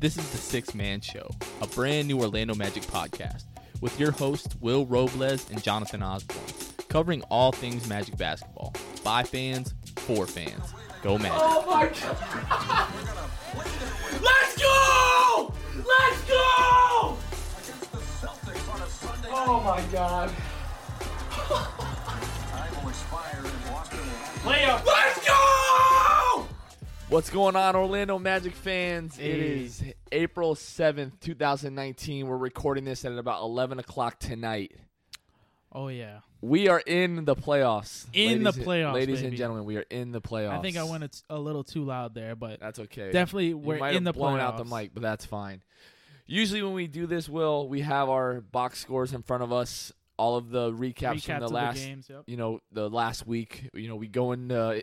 This 0.00 0.16
is 0.16 0.30
the 0.30 0.36
Sixth 0.38 0.74
Man 0.74 1.00
Show, 1.00 1.28
a 1.60 1.66
brand 1.66 2.06
new 2.08 2.20
Orlando 2.20 2.54
Magic 2.54 2.84
podcast 2.84 3.44
with 3.80 3.98
your 3.98 4.12
hosts 4.12 4.54
Will 4.60 4.86
Robles 4.86 5.50
and 5.50 5.60
Jonathan 5.62 6.02
Osborne, 6.04 6.38
covering 6.88 7.22
all 7.30 7.50
things 7.52 7.88
Magic 7.88 8.16
basketball 8.16 8.72
by 9.02 9.24
fans 9.24 9.74
for 9.96 10.26
fans. 10.26 10.72
Go 11.02 11.18
Magic! 11.18 11.38
Oh 11.40 11.64
my 11.66 11.86
god! 11.86 12.92
Let's 14.22 14.56
go! 14.62 15.52
Let's 15.76 16.22
go! 16.28 17.16
Oh 19.30 19.62
my 19.64 19.82
god. 19.92 20.30
Layup. 24.44 24.84
Let's 24.86 25.26
go! 25.26 26.46
What's 27.08 27.30
going 27.30 27.56
on, 27.56 27.74
Orlando 27.74 28.18
Magic 28.18 28.52
fans? 28.54 29.18
It 29.18 29.22
Hey. 29.22 29.64
is 29.64 29.82
April 30.12 30.54
7th, 30.54 31.20
2019. 31.20 32.26
We're 32.26 32.36
recording 32.36 32.84
this 32.84 33.04
at 33.04 33.12
about 33.12 33.42
11 33.42 33.78
o'clock 33.78 34.18
tonight. 34.18 34.76
Oh 35.72 35.88
yeah. 35.88 36.20
We 36.40 36.68
are 36.68 36.78
in 36.80 37.24
the 37.24 37.34
playoffs. 37.36 38.06
In 38.12 38.42
the 38.42 38.50
Ladies- 38.52 38.64
playoffs, 38.66 38.94
Ladies 38.94 39.22
and 39.22 39.36
gentlemen, 39.36 39.64
we 39.64 39.76
are 39.76 39.84
in 39.90 40.12
the 40.12 40.20
playoffs. 40.20 40.58
I 40.58 40.62
think 40.62 40.76
I 40.76 40.84
went 40.84 41.04
a, 41.04 41.08
t- 41.08 41.18
a 41.28 41.38
little 41.38 41.64
too 41.64 41.84
loud 41.84 42.14
there, 42.14 42.34
but 42.36 42.60
That's 42.60 42.78
okay. 42.78 43.10
definitely 43.10 43.54
we're 43.54 43.86
in 43.88 44.04
the 44.04 44.12
blown 44.12 44.38
playoffs. 44.38 44.42
out 44.42 44.56
the 44.56 44.64
mic, 44.64 44.92
but 44.94 45.02
that's 45.02 45.24
fine. 45.24 45.62
Usually, 46.26 46.62
when 46.62 46.74
we 46.74 46.86
do 46.86 47.06
this, 47.06 47.28
Will, 47.28 47.68
we 47.68 47.80
have 47.80 48.08
our 48.08 48.40
box 48.40 48.78
scores 48.80 49.12
in 49.14 49.22
front 49.22 49.42
of 49.42 49.52
us, 49.52 49.92
all 50.18 50.36
of 50.36 50.50
the 50.50 50.70
recaps, 50.70 51.16
Recaps 51.16 51.22
from 51.24 51.40
the 51.40 51.48
last, 51.48 51.80
the 51.80 51.86
games. 51.86 52.06
Yep. 52.10 52.22
you 52.26 52.36
know, 52.36 52.60
the 52.70 52.88
last 52.90 53.26
week. 53.26 53.70
You 53.72 53.88
know, 53.88 53.96
we 53.96 54.08
go 54.08 54.32
into 54.32 54.82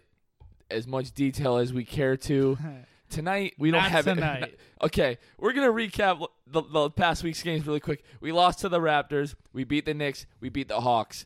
as 0.71 0.87
much 0.87 1.11
detail 1.13 1.57
as 1.57 1.71
we 1.71 1.85
care 1.85 2.17
to. 2.17 2.57
Tonight, 3.09 3.53
we 3.57 3.71
don't 3.71 3.81
have 3.83 4.07
it. 4.07 4.15
tonight. 4.15 4.57
okay, 4.81 5.17
we're 5.37 5.53
gonna 5.53 5.71
recap 5.71 6.25
the, 6.47 6.61
the 6.63 6.89
past 6.89 7.23
week's 7.23 7.41
games 7.43 7.65
really 7.65 7.79
quick. 7.79 8.03
We 8.19 8.31
lost 8.31 8.59
to 8.59 8.69
the 8.69 8.79
Raptors. 8.79 9.35
We 9.53 9.63
beat 9.63 9.85
the 9.85 9.93
Knicks. 9.93 10.25
We 10.39 10.49
beat 10.49 10.67
the 10.67 10.81
Hawks. 10.81 11.25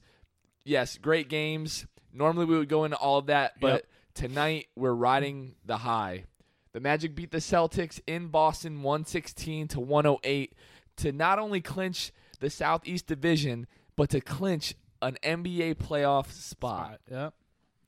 Yes, 0.66 0.98
great 0.98 1.30
games. 1.30 1.86
Normally, 2.14 2.46
we 2.46 2.58
would 2.58 2.70
go 2.70 2.84
into 2.84 2.98
all 2.98 3.18
of 3.18 3.28
that, 3.28 3.60
but 3.60 3.68
Yep. 3.74 3.86
tonight 4.14 4.68
we're 4.76 4.94
riding 4.94 5.56
the 5.66 5.78
high. 5.78 6.26
The 6.74 6.80
Magic 6.80 7.16
beat 7.16 7.32
the 7.32 7.38
Celtics 7.40 8.00
in 8.06 8.28
Boston 8.28 8.84
116 8.84 9.70
to 9.70 9.80
108 9.80 10.54
to 10.98 11.12
not 11.12 11.40
only 11.40 11.62
clinch 11.62 12.12
the 12.40 12.50
Southeast 12.50 13.08
Division, 13.08 13.66
but 13.96 14.10
to 14.12 14.22
clinch 14.22 14.76
an 15.02 15.18
NBA 15.24 15.76
playoff 15.76 16.32
spot. 16.32 17.00
Yep. 17.10 17.34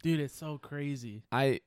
Dude, 0.02 0.20
it's 0.22 0.36
so 0.36 0.58
crazy. 0.58 1.24
I 1.32 1.60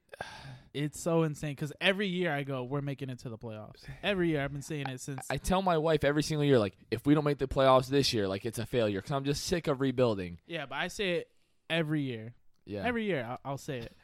It's 0.74 1.00
so 1.00 1.22
insane 1.22 1.52
because 1.52 1.72
every 1.80 2.08
year 2.08 2.34
I 2.34 2.42
go, 2.42 2.64
we're 2.64 2.80
making 2.80 3.08
it 3.08 3.20
to 3.20 3.28
the 3.28 3.38
playoffs. 3.38 3.84
Every 4.02 4.30
year 4.30 4.42
I've 4.42 4.52
been 4.52 4.60
saying 4.60 4.88
it 4.88 5.00
since. 5.00 5.24
I 5.30 5.36
tell 5.36 5.62
my 5.62 5.78
wife 5.78 6.02
every 6.02 6.24
single 6.24 6.44
year, 6.44 6.58
like, 6.58 6.74
if 6.90 7.06
we 7.06 7.14
don't 7.14 7.24
make 7.24 7.38
the 7.38 7.46
playoffs 7.46 7.86
this 7.86 8.12
year, 8.12 8.26
like, 8.26 8.44
it's 8.44 8.58
a 8.58 8.66
failure 8.66 8.98
because 9.00 9.12
I'm 9.12 9.24
just 9.24 9.44
sick 9.44 9.68
of 9.68 9.80
rebuilding. 9.80 10.38
yeah, 10.46 10.66
but 10.66 10.74
I 10.74 10.88
say 10.88 11.12
it 11.12 11.28
every 11.70 12.02
year. 12.02 12.34
Yeah. 12.66 12.82
Every 12.84 13.04
year 13.04 13.24
I'll, 13.28 13.38
I'll 13.52 13.58
say 13.58 13.78
it, 13.78 13.96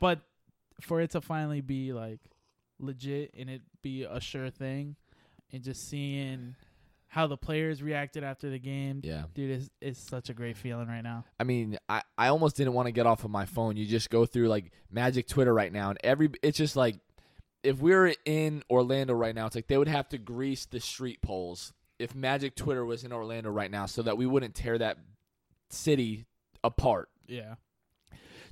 but 0.00 0.20
for 0.80 1.00
it 1.00 1.12
to 1.12 1.20
finally 1.20 1.60
be 1.60 1.92
like 1.92 2.18
legit 2.78 3.32
and 3.38 3.48
it 3.48 3.62
be 3.82 4.02
a 4.04 4.20
sure 4.20 4.50
thing, 4.50 4.96
and 5.52 5.62
just 5.62 5.88
seeing 5.88 6.56
how 7.16 7.26
the 7.26 7.36
players 7.38 7.82
reacted 7.82 8.22
after 8.22 8.50
the 8.50 8.58
game, 8.58 9.00
yeah. 9.02 9.22
dude, 9.32 9.50
it's, 9.50 9.70
it's 9.80 9.98
such 9.98 10.28
a 10.28 10.34
great 10.34 10.54
feeling 10.54 10.86
right 10.86 11.00
now. 11.00 11.24
I 11.40 11.44
mean, 11.44 11.78
I, 11.88 12.02
I 12.18 12.28
almost 12.28 12.56
didn't 12.56 12.74
want 12.74 12.88
to 12.88 12.92
get 12.92 13.06
off 13.06 13.24
of 13.24 13.30
my 13.30 13.46
phone. 13.46 13.78
You 13.78 13.86
just 13.86 14.10
go 14.10 14.26
through 14.26 14.48
like 14.48 14.70
Magic 14.90 15.26
Twitter 15.26 15.54
right 15.54 15.72
now, 15.72 15.88
and 15.88 15.98
every 16.04 16.28
it's 16.42 16.58
just 16.58 16.76
like 16.76 16.98
if 17.62 17.80
we 17.80 17.92
were 17.92 18.12
in 18.26 18.62
Orlando 18.70 19.14
right 19.14 19.34
now, 19.34 19.46
it's 19.46 19.56
like 19.56 19.66
they 19.66 19.78
would 19.78 19.88
have 19.88 20.10
to 20.10 20.18
grease 20.18 20.66
the 20.66 20.78
street 20.78 21.22
poles 21.22 21.72
if 21.98 22.14
Magic 22.14 22.54
Twitter 22.54 22.84
was 22.84 23.02
in 23.02 23.14
Orlando 23.14 23.48
right 23.48 23.70
now, 23.70 23.86
so 23.86 24.02
that 24.02 24.18
we 24.18 24.26
wouldn't 24.26 24.54
tear 24.54 24.76
that 24.76 24.98
city 25.70 26.26
apart. 26.62 27.08
Yeah. 27.26 27.54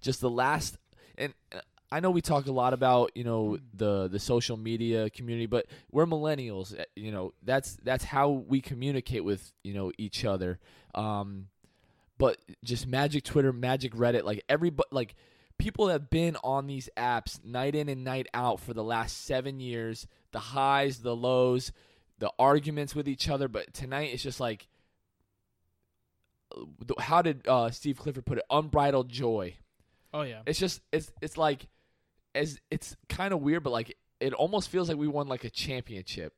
Just 0.01 0.23
the 0.23 0.31
last, 0.31 0.79
and 1.19 1.35
uh, 1.55 1.61
I 1.95 2.01
know 2.01 2.11
we 2.11 2.23
talk 2.23 2.47
a 2.49 2.53
lot 2.53 2.73
about 2.73 3.13
you 3.15 3.23
know 3.23 3.57
the 3.73 4.09
the 4.09 4.19
social 4.19 4.57
media 4.57 5.11
community, 5.11 5.47
but 5.47 5.67
we're 5.93 6.07
millennials. 6.07 6.77
uh, 6.77 6.83
You 6.97 7.13
know 7.13 7.35
that's 7.45 7.79
that's 7.85 8.03
how 8.03 8.31
we 8.31 8.61
communicate 8.61 9.23
with 9.23 9.53
you 9.63 9.75
know 9.75 9.93
each 9.97 10.25
other. 10.25 10.59
Um, 10.93 11.47
but 12.19 12.39
just 12.65 12.89
Magic 12.89 13.23
Twitter, 13.23 13.53
Magic 13.53 13.95
Reddit, 13.95 14.25
like 14.25 14.43
everybody, 14.49 14.89
like 14.91 15.15
people 15.57 15.87
have 15.87 16.11
been 16.11 16.37
on 16.43 16.67
these 16.67 16.89
apps 16.97 17.45
night 17.45 17.77
in 17.77 17.89
and 17.89 18.03
night 18.03 18.27
out 18.35 18.59
for 18.59 18.75
the 18.75 18.83
last 18.83 19.25
seven 19.25 19.61
years. 19.61 20.09
The 20.33 20.41
highs, 20.41 20.99
the 20.99 21.15
lows, 21.15 21.71
the 22.19 22.33
arguments 22.41 22.97
with 22.97 23.09
each 23.09 23.29
other. 23.29 23.47
But 23.47 23.73
tonight 23.73 24.11
it's 24.13 24.23
just 24.25 24.41
like, 24.41 24.67
uh, 26.57 26.65
how 26.99 27.23
did 27.23 27.47
uh, 27.47 27.71
Steve 27.71 27.99
Clifford 27.99 28.27
put 28.27 28.39
it? 28.39 28.45
Unbridled 28.51 29.09
joy. 29.09 29.55
Oh 30.13 30.23
yeah. 30.23 30.41
It's 30.45 30.59
just 30.59 30.81
it's 30.91 31.13
it's 31.23 31.37
like 31.37 31.69
as 32.35 32.59
it's 32.71 32.97
kind 33.09 33.33
of 33.33 33.41
weird, 33.41 33.63
but 33.63 33.71
like 33.71 33.97
it 34.21 34.33
almost 34.33 34.69
feels 34.69 34.89
like 34.89 34.99
we 34.99 35.09
won 35.09 35.29
like 35.29 35.45
a 35.45 35.51
championship. 35.51 36.35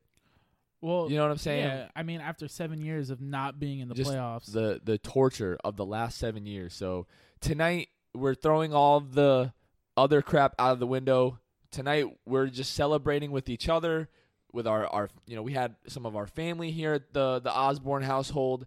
Well, 0.81 1.11
You 1.11 1.17
know 1.17 1.23
what 1.23 1.31
I'm 1.33 1.39
saying? 1.39 1.65
Yeah, 1.65 1.89
I 1.97 2.03
mean, 2.03 2.21
after 2.21 2.49
seven 2.49 2.81
years 2.81 3.11
of 3.11 3.21
not 3.21 3.59
being 3.59 3.81
in 3.81 3.89
the 3.89 3.95
Just 3.95 4.11
playoffs, 4.11 4.53
the 4.53 4.81
the 4.84 4.99
torture 4.99 5.59
of 5.65 5.77
the 5.77 5.84
last 5.87 6.19
seven 6.19 6.47
years. 6.47 6.75
So 6.75 7.07
tonight 7.41 7.89
we're 8.15 8.34
throwing 8.34 8.75
all 8.75 9.01
the 9.01 9.53
other 9.97 10.23
crap 10.23 10.55
out 10.59 10.73
of 10.73 10.79
the 10.79 10.87
window. 10.87 11.39
Tonight 11.71 12.07
we're 12.27 12.47
just 12.47 12.75
celebrating 12.75 13.31
with 13.31 13.49
each 13.49 13.69
other, 13.69 14.09
with 14.53 14.67
our 14.67 14.87
our 14.87 15.09
you 15.27 15.34
know 15.34 15.43
we 15.43 15.55
had 15.55 15.77
some 15.89 16.07
of 16.07 16.15
our 16.15 16.27
family 16.27 16.71
here 16.71 16.93
at 16.93 17.13
the 17.13 17.41
the 17.41 17.55
Osborne 17.55 18.03
household. 18.03 18.67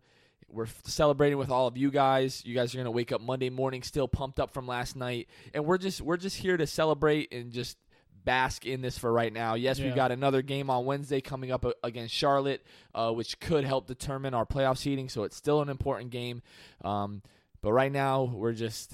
We're 0.51 0.67
celebrating 0.83 1.37
with 1.37 1.49
all 1.49 1.67
of 1.67 1.77
you 1.77 1.91
guys. 1.91 2.43
You 2.45 2.55
guys 2.55 2.73
are 2.73 2.77
gonna 2.77 2.91
wake 2.91 3.11
up 3.11 3.21
Monday 3.21 3.49
morning 3.49 3.83
still 3.83 4.07
pumped 4.07 4.39
up 4.39 4.51
from 4.53 4.67
last 4.67 4.95
night, 4.95 5.27
and 5.53 5.65
we're 5.65 5.77
just 5.77 6.01
we're 6.01 6.17
just 6.17 6.37
here 6.37 6.57
to 6.57 6.67
celebrate 6.67 7.33
and 7.33 7.51
just 7.51 7.77
bask 8.25 8.65
in 8.65 8.81
this 8.81 8.97
for 8.97 9.11
right 9.11 9.31
now. 9.31 9.55
Yes, 9.55 9.79
we've 9.79 9.95
got 9.95 10.11
another 10.11 10.41
game 10.41 10.69
on 10.69 10.85
Wednesday 10.85 11.21
coming 11.21 11.51
up 11.51 11.65
uh, 11.65 11.71
against 11.83 12.13
Charlotte, 12.13 12.63
uh, 12.93 13.11
which 13.11 13.39
could 13.39 13.63
help 13.63 13.87
determine 13.87 14.33
our 14.33 14.45
playoff 14.45 14.77
seeding. 14.77 15.09
So 15.09 15.23
it's 15.23 15.35
still 15.35 15.61
an 15.61 15.69
important 15.69 16.11
game. 16.11 16.41
Um, 16.83 17.21
but 17.61 17.73
right 17.73 17.91
now 17.91 18.23
we're 18.23 18.53
just 18.53 18.93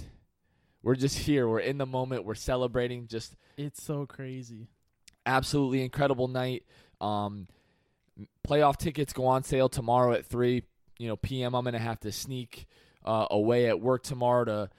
we're 0.84 0.96
just 0.96 1.18
here. 1.18 1.48
We're 1.48 1.60
in 1.60 1.78
the 1.78 1.86
moment. 1.86 2.26
We're 2.26 2.36
celebrating. 2.36 3.08
Just 3.08 3.36
it's 3.58 3.84
so 3.84 4.06
crazy. 4.06 4.68
absolutely 5.26 5.84
incredible 5.84 6.28
night. 6.28 6.64
Um, 7.02 7.48
playoff 8.48 8.78
tickets 8.78 9.12
go 9.12 9.26
on 9.26 9.44
sale 9.44 9.70
tomorrow 9.70 10.14
at 10.14 10.26
three. 10.26 10.64
You 10.98 11.08
know, 11.10 11.16
p.m. 11.18 11.54
I'm 11.56 11.64
gonna 11.66 11.80
have 11.80 12.00
to 12.02 12.12
sneak 12.12 12.68
uh, 13.04 13.28
away 13.32 13.68
at 13.68 13.80
work 13.82 14.04
tomorrow 14.04 14.46
to 14.46 14.70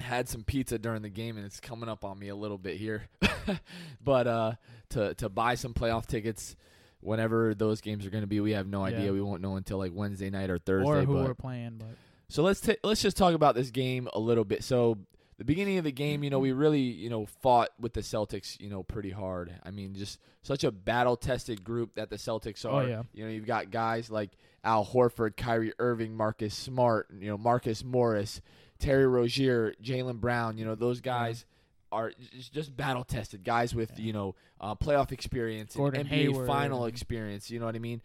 had 0.00 0.28
some 0.28 0.42
pizza 0.42 0.78
during 0.78 1.02
the 1.02 1.08
game, 1.08 1.36
and 1.36 1.46
it's 1.46 1.60
coming 1.60 1.88
up 1.88 2.04
on 2.04 2.18
me 2.18 2.28
a 2.28 2.34
little 2.36 2.58
bit 2.58 2.76
here. 2.76 3.04
but 4.02 4.26
uh, 4.26 4.52
to 4.90 5.14
to 5.14 5.28
buy 5.28 5.54
some 5.54 5.74
playoff 5.74 6.06
tickets 6.06 6.56
whenever 7.00 7.54
those 7.54 7.80
games 7.80 8.06
are 8.06 8.10
going 8.10 8.22
to 8.22 8.26
be, 8.28 8.40
we 8.40 8.52
have 8.52 8.66
no 8.66 8.84
Yeah. 8.86 8.96
idea. 8.96 9.12
We 9.12 9.20
won't 9.20 9.42
know 9.42 9.56
until 9.56 9.78
like 9.78 9.92
Wednesday 9.94 10.30
night 10.30 10.48
or 10.50 10.58
Thursday. 10.58 10.90
or 10.90 11.02
who 11.02 11.14
but 11.14 11.24
we're 11.24 11.34
playing, 11.34 11.76
but 11.78 11.88
so 12.28 12.42
let's 12.42 12.60
ta- 12.60 12.72
let's 12.82 13.02
just 13.02 13.16
talk 13.16 13.34
about 13.34 13.54
this 13.54 13.70
game 13.70 14.08
a 14.14 14.18
little 14.18 14.44
bit. 14.44 14.64
So 14.64 14.98
the 15.36 15.44
beginning 15.44 15.78
of 15.78 15.84
the 15.84 15.92
game, 15.92 16.24
you 16.24 16.30
know, 16.30 16.38
we 16.38 16.52
really 16.52 16.80
you 16.80 17.10
know 17.10 17.26
fought 17.26 17.70
with 17.78 17.92
the 17.92 18.00
Celtics, 18.00 18.58
you 18.60 18.70
know, 18.70 18.82
pretty 18.82 19.10
hard. 19.10 19.52
I 19.62 19.70
mean, 19.70 19.94
just 19.94 20.18
such 20.42 20.64
a 20.64 20.72
battle 20.72 21.16
tested 21.16 21.62
group 21.62 21.94
that 21.96 22.08
the 22.10 22.16
Celtics 22.16 22.64
Oh, 22.64 22.70
are. 22.70 22.88
yeah. 22.88 23.02
You 23.12 23.24
know, 23.24 23.30
you've 23.30 23.46
got 23.46 23.70
guys 23.70 24.10
like 24.10 24.30
Al 24.64 24.84
Horford, 24.84 25.36
Kyrie 25.36 25.72
Irving, 25.78 26.16
Marcus 26.16 26.54
Smart, 26.54 27.08
you 27.16 27.28
know, 27.28 27.38
Marcus 27.38 27.84
Morris, 27.84 28.40
Terry 28.78 29.06
Rozier, 29.06 29.74
Jaylen 29.82 30.20
Brown. 30.20 30.58
You 30.58 30.64
know, 30.64 30.74
those 30.74 31.00
guys. 31.00 31.44
Are 31.92 32.10
just- 32.52 32.76
battle 32.76 33.04
tested 33.04 33.44
guys 33.44 33.72
with 33.72 34.00
you 34.00 34.12
know 34.12 34.34
uh, 34.60 34.74
playoff 34.74 35.12
experience 35.12 35.76
Gordon 35.76 36.00
and 36.00 36.10
NBA 36.10 36.12
Hayward. 36.12 36.46
final 36.48 36.86
experience. 36.86 37.52
You 37.52 37.60
know 37.60 37.66
what 37.66 37.76
I 37.76 37.78
mean? 37.78 38.02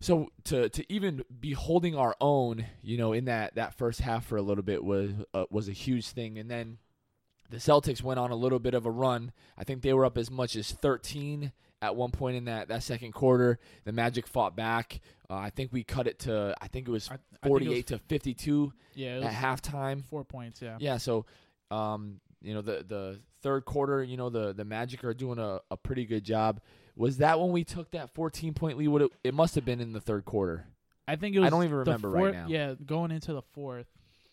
So 0.00 0.30
to 0.44 0.68
to 0.68 0.92
even 0.92 1.24
be 1.40 1.54
holding 1.54 1.96
our 1.96 2.14
own, 2.20 2.66
you 2.82 2.96
know, 2.96 3.12
in 3.12 3.24
that 3.24 3.56
that 3.56 3.74
first 3.76 4.00
half 4.00 4.26
for 4.26 4.36
a 4.36 4.42
little 4.42 4.62
bit 4.62 4.84
was 4.84 5.10
uh, 5.32 5.46
was 5.50 5.68
a 5.68 5.72
huge 5.72 6.08
thing, 6.10 6.38
and 6.38 6.48
then 6.48 6.78
the 7.50 7.56
Celtics 7.56 8.00
went 8.00 8.20
on 8.20 8.30
a 8.30 8.36
little 8.36 8.60
bit 8.60 8.74
of 8.74 8.86
a 8.86 8.90
run. 8.92 9.32
I 9.58 9.64
think 9.64 9.82
they 9.82 9.92
were 9.92 10.04
up 10.04 10.16
as 10.16 10.30
much 10.30 10.54
as 10.54 10.70
13 10.70 11.50
at 11.84 11.96
one 11.96 12.10
point 12.10 12.36
in 12.36 12.44
that 12.46 12.68
that 12.68 12.82
second 12.82 13.12
quarter. 13.12 13.58
The 13.84 13.92
Magic 13.92 14.26
fought 14.26 14.56
back. 14.56 15.00
Uh, 15.28 15.34
I 15.36 15.50
think 15.50 15.72
we 15.72 15.84
cut 15.84 16.06
it 16.06 16.18
to 16.20 16.54
I 16.60 16.68
think 16.68 16.88
it 16.88 16.90
was 16.90 17.10
I, 17.10 17.14
I 17.14 17.16
it 17.16 17.48
48 17.48 17.86
to 17.88 17.98
52 17.98 18.72
yeah, 18.94 19.16
it 19.16 19.24
at 19.24 19.32
halftime. 19.32 20.04
four 20.04 20.24
points. 20.24 20.60
Yeah. 20.62 20.76
Yeah, 20.78 20.96
so 20.98 21.26
um, 21.70 22.20
you 22.42 22.54
know 22.54 22.62
the 22.62 22.84
the 22.86 23.20
third 23.42 23.64
quarter, 23.64 24.02
you 24.02 24.16
know 24.16 24.30
the 24.30 24.52
the 24.52 24.64
Magic 24.64 25.04
are 25.04 25.14
doing 25.14 25.38
a, 25.38 25.60
a 25.70 25.76
pretty 25.76 26.04
good 26.04 26.24
job. 26.24 26.60
Was 26.96 27.18
that 27.18 27.40
when 27.40 27.50
we 27.50 27.64
took 27.64 27.90
that 27.92 28.14
14 28.14 28.54
point 28.54 28.78
lead? 28.78 28.88
Would 28.88 29.02
it, 29.02 29.10
it 29.24 29.34
must 29.34 29.54
have 29.56 29.64
been 29.64 29.80
in 29.80 29.92
the 29.92 30.00
third 30.00 30.24
quarter. 30.24 30.66
I 31.06 31.16
think 31.16 31.34
it 31.36 31.40
was. 31.40 31.50
don't 31.50 31.64
even 31.64 31.76
remember 31.76 32.08
right 32.08 32.32
now. 32.32 32.46
Yeah, 32.48 32.74
going 32.86 33.10
into 33.10 33.32
the 33.32 33.42
fourth. 33.42 33.86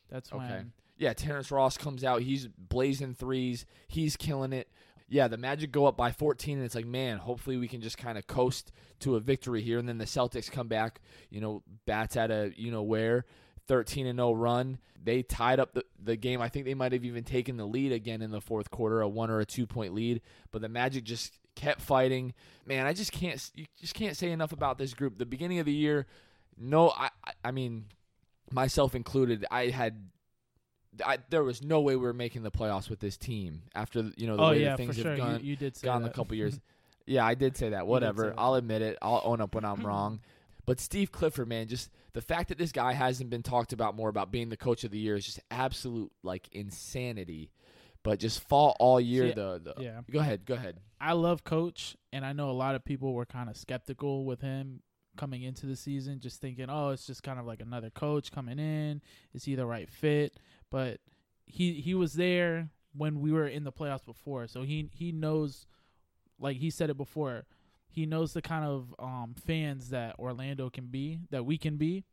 That's 0.09 0.31
Okay. 0.31 0.39
when. 0.39 0.73
Yeah, 0.97 1.13
Terrence 1.13 1.49
Ross 1.49 1.77
comes 1.77 2.03
out. 2.03 2.21
He's 2.21 2.47
blazing 2.47 3.15
threes. 3.15 3.65
He's 3.87 4.15
killing 4.15 4.53
it. 4.53 4.69
Yeah, 5.11 5.27
the 5.27 5.37
Magic 5.37 5.71
go 5.73 5.85
up 5.85 5.97
by 5.97 6.11
14, 6.13 6.57
and 6.57 6.65
it's 6.65 6.73
like, 6.73 6.85
man, 6.87 7.17
hopefully 7.17 7.57
we 7.57 7.67
can 7.67 7.81
just 7.81 7.97
kind 7.97 8.17
of 8.17 8.27
coast 8.27 8.71
to 9.01 9.17
a 9.17 9.19
victory 9.19 9.61
here. 9.61 9.77
And 9.77 9.87
then 9.87 9.97
the 9.97 10.05
Celtics 10.05 10.49
come 10.49 10.69
back, 10.69 11.01
you 11.29 11.41
know, 11.41 11.63
bats 11.85 12.15
at 12.15 12.31
a, 12.31 12.53
you 12.55 12.71
know, 12.71 12.81
where 12.81 13.25
13 13.67 14.07
and 14.07 14.17
0 14.17 14.31
run. 14.33 14.77
They 15.03 15.21
tied 15.21 15.59
up 15.59 15.73
the, 15.73 15.83
the 16.01 16.15
game. 16.15 16.41
I 16.41 16.47
think 16.47 16.65
they 16.65 16.75
might 16.75 16.93
have 16.93 17.03
even 17.03 17.25
taken 17.25 17.57
the 17.57 17.65
lead 17.65 17.91
again 17.91 18.21
in 18.21 18.31
the 18.31 18.39
fourth 18.39 18.71
quarter, 18.71 19.01
a 19.01 19.09
one 19.09 19.29
or 19.29 19.39
a 19.41 19.45
two 19.45 19.67
point 19.67 19.93
lead. 19.93 20.21
But 20.51 20.61
the 20.61 20.69
Magic 20.69 21.03
just 21.03 21.33
kept 21.55 21.81
fighting. 21.81 22.33
Man, 22.65 22.85
I 22.85 22.93
just 22.93 23.11
can't, 23.11 23.51
you 23.53 23.65
just 23.79 23.93
can't 23.93 24.15
say 24.15 24.31
enough 24.31 24.53
about 24.53 24.77
this 24.77 24.93
group. 24.93 25.17
The 25.17 25.25
beginning 25.25 25.59
of 25.59 25.65
the 25.65 25.73
year, 25.73 26.07
no, 26.57 26.89
I, 26.91 27.09
I- 27.25 27.33
I 27.43 27.51
mean, 27.51 27.85
myself 28.51 28.95
included, 28.95 29.45
I 29.51 29.65
had. 29.67 30.07
I, 31.05 31.19
there 31.29 31.43
was 31.43 31.63
no 31.63 31.81
way 31.81 31.95
we 31.95 32.03
were 32.03 32.13
making 32.13 32.43
the 32.43 32.51
playoffs 32.51 32.89
with 32.89 32.99
this 32.99 33.17
team 33.17 33.63
after 33.73 34.11
you 34.17 34.27
know 34.27 34.35
the 34.35 34.43
oh 34.43 34.49
way 34.49 34.61
yeah, 34.61 34.69
that 34.69 34.77
things 34.77 34.97
have 34.97 35.03
sure. 35.03 35.17
gone 35.17 35.39
you, 35.39 35.51
you 35.51 35.55
did 35.55 35.77
say 35.77 35.85
gone 35.85 36.03
that. 36.03 36.09
a 36.09 36.13
couple 36.13 36.35
years. 36.35 36.59
Yeah, 37.07 37.25
I 37.25 37.33
did 37.33 37.57
say 37.57 37.69
that. 37.69 37.87
Whatever. 37.87 38.21
say 38.21 38.29
that. 38.29 38.35
I'll 38.37 38.53
admit 38.53 38.83
it. 38.83 38.95
I'll 39.01 39.23
own 39.25 39.41
up 39.41 39.55
when 39.55 39.65
I'm 39.65 39.81
wrong. 39.85 40.19
But 40.67 40.79
Steve 40.79 41.11
Clifford, 41.11 41.49
man, 41.49 41.67
just 41.67 41.89
the 42.13 42.21
fact 42.21 42.49
that 42.49 42.59
this 42.59 42.71
guy 42.71 42.93
hasn't 42.93 43.31
been 43.31 43.41
talked 43.41 43.73
about 43.73 43.95
more 43.95 44.07
about 44.07 44.31
being 44.31 44.49
the 44.49 44.55
coach 44.55 44.83
of 44.83 44.91
the 44.91 44.99
year 44.99 45.15
is 45.15 45.25
just 45.25 45.39
absolute 45.49 46.11
like 46.23 46.47
insanity. 46.51 47.49
But 48.03 48.19
just 48.19 48.47
fall 48.47 48.77
all 48.79 49.01
year. 49.01 49.29
See, 49.29 49.33
the, 49.33 49.61
the 49.63 49.81
yeah. 49.83 50.01
Go 50.09 50.19
ahead. 50.19 50.45
Go 50.45 50.53
ahead. 50.53 50.77
I 50.99 51.13
love 51.13 51.43
Coach, 51.43 51.97
and 52.13 52.23
I 52.23 52.33
know 52.33 52.49
a 52.49 52.51
lot 52.51 52.75
of 52.75 52.85
people 52.85 53.13
were 53.13 53.25
kind 53.25 53.49
of 53.49 53.57
skeptical 53.57 54.23
with 54.23 54.41
him 54.41 54.81
coming 55.17 55.43
into 55.43 55.65
the 55.65 55.75
season, 55.75 56.19
just 56.19 56.39
thinking, 56.39 56.67
oh, 56.69 56.89
it's 56.89 57.05
just 57.05 57.23
kind 57.23 57.39
of 57.39 57.45
like 57.45 57.59
another 57.59 57.89
coach 57.89 58.31
coming 58.31 58.59
in. 58.59 59.01
Is 59.33 59.43
he 59.43 59.55
the 59.55 59.65
right 59.65 59.89
fit? 59.89 60.37
But 60.71 60.99
he 61.45 61.73
he 61.73 61.93
was 61.93 62.13
there 62.13 62.69
when 62.95 63.21
we 63.21 63.31
were 63.31 63.47
in 63.47 63.63
the 63.63 63.71
playoffs 63.71 64.05
before, 64.05 64.47
so 64.47 64.63
he 64.63 64.89
he 64.91 65.11
knows, 65.11 65.67
like 66.39 66.57
he 66.57 66.69
said 66.69 66.89
it 66.89 66.97
before, 66.97 67.45
he 67.87 68.05
knows 68.05 68.33
the 68.33 68.41
kind 68.41 68.65
of 68.65 68.95
um, 68.97 69.35
fans 69.45 69.89
that 69.89 70.17
Orlando 70.17 70.69
can 70.69 70.85
be, 70.85 71.19
that 71.29 71.45
we 71.45 71.57
can 71.57 71.77
be, 71.77 72.05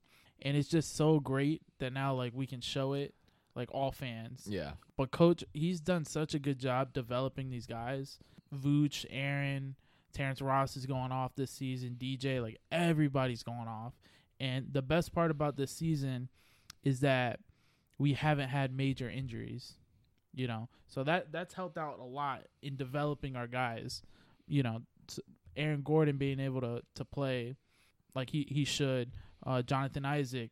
and 0.42 0.56
it's 0.56 0.68
just 0.68 0.96
so 0.96 1.20
great 1.20 1.62
that 1.78 1.92
now 1.92 2.14
like 2.14 2.32
we 2.34 2.46
can 2.46 2.60
show 2.60 2.92
it, 2.92 3.14
like 3.54 3.68
all 3.72 3.92
fans. 3.92 4.44
Yeah. 4.46 4.72
But 4.96 5.12
coach, 5.12 5.44
he's 5.52 5.80
done 5.80 6.04
such 6.04 6.34
a 6.34 6.38
good 6.38 6.58
job 6.58 6.92
developing 6.92 7.50
these 7.50 7.66
guys. 7.66 8.18
Vooch, 8.54 9.04
Aaron, 9.10 9.76
Terrence 10.12 10.40
Ross 10.40 10.76
is 10.76 10.86
going 10.86 11.12
off 11.12 11.34
this 11.36 11.50
season. 11.50 11.96
DJ, 11.98 12.42
like 12.42 12.58
everybody's 12.72 13.42
going 13.42 13.68
off. 13.68 13.94
And 14.40 14.66
the 14.72 14.82
best 14.82 15.12
part 15.12 15.30
about 15.30 15.56
this 15.56 15.70
season 15.70 16.28
is 16.84 17.00
that 17.00 17.40
we 17.98 18.14
haven't 18.14 18.48
had 18.48 18.74
major 18.74 19.08
injuries. 19.08 19.74
You 20.34 20.46
know, 20.46 20.68
so 20.86 21.02
that 21.04 21.32
that's 21.32 21.54
helped 21.54 21.78
out 21.78 21.98
a 21.98 22.04
lot 22.04 22.44
in 22.62 22.76
developing 22.76 23.34
our 23.34 23.46
guys. 23.46 24.02
You 24.46 24.62
know, 24.62 24.82
Aaron 25.56 25.82
Gordon 25.82 26.16
being 26.16 26.38
able 26.38 26.60
to 26.60 26.82
to 26.94 27.04
play 27.04 27.56
like 28.14 28.30
he 28.30 28.46
he 28.48 28.64
should. 28.64 29.10
Uh, 29.46 29.62
Jonathan 29.62 30.04
Isaac, 30.04 30.50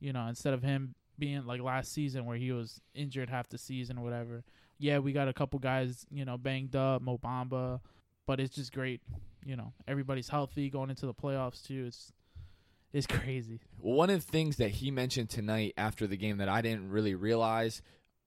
you 0.00 0.12
know, 0.12 0.26
instead 0.26 0.54
of 0.54 0.62
him 0.62 0.94
being 1.18 1.46
like 1.46 1.60
last 1.60 1.92
season 1.92 2.26
where 2.26 2.36
he 2.36 2.52
was 2.52 2.80
injured 2.94 3.30
half 3.30 3.48
the 3.48 3.58
season 3.58 3.98
or 3.98 4.04
whatever. 4.04 4.44
Yeah, 4.78 4.98
we 4.98 5.12
got 5.12 5.28
a 5.28 5.32
couple 5.32 5.58
guys, 5.60 6.04
you 6.10 6.24
know, 6.24 6.36
banged 6.36 6.74
up, 6.74 7.00
Mo 7.00 7.16
Bamba, 7.16 7.80
but 8.26 8.40
it's 8.40 8.56
just 8.56 8.72
great. 8.72 9.00
You 9.44 9.56
know, 9.56 9.72
everybody's 9.86 10.28
healthy 10.28 10.68
going 10.70 10.90
into 10.90 11.06
the 11.06 11.14
playoffs 11.14 11.64
too. 11.64 11.84
It's 11.86 12.12
it's 12.94 13.08
crazy. 13.08 13.60
Well, 13.80 13.96
one 13.96 14.10
of 14.10 14.24
the 14.24 14.32
things 14.32 14.56
that 14.56 14.70
he 14.70 14.92
mentioned 14.92 15.28
tonight 15.28 15.74
after 15.76 16.06
the 16.06 16.16
game 16.16 16.38
that 16.38 16.48
I 16.48 16.62
didn't 16.62 16.90
really 16.90 17.16
realize 17.16 17.82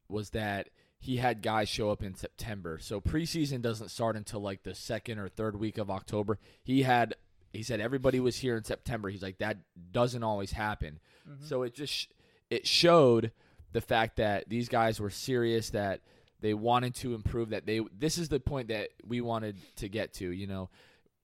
was 0.10 0.31
that 0.31 0.69
he 1.00 1.18
had 1.18 1.42
guys 1.42 1.69
show 1.69 1.90
up 1.90 2.04
in 2.04 2.16
September. 2.16 2.78
So 2.80 3.00
preseason 3.00 3.62
doesn't 3.62 3.90
start 3.90 4.18
until 4.18 4.42
like 4.42 4.64
the 4.64 4.75
second 4.75 5.19
or 5.19 5.30
third 5.30 5.58
week 5.58 5.78
of 5.78 5.90
October. 5.90 6.38
He 6.64 6.84
had 6.84 7.16
he 7.54 7.64
said 7.64 7.80
everybody 7.80 8.19
was 8.19 8.38
here 8.38 8.58
in 8.58 8.66
September. 8.66 9.10
He's 9.10 9.24
like 9.24 9.38
that 9.38 9.58
doesn't 9.94 10.24
always 10.24 10.52
happen. 10.52 11.00
Mm-hmm. 11.28 11.46
So 11.46 11.64
it 11.64 11.74
just 11.74 12.12
it 12.50 12.68
showed 12.68 13.31
the 13.72 13.81
fact 13.81 14.18
that 14.18 14.50
these 14.50 14.68
guys 14.68 15.00
were 15.00 15.10
serious 15.10 15.69
that 15.69 16.02
they 16.42 16.54
wanted 16.54 16.94
to 16.96 17.16
improve 17.16 17.50
that 17.52 17.66
they 17.66 17.80
this 17.98 18.18
is 18.18 18.28
the 18.28 18.42
point 18.42 18.68
that 18.68 18.90
we 19.06 19.22
wanted 19.22 19.56
to 19.78 19.88
get 19.88 20.14
to, 20.16 20.30
you 20.30 20.46
know 20.46 20.69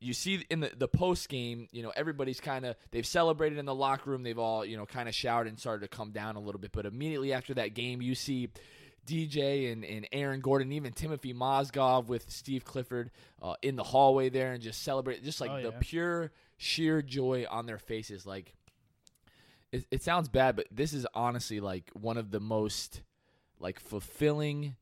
you 0.03 0.13
see 0.13 0.45
in 0.49 0.59
the, 0.59 0.71
the 0.75 0.87
post 0.87 1.29
game, 1.29 1.69
you 1.71 1.81
know, 1.81 1.91
everybody's 1.95 2.39
kind 2.39 2.65
of 2.65 2.75
they've 2.91 3.05
celebrated 3.05 3.57
in 3.57 3.65
the 3.65 3.75
locker 3.75 4.09
room. 4.09 4.23
They've 4.23 4.37
all 4.37 4.65
you 4.65 4.77
know 4.77 4.85
kind 4.85 5.07
of 5.07 5.15
shouted 5.15 5.49
and 5.49 5.59
started 5.59 5.89
to 5.89 5.95
come 5.95 6.11
down 6.11 6.35
a 6.35 6.39
little 6.39 6.59
bit. 6.59 6.71
But 6.71 6.85
immediately 6.85 7.33
after 7.33 7.53
that 7.55 7.73
game, 7.73 8.01
you 8.01 8.13
see 8.15 8.49
DJ 9.07 9.71
and, 9.71 9.83
and 9.83 10.07
Aaron 10.11 10.41
Gordon, 10.41 10.71
even 10.71 10.93
Timothy 10.93 11.33
Mozgov 11.33 12.07
with 12.07 12.29
Steve 12.29 12.65
Clifford 12.65 13.11
uh, 13.41 13.55
in 13.61 13.75
the 13.75 13.83
hallway 13.83 14.29
there 14.29 14.53
and 14.53 14.61
just 14.61 14.83
celebrate, 14.83 15.23
just 15.23 15.41
like 15.41 15.51
Oh, 15.51 15.61
the 15.61 15.71
pure 15.73 16.31
sheer 16.57 17.01
joy 17.01 17.45
on 17.49 17.65
their 17.65 17.79
faces. 17.79 18.25
Like 18.25 18.53
it, 19.71 19.85
it 19.91 20.03
sounds 20.03 20.29
bad, 20.29 20.55
but 20.55 20.67
this 20.71 20.93
is 20.93 21.05
honestly 21.13 21.59
like 21.59 21.89
one 21.93 22.17
of 22.17 22.31
the 22.31 22.39
most 22.39 23.01
like 23.59 23.79
fulfilling 23.79 24.75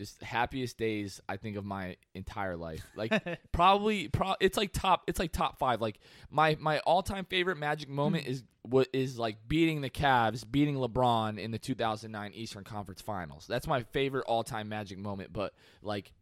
just 0.00 0.22
happiest 0.22 0.78
days 0.78 1.20
I 1.28 1.36
think 1.36 1.58
of 1.58 1.64
my 1.64 1.96
entire 2.14 2.56
life. 2.56 2.84
Like 2.96 3.12
probably 3.52 4.08
pro- 4.08 4.34
it's 4.40 4.56
like 4.56 4.72
top 4.72 5.02
it's 5.06 5.18
like 5.18 5.32
top 5.32 5.58
5. 5.58 5.80
Like 5.80 5.98
my 6.30 6.56
my 6.60 6.78
all-time 6.80 7.24
favorite 7.24 7.56
magic 7.56 7.88
moment 7.88 8.26
is 8.26 8.42
what 8.62 8.88
is 8.92 9.18
like 9.18 9.36
beating 9.46 9.80
the 9.80 9.90
Cavs, 9.90 10.44
beating 10.50 10.76
LeBron 10.76 11.38
in 11.38 11.50
the 11.50 11.58
2009 11.58 12.32
Eastern 12.34 12.64
Conference 12.64 13.00
Finals. 13.00 13.46
That's 13.48 13.66
my 13.66 13.82
favorite 13.84 14.24
all-time 14.26 14.68
magic 14.68 14.98
moment, 14.98 15.32
but 15.32 15.54
like 15.82 16.12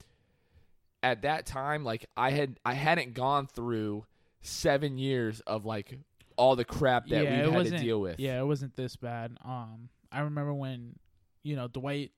at 1.03 1.23
that 1.23 1.47
time 1.47 1.85
like 1.85 2.07
I 2.17 2.31
had 2.31 2.59
I 2.65 2.75
hadn't 2.75 3.15
gone 3.15 3.47
through 3.47 4.05
7 4.43 4.99
years 4.99 5.41
of 5.41 5.65
like 5.65 5.99
all 6.37 6.57
the 6.57 6.65
crap 6.65 7.09
that 7.09 7.25
yeah, 7.25 7.47
we've 7.47 7.55
it 7.55 7.67
had 7.67 7.79
to 7.79 7.85
deal 7.85 8.01
with. 8.01 8.19
Yeah, 8.19 8.41
it 8.41 8.45
wasn't 8.45 8.77
this 8.77 8.97
bad. 8.97 9.37
Um, 9.45 9.89
I 10.13 10.21
remember 10.21 10.55
when, 10.55 10.97
you 11.43 11.57
know, 11.57 11.69
Dwight 11.69 12.13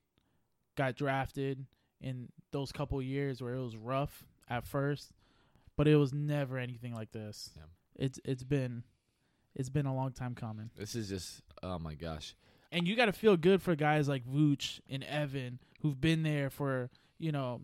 got 0.75 0.95
drafted 0.95 1.65
in 1.99 2.29
those 2.51 2.71
couple 2.71 3.01
years 3.01 3.41
where 3.41 3.53
it 3.53 3.61
was 3.61 3.75
rough 3.77 4.25
at 4.49 4.65
first, 4.65 5.11
but 5.77 5.87
it 5.87 5.95
was 5.97 6.13
never 6.13 6.57
anything 6.57 6.93
like 6.93 7.11
this. 7.11 7.51
Yeah. 7.55 7.63
It's 7.95 8.19
it's 8.25 8.43
been 8.43 8.83
it's 9.55 9.69
been 9.69 9.85
a 9.85 9.95
long 9.95 10.11
time 10.11 10.35
coming. 10.35 10.69
This 10.77 10.95
is 10.95 11.09
just 11.09 11.41
oh 11.61 11.79
my 11.79 11.93
gosh. 11.93 12.35
And 12.71 12.87
you 12.87 12.95
got 12.95 13.05
to 13.07 13.13
feel 13.13 13.35
good 13.35 13.61
for 13.61 13.75
guys 13.75 14.07
like 14.07 14.25
Vooch 14.25 14.79
and 14.89 15.03
Evan 15.03 15.59
who've 15.81 15.99
been 15.99 16.23
there 16.23 16.49
for, 16.49 16.89
you 17.19 17.29
know, 17.33 17.59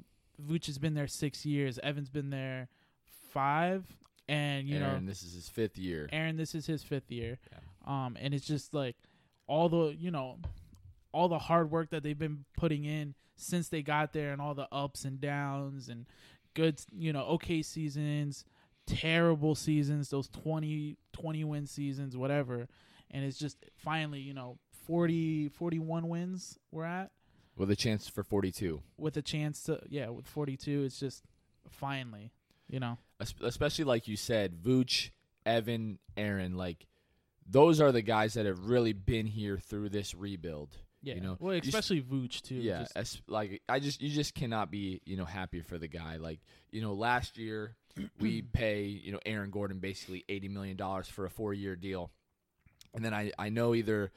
Vooch 0.46 0.66
has 0.66 0.78
been 0.78 0.96
there 0.96 1.08
6 1.08 1.46
years, 1.46 1.80
Evan's 1.82 2.10
been 2.10 2.30
there 2.30 2.68
5 3.32 3.86
and 4.28 4.68
you 4.68 4.78
Aaron, 4.78 5.06
know 5.06 5.10
this 5.10 5.24
is 5.24 5.34
his 5.34 5.50
5th 5.50 5.78
year. 5.78 6.10
Aaron, 6.12 6.36
this 6.36 6.54
is 6.54 6.66
his 6.66 6.84
fifth 6.84 7.10
year. 7.10 7.40
Yeah. 7.52 7.60
Um, 8.06 8.18
and 8.20 8.34
it's 8.34 8.46
just 8.46 8.74
like 8.74 8.98
all 9.48 9.70
the 9.70 9.96
you 9.98 10.12
know, 10.12 10.38
all 11.18 11.28
the 11.28 11.40
hard 11.40 11.72
work 11.72 11.90
that 11.90 12.04
they've 12.04 12.18
been 12.18 12.46
putting 12.56 12.86
in 12.86 13.16
since 13.36 13.70
they 13.70 13.82
got 13.82 14.14
there, 14.14 14.32
and 14.32 14.42
all 14.42 14.54
the 14.54 14.68
ups 14.72 15.04
and 15.06 15.20
downs, 15.20 15.90
and 15.90 16.06
good 16.54 16.80
you 16.96 17.12
know 17.12 17.24
okay 17.26 17.62
seasons, 17.62 18.46
terrible 18.86 19.56
seasons, 19.56 20.10
those 20.10 20.30
20, 20.30 20.98
20 21.14 21.44
win 21.44 21.66
seasons, 21.68 22.16
whatever. 22.16 22.68
And 23.10 23.24
it's 23.26 23.38
just 23.40 23.58
finally 23.76 24.20
you 24.20 24.34
know 24.34 24.58
40, 24.86 25.50
41 25.50 26.08
wins 26.10 26.58
we're 26.72 26.84
at 26.86 27.12
with 27.56 27.72
a 27.72 27.76
chance 27.76 28.08
for 28.08 28.24
42. 28.24 28.82
with 28.98 29.18
a 29.18 29.22
chance 29.22 29.64
to 29.64 29.82
yeah 29.90 30.10
with 30.10 30.28
forty 30.28 30.56
two. 30.56 30.84
It's 30.84 31.00
just 31.00 31.24
finally 31.70 32.32
you 32.70 32.80
know 32.80 32.98
Especially 33.42 33.84
like 33.86 34.08
you 34.08 34.16
said, 34.16 34.62
Vooch, 34.64 35.10
Evan, 35.46 35.98
Aaron, 36.16 36.56
like 36.56 36.86
those 37.50 37.82
are 37.82 37.92
the 37.92 38.02
guys 38.04 38.36
that 38.36 38.46
have 38.46 38.70
really 38.70 38.94
been 38.94 39.26
here 39.26 39.58
through 39.58 39.90
this 39.90 40.14
rebuild. 40.14 40.78
Yeah. 41.02 41.16
You 41.16 41.22
know, 41.22 41.38
well 41.40 41.56
especially 41.58 42.02
Vooch 42.02 42.42
too 42.42 42.56
yeah, 42.56 42.80
just- 42.80 42.98
es- 42.98 43.22
like 43.28 43.62
I 43.70 43.80
just 43.80 44.02
you 44.02 44.10
just 44.10 44.34
cannot 44.36 44.72
be 44.72 45.02
you 45.06 45.16
know 45.18 45.26
happy 45.26 45.62
for 45.62 45.78
the 45.78 45.88
guy. 45.88 46.18
Like 46.18 46.40
you 46.72 46.82
know, 46.82 46.94
last 46.94 47.38
year 47.38 47.76
we 48.20 48.42
pay 48.42 48.84
you 48.86 49.12
know 49.12 49.20
Aaron 49.26 49.50
Gordon 49.52 49.80
basically 49.80 50.24
eighty 50.30 50.48
million 50.48 50.76
dollars 50.78 51.08
for 51.08 51.26
a 51.26 51.30
four 51.30 51.54
year 51.54 51.76
deal, 51.76 52.12
and 52.94 53.04
then 53.06 53.14
I 53.14 53.32
I 53.38 53.50
know 53.50 53.74
either 53.76 54.12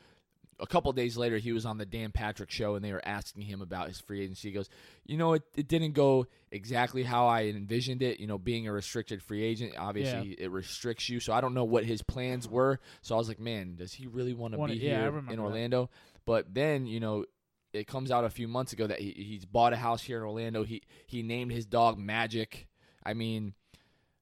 a 0.60 0.66
couple 0.66 0.92
days 0.92 1.16
later 1.16 1.38
he 1.38 1.52
was 1.52 1.64
on 1.64 1.78
the 1.78 1.86
Dan 1.86 2.12
Patrick 2.12 2.50
show 2.50 2.74
and 2.74 2.84
they 2.84 2.92
were 2.92 3.04
asking 3.04 3.42
him 3.42 3.62
about 3.62 3.88
his 3.88 3.98
free 4.00 4.22
agency. 4.22 4.48
He 4.48 4.54
goes, 4.54 4.68
you 5.06 5.16
know, 5.16 5.32
it, 5.32 5.42
it 5.56 5.68
didn't 5.68 5.92
go 5.92 6.26
exactly 6.50 7.02
how 7.02 7.26
I 7.26 7.44
envisioned 7.44 8.02
it. 8.02 8.20
You 8.20 8.26
know, 8.26 8.38
being 8.38 8.68
a 8.68 8.72
restricted 8.72 9.22
free 9.22 9.42
agent, 9.42 9.74
obviously 9.78 10.36
it 10.38 10.50
restricts 10.50 11.08
you. 11.08 11.20
So 11.20 11.32
I 11.32 11.40
don't 11.40 11.54
know 11.54 11.64
what 11.64 11.84
his 11.84 12.02
plans 12.02 12.48
were. 12.48 12.78
So 13.00 13.14
I 13.14 13.18
was 13.18 13.28
like, 13.28 13.40
man, 13.40 13.76
does 13.76 13.92
he 13.92 14.06
really 14.06 14.34
want 14.34 14.54
to 14.54 14.66
be 14.66 14.74
yeah, 14.74 15.00
here 15.00 15.18
in 15.18 15.26
that. 15.26 15.38
Orlando? 15.38 15.90
But 16.24 16.52
then 16.54 16.86
you 16.86 17.00
know. 17.00 17.24
It 17.72 17.86
comes 17.86 18.10
out 18.10 18.24
a 18.24 18.30
few 18.30 18.48
months 18.48 18.72
ago 18.72 18.88
that 18.88 18.98
he, 18.98 19.12
he's 19.12 19.44
bought 19.44 19.72
a 19.72 19.76
house 19.76 20.02
here 20.02 20.16
in 20.16 20.24
Orlando. 20.24 20.64
He 20.64 20.82
he 21.06 21.22
named 21.22 21.52
his 21.52 21.66
dog 21.66 22.00
Magic. 22.00 22.66
I 23.06 23.14
mean, 23.14 23.54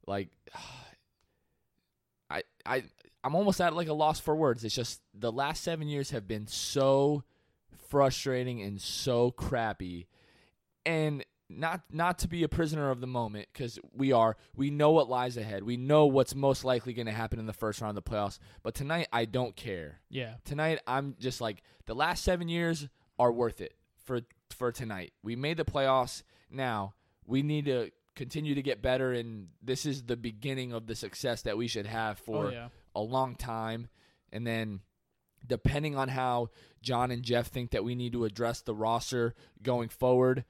like, 0.07 0.29
I 2.31 2.43
I 2.67 2.85
I'm 3.29 3.35
almost 3.35 3.61
at 3.61 3.75
like 3.75 3.89
a 3.89 3.93
loss 3.93 4.19
for 4.19 4.35
words. 4.35 4.65
It's 4.65 4.75
just 4.75 5.03
the 5.13 5.31
last 5.31 5.63
seven 5.63 5.87
years 5.87 6.13
have 6.13 6.27
been 6.27 6.47
so 6.47 7.25
frustrating 7.91 8.63
and 8.63 8.81
so 8.81 9.31
crappy, 9.33 10.09
and 10.87 11.23
not 11.51 11.83
not 11.93 12.21
to 12.21 12.29
be 12.29 12.43
a 12.43 12.49
prisoner 12.49 12.91
of 12.91 13.03
the 13.03 13.07
moment 13.07 13.49
because 13.53 13.79
we 13.93 14.13
are. 14.13 14.39
We 14.57 14.71
know 14.71 14.93
what 14.93 15.11
lies 15.11 15.37
ahead. 15.37 15.63
We 15.63 15.77
know 15.77 16.07
what's 16.07 16.35
most 16.35 16.65
likely 16.65 16.95
going 16.95 17.05
to 17.05 17.13
happen 17.13 17.39
in 17.39 17.45
the 17.45 17.53
first 17.53 17.83
round 17.83 17.99
of 17.99 18.03
the 18.03 18.11
playoffs. 18.11 18.39
But 18.63 18.75
tonight, 18.75 19.09
I 19.13 19.27
don't 19.27 19.55
care. 19.55 20.01
Yeah. 20.09 20.37
Tonight, 20.47 20.81
I'm 20.87 21.15
just 21.21 21.43
like 21.43 21.63
the 21.85 21.95
last 21.95 22.25
seven 22.25 22.49
years 22.49 22.89
are 23.19 23.31
worth 23.31 23.61
it 23.61 23.75
for 24.07 24.23
for 24.57 24.73
tonight. 24.73 25.13
We 25.23 25.37
made 25.37 25.59
the 25.59 25.67
playoffs. 25.67 26.23
Now 26.51 26.95
we 27.27 27.43
need 27.43 27.67
to 27.67 27.91
continue 28.15 28.55
to 28.55 28.63
get 28.63 28.81
better, 28.81 29.13
and 29.13 29.49
this 29.63 29.85
is 29.85 30.05
the 30.05 30.17
beginning 30.17 30.73
of 30.73 30.87
the 30.87 30.95
success 30.95 31.43
that 31.43 31.59
we 31.59 31.69
should 31.69 31.87
have 31.87 32.19
for 32.19 32.47
oh 32.47 32.51
yeah. 32.51 32.69
A 32.99 33.01
long 33.01 33.35
time. 33.35 33.89
And 34.33 34.47
then, 34.47 34.81
depending 35.47 35.97
on 35.97 36.09
how 36.09 36.51
John 36.83 37.11
and 37.11 37.23
Jeff 37.23 37.47
think 37.49 37.71
that 37.71 37.85
we 37.85 37.95
need 37.95 38.13
to 38.13 38.25
address 38.25 38.61
the 38.61 38.75
roster 38.75 39.35
going 39.63 39.89
forward, 39.89 40.45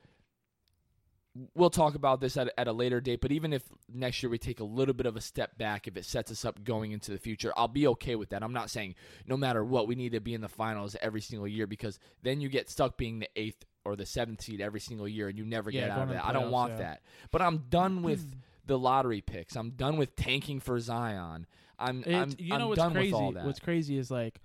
we'll 1.54 1.70
talk 1.70 1.94
about 1.94 2.20
this 2.20 2.36
at, 2.36 2.52
at 2.58 2.66
a 2.68 2.72
later 2.72 3.00
date. 3.00 3.20
But 3.20 3.32
even 3.32 3.52
if 3.52 3.62
next 3.92 4.22
year 4.22 4.30
we 4.30 4.38
take 4.38 4.60
a 4.60 4.64
little 4.64 4.94
bit 4.94 5.06
of 5.06 5.16
a 5.16 5.20
step 5.20 5.56
back, 5.58 5.86
if 5.86 5.96
it 5.96 6.04
sets 6.04 6.30
us 6.30 6.44
up 6.44 6.64
going 6.64 6.92
into 6.92 7.12
the 7.12 7.18
future, 7.18 7.52
I'll 7.56 7.68
be 7.68 7.86
okay 7.88 8.16
with 8.16 8.30
that. 8.30 8.42
I'm 8.42 8.52
not 8.52 8.70
saying 8.70 8.94
no 9.26 9.36
matter 9.36 9.64
what, 9.64 9.86
we 9.86 9.94
need 9.94 10.12
to 10.12 10.20
be 10.20 10.34
in 10.34 10.40
the 10.40 10.48
finals 10.48 10.96
every 11.00 11.20
single 11.20 11.46
year 11.46 11.66
because 11.66 11.98
then 12.22 12.40
you 12.40 12.48
get 12.48 12.70
stuck 12.70 12.96
being 12.96 13.20
the 13.20 13.28
eighth 13.36 13.64
or 13.84 13.94
the 13.96 14.06
seventh 14.06 14.42
seed 14.42 14.60
every 14.60 14.80
single 14.80 15.06
year 15.06 15.28
and 15.28 15.38
you 15.38 15.44
never 15.44 15.70
Yeah, 15.70 15.82
get 15.82 15.90
out 15.90 16.02
of 16.02 16.08
that. 16.10 16.24
I 16.24 16.32
don't 16.32 16.50
want 16.50 16.72
yeah. 16.72 16.78
that. 16.78 17.02
But 17.30 17.42
I'm 17.42 17.66
done 17.68 18.02
with 18.02 18.34
the 18.66 18.78
lottery 18.78 19.20
picks. 19.20 19.56
I'm 19.56 19.70
done 19.70 19.96
with 19.96 20.16
tanking 20.16 20.60
for 20.60 20.78
Zion. 20.80 21.46
I'm, 21.78 22.02
It- 22.04 22.14
I'm, 22.14 22.34
you 22.38 22.48
know 22.50 22.54
I'm 22.56 22.68
what's 22.68 22.78
done 22.78 22.92
crazy? 22.92 23.12
with 23.12 23.20
all 23.22 23.32
that. 23.32 23.44
What's 23.44 23.60
crazy 23.60 23.96
is 23.98 24.10
like, 24.10 24.40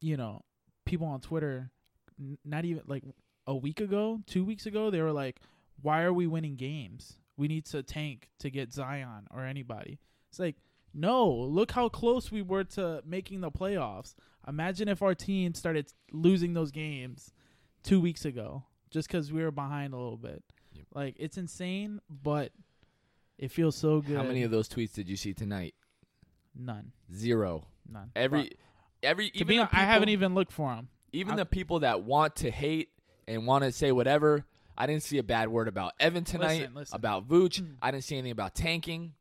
you 0.00 0.16
know, 0.16 0.42
people 0.84 1.06
on 1.06 1.20
Twitter, 1.20 1.70
n- 2.18 2.38
not 2.44 2.64
even 2.64 2.82
like 2.86 3.04
a 3.46 3.54
week 3.54 3.80
ago, 3.80 4.20
two 4.26 4.44
weeks 4.44 4.66
ago, 4.66 4.90
they 4.90 5.00
were 5.02 5.12
like, 5.12 5.40
"Why 5.82 6.02
are 6.02 6.12
we 6.12 6.26
winning 6.26 6.56
games? 6.56 7.18
We 7.36 7.48
need 7.48 7.64
to 7.66 7.82
tank 7.82 8.28
to 8.38 8.50
get 8.50 8.72
Zion 8.72 9.26
or 9.30 9.44
anybody." 9.44 9.98
It's 10.30 10.38
like, 10.38 10.56
no, 10.92 11.28
look 11.28 11.72
how 11.72 11.88
close 11.88 12.30
we 12.30 12.40
were 12.42 12.64
to 12.64 13.02
making 13.04 13.40
the 13.40 13.50
playoffs. 13.50 14.14
Imagine 14.46 14.88
if 14.88 15.02
our 15.02 15.14
team 15.14 15.54
started 15.54 15.92
losing 16.12 16.54
those 16.54 16.70
games 16.70 17.32
two 17.82 18.00
weeks 18.00 18.24
ago 18.24 18.64
just 18.90 19.08
because 19.08 19.32
we 19.32 19.42
were 19.42 19.50
behind 19.50 19.92
a 19.92 19.96
little 19.96 20.16
bit. 20.16 20.42
Yep. 20.74 20.86
Like 20.94 21.16
it's 21.18 21.36
insane, 21.36 22.00
but 22.08 22.52
it 23.38 23.50
feels 23.50 23.74
so 23.76 24.00
good. 24.00 24.16
How 24.16 24.22
many 24.22 24.42
of 24.44 24.50
those 24.52 24.68
tweets 24.68 24.92
did 24.94 25.08
you 25.08 25.16
see 25.16 25.34
tonight? 25.34 25.74
None, 26.56 26.92
Zero. 27.12 27.66
none. 27.88 28.10
Every 28.14 28.52
every 29.02 29.30
To 29.30 29.38
even 29.40 29.58
honest, 29.60 29.74
I 29.74 29.84
haven't 29.84 30.08
even 30.10 30.34
looked 30.34 30.52
for 30.52 30.72
him. 30.74 30.88
even 31.12 31.34
I- 31.34 31.36
the 31.36 31.46
people 31.46 31.80
that 31.80 32.02
want 32.02 32.36
to 32.36 32.50
hate 32.50 32.90
and 33.26 33.46
want 33.46 33.64
to 33.64 33.72
say 33.72 33.92
whatever. 33.92 34.44
I 34.76 34.86
didn't 34.86 35.04
see 35.04 35.18
a 35.18 35.22
bad 35.22 35.48
word 35.50 35.68
about 35.68 35.92
Evan 36.00 36.24
tonight. 36.24 36.58
Listen, 36.60 36.74
listen. 36.74 36.96
About 36.96 37.28
Vooch, 37.28 37.60
hmm. 37.60 37.74
I 37.80 37.92
didn't 37.92 38.02
see 38.04 38.16
anything 38.16 38.32
about 38.32 38.54
tanking. 38.56 39.12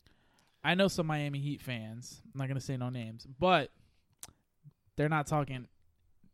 I 0.64 0.74
know 0.76 0.88
some 0.88 1.06
Miami 1.06 1.40
Heat 1.40 1.62
fans. 1.62 2.22
I'm 2.34 2.40
not 2.40 2.48
gonna 2.48 2.60
say 2.60 2.76
no 2.78 2.90
names, 2.90 3.28
but 3.40 3.70
they're 4.96 5.10
not 5.10 5.28
talking. 5.28 5.68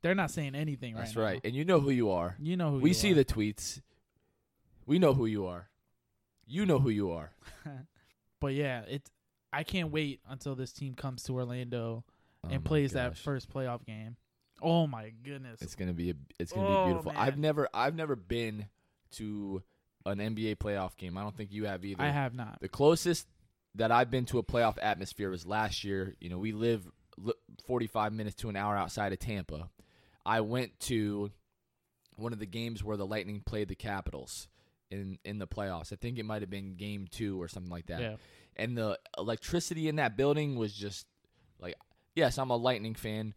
They're 0.01 0.15
not 0.15 0.31
saying 0.31 0.55
anything 0.55 0.93
right 0.95 1.01
That's 1.03 1.15
now. 1.17 1.23
right, 1.23 1.41
and 1.43 1.53
you 1.53 1.65
know 1.65 1.79
who 1.81 1.89
you 1.89 2.11
are. 2.11 2.35
You 2.39 2.55
know 2.55 2.71
who 2.71 2.79
we 2.79 2.93
see 2.93 3.11
are. 3.11 3.15
the 3.15 3.25
tweets. 3.25 3.81
We 4.85 4.99
know 4.99 5.13
who 5.13 5.25
you 5.25 5.45
are. 5.45 5.69
You 6.47 6.65
know 6.65 6.79
who 6.79 6.89
you 6.89 7.11
are. 7.11 7.31
But 8.39 8.53
yeah, 8.53 8.83
it. 8.83 9.01
I 9.51 9.63
can't 9.63 9.91
wait 9.91 10.21
until 10.29 10.55
this 10.55 10.71
team 10.71 10.93
comes 10.93 11.23
to 11.23 11.33
Orlando 11.33 12.03
Oh 12.43 12.49
and 12.49 12.63
plays 12.63 12.93
that 12.93 13.17
first 13.17 13.51
playoff 13.51 13.85
game. 13.85 14.15
Oh 14.61 14.87
my 14.87 15.11
goodness! 15.23 15.61
It's 15.61 15.75
gonna 15.75 15.93
be 15.93 16.11
a, 16.11 16.13
it's 16.39 16.51
gonna 16.51 16.67
Oh, 16.67 16.85
be 16.85 16.89
beautiful. 16.91 17.13
I've 17.15 17.37
never 17.37 17.67
I've 17.73 17.95
never 17.95 18.15
been 18.15 18.67
to 19.13 19.61
an 20.05 20.19
NBA 20.19 20.57
playoff 20.57 20.95
game. 20.97 21.17
I 21.17 21.23
don't 21.23 21.35
think 21.35 21.51
you 21.51 21.65
have 21.65 21.83
either. 21.83 22.03
I 22.03 22.09
have 22.09 22.33
not. 22.33 22.59
The 22.61 22.69
closest 22.69 23.27
that 23.75 23.91
I've 23.91 24.09
been 24.09 24.25
to 24.27 24.39
a 24.39 24.43
playoff 24.43 24.77
atmosphere 24.81 25.29
was 25.29 25.45
last 25.45 25.83
year. 25.83 26.15
You 26.19 26.29
know, 26.29 26.37
we 26.37 26.51
live 26.51 26.89
45 27.67 28.13
minutes 28.13 28.35
to 28.37 28.49
an 28.49 28.55
hour 28.55 28.75
outside 28.75 29.13
of 29.13 29.19
Tampa. 29.19 29.69
I 30.25 30.41
went 30.41 30.79
to 30.81 31.31
one 32.15 32.33
of 32.33 32.39
the 32.39 32.45
games 32.45 32.83
where 32.83 32.97
the 32.97 33.05
Lightning 33.05 33.41
played 33.45 33.67
the 33.67 33.75
Capitals 33.75 34.47
in 34.91 35.19
in 35.23 35.39
the 35.39 35.47
playoffs. 35.47 35.93
I 35.93 35.95
think 35.95 36.17
it 36.17 36.25
might 36.25 36.41
have 36.41 36.49
been 36.49 36.75
game 36.75 37.07
2 37.09 37.41
or 37.41 37.47
something 37.47 37.71
like 37.71 37.87
that. 37.87 38.01
Yeah. 38.01 38.15
And 38.59 38.77
the 38.77 38.99
electricity 39.17 39.87
in 39.87 39.95
that 39.95 40.17
building 40.17 40.55
was 40.55 40.73
just 40.73 41.07
like 41.59 41.75
yes, 42.15 42.37
I'm 42.37 42.49
a 42.49 42.57
Lightning 42.57 42.93
fan. 42.93 43.33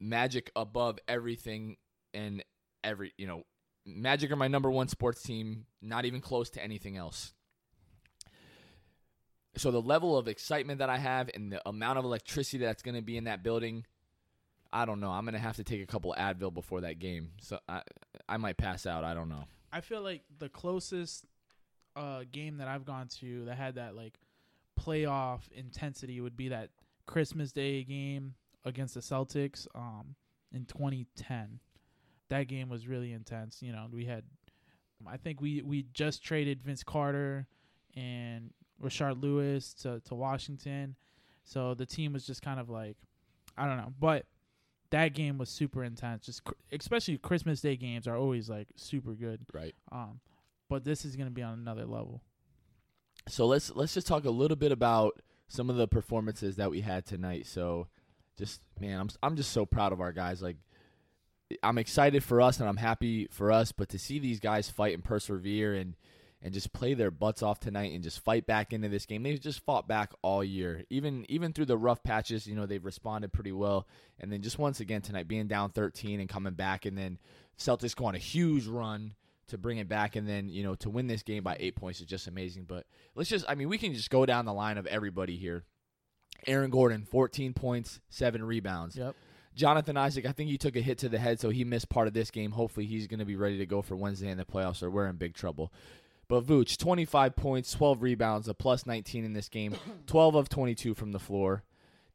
Magic 0.00 0.50
above 0.56 0.98
everything 1.06 1.76
and 2.12 2.42
every, 2.82 3.12
you 3.16 3.26
know, 3.26 3.44
Magic 3.86 4.30
are 4.30 4.36
my 4.36 4.48
number 4.48 4.70
one 4.70 4.88
sports 4.88 5.22
team, 5.22 5.66
not 5.82 6.06
even 6.06 6.20
close 6.20 6.50
to 6.50 6.62
anything 6.62 6.96
else. 6.96 7.34
So 9.56 9.70
the 9.70 9.80
level 9.80 10.16
of 10.16 10.26
excitement 10.26 10.78
that 10.78 10.88
I 10.88 10.96
have 10.96 11.30
and 11.34 11.52
the 11.52 11.68
amount 11.68 11.98
of 11.98 12.04
electricity 12.04 12.64
that's 12.64 12.82
going 12.82 12.96
to 12.96 13.02
be 13.02 13.16
in 13.16 13.24
that 13.24 13.42
building, 13.42 13.84
I 14.72 14.84
don't 14.84 15.00
know. 15.00 15.10
I'm 15.10 15.24
going 15.24 15.34
to 15.34 15.38
have 15.38 15.56
to 15.56 15.64
take 15.64 15.82
a 15.82 15.86
couple 15.86 16.14
Advil 16.18 16.52
before 16.52 16.80
that 16.80 16.98
game. 16.98 17.32
So 17.40 17.58
I 17.68 17.82
I 18.28 18.38
might 18.38 18.56
pass 18.56 18.86
out. 18.86 19.04
I 19.04 19.14
don't 19.14 19.28
know. 19.28 19.44
I 19.70 19.80
feel 19.80 20.00
like 20.00 20.22
the 20.38 20.48
closest 20.48 21.26
uh, 21.94 22.24
game 22.30 22.56
that 22.56 22.68
I've 22.68 22.84
gone 22.84 23.08
to 23.20 23.44
that 23.44 23.56
had 23.56 23.74
that 23.74 23.94
like 23.94 24.14
playoff 24.78 25.50
intensity 25.52 26.20
would 26.20 26.36
be 26.36 26.48
that 26.48 26.70
Christmas 27.06 27.52
Day 27.52 27.84
game 27.84 28.34
against 28.64 28.94
the 28.94 29.00
Celtics 29.00 29.66
um, 29.74 30.14
in 30.52 30.64
2010. 30.64 31.60
That 32.30 32.44
game 32.44 32.68
was 32.68 32.86
really 32.88 33.12
intense. 33.12 33.62
You 33.62 33.72
know, 33.72 33.86
we 33.92 34.06
had, 34.06 34.24
I 35.06 35.16
think 35.16 35.40
we 35.40 35.62
we 35.62 35.86
just 35.92 36.22
traded 36.22 36.62
Vince 36.62 36.82
Carter 36.82 37.46
and 37.94 38.50
Rashard 38.82 39.22
Lewis 39.22 39.74
to 39.74 40.00
to 40.00 40.14
Washington, 40.14 40.96
so 41.44 41.74
the 41.74 41.86
team 41.86 42.14
was 42.14 42.26
just 42.26 42.42
kind 42.42 42.58
of 42.58 42.70
like, 42.70 42.96
I 43.56 43.66
don't 43.66 43.76
know, 43.76 43.92
but 44.00 44.24
that 44.90 45.12
game 45.12 45.38
was 45.38 45.50
super 45.50 45.84
intense. 45.84 46.26
Just 46.26 46.44
cr- 46.44 46.54
especially 46.72 47.18
Christmas 47.18 47.60
Day 47.60 47.76
games 47.76 48.08
are 48.08 48.16
always 48.16 48.48
like 48.48 48.68
super 48.76 49.12
good. 49.12 49.40
Right. 49.52 49.74
Um, 49.92 50.20
but 50.70 50.84
this 50.84 51.04
is 51.04 51.16
gonna 51.16 51.30
be 51.30 51.42
on 51.42 51.58
another 51.58 51.84
level. 51.84 52.22
So 53.28 53.46
let's 53.46 53.70
let's 53.74 53.94
just 53.94 54.06
talk 54.06 54.24
a 54.24 54.30
little 54.30 54.56
bit 54.56 54.72
about 54.72 55.20
some 55.48 55.70
of 55.70 55.76
the 55.76 55.88
performances 55.88 56.56
that 56.56 56.70
we 56.70 56.80
had 56.80 57.06
tonight. 57.06 57.46
So, 57.46 57.88
just 58.36 58.60
man, 58.78 59.00
I'm 59.00 59.08
I'm 59.22 59.36
just 59.36 59.52
so 59.52 59.64
proud 59.64 59.92
of 59.92 60.00
our 60.00 60.12
guys. 60.12 60.42
Like, 60.42 60.56
I'm 61.62 61.78
excited 61.78 62.22
for 62.22 62.40
us 62.40 62.60
and 62.60 62.68
I'm 62.68 62.76
happy 62.76 63.28
for 63.30 63.52
us, 63.52 63.72
but 63.72 63.88
to 63.90 63.98
see 63.98 64.18
these 64.18 64.40
guys 64.40 64.68
fight 64.68 64.94
and 64.94 65.04
persevere 65.04 65.74
and 65.74 65.94
and 66.42 66.52
just 66.52 66.74
play 66.74 66.92
their 66.92 67.10
butts 67.10 67.42
off 67.42 67.58
tonight 67.58 67.94
and 67.94 68.04
just 68.04 68.22
fight 68.22 68.46
back 68.46 68.74
into 68.74 68.90
this 68.90 69.06
game. 69.06 69.22
They've 69.22 69.40
just 69.40 69.64
fought 69.64 69.88
back 69.88 70.12
all 70.20 70.44
year. 70.44 70.84
Even 70.90 71.24
even 71.30 71.54
through 71.54 71.64
the 71.66 71.78
rough 71.78 72.02
patches, 72.02 72.46
you 72.46 72.54
know, 72.54 72.66
they've 72.66 72.84
responded 72.84 73.32
pretty 73.32 73.52
well. 73.52 73.88
And 74.20 74.30
then 74.30 74.42
just 74.42 74.58
once 74.58 74.80
again 74.80 75.00
tonight 75.00 75.26
being 75.26 75.46
down 75.46 75.70
13 75.70 76.20
and 76.20 76.28
coming 76.28 76.52
back 76.52 76.84
and 76.84 76.98
then 76.98 77.18
Celtics 77.58 77.96
go 77.96 78.04
on 78.04 78.14
a 78.14 78.18
huge 78.18 78.66
run 78.66 79.14
to 79.48 79.58
bring 79.58 79.78
it 79.78 79.88
back 79.88 80.16
and 80.16 80.28
then, 80.28 80.48
you 80.48 80.62
know, 80.62 80.74
to 80.76 80.90
win 80.90 81.06
this 81.06 81.22
game 81.22 81.42
by 81.42 81.56
8 81.58 81.76
points 81.76 82.00
is 82.00 82.06
just 82.06 82.26
amazing. 82.26 82.64
But 82.64 82.86
let's 83.14 83.30
just 83.30 83.44
I 83.48 83.54
mean, 83.54 83.68
we 83.68 83.78
can 83.78 83.94
just 83.94 84.10
go 84.10 84.26
down 84.26 84.44
the 84.44 84.52
line 84.52 84.78
of 84.78 84.86
everybody 84.86 85.36
here. 85.36 85.64
Aaron 86.46 86.70
Gordon, 86.70 87.04
14 87.04 87.54
points, 87.54 88.00
7 88.10 88.42
rebounds. 88.44 88.96
Yep. 88.96 89.14
Jonathan 89.54 89.96
Isaac, 89.96 90.26
I 90.26 90.32
think 90.32 90.50
he 90.50 90.58
took 90.58 90.76
a 90.76 90.80
hit 90.80 90.98
to 90.98 91.08
the 91.08 91.18
head, 91.18 91.38
so 91.38 91.50
he 91.50 91.64
missed 91.64 91.88
part 91.88 92.08
of 92.08 92.12
this 92.12 92.30
game. 92.30 92.50
Hopefully, 92.50 92.86
he's 92.86 93.06
going 93.06 93.20
to 93.20 93.24
be 93.24 93.36
ready 93.36 93.58
to 93.58 93.66
go 93.66 93.82
for 93.82 93.94
Wednesday 93.94 94.28
in 94.28 94.36
the 94.36 94.44
playoffs, 94.44 94.82
or 94.82 94.90
we're 94.90 95.06
in 95.06 95.16
big 95.16 95.34
trouble. 95.34 95.72
But 96.26 96.44
Vooch, 96.44 96.76
25 96.76 97.36
points, 97.36 97.72
12 97.72 98.02
rebounds, 98.02 98.48
a 98.48 98.54
plus 98.54 98.86
19 98.86 99.24
in 99.24 99.32
this 99.32 99.48
game, 99.48 99.76
12 100.06 100.34
of 100.34 100.48
22 100.48 100.94
from 100.94 101.12
the 101.12 101.20
floor. 101.20 101.62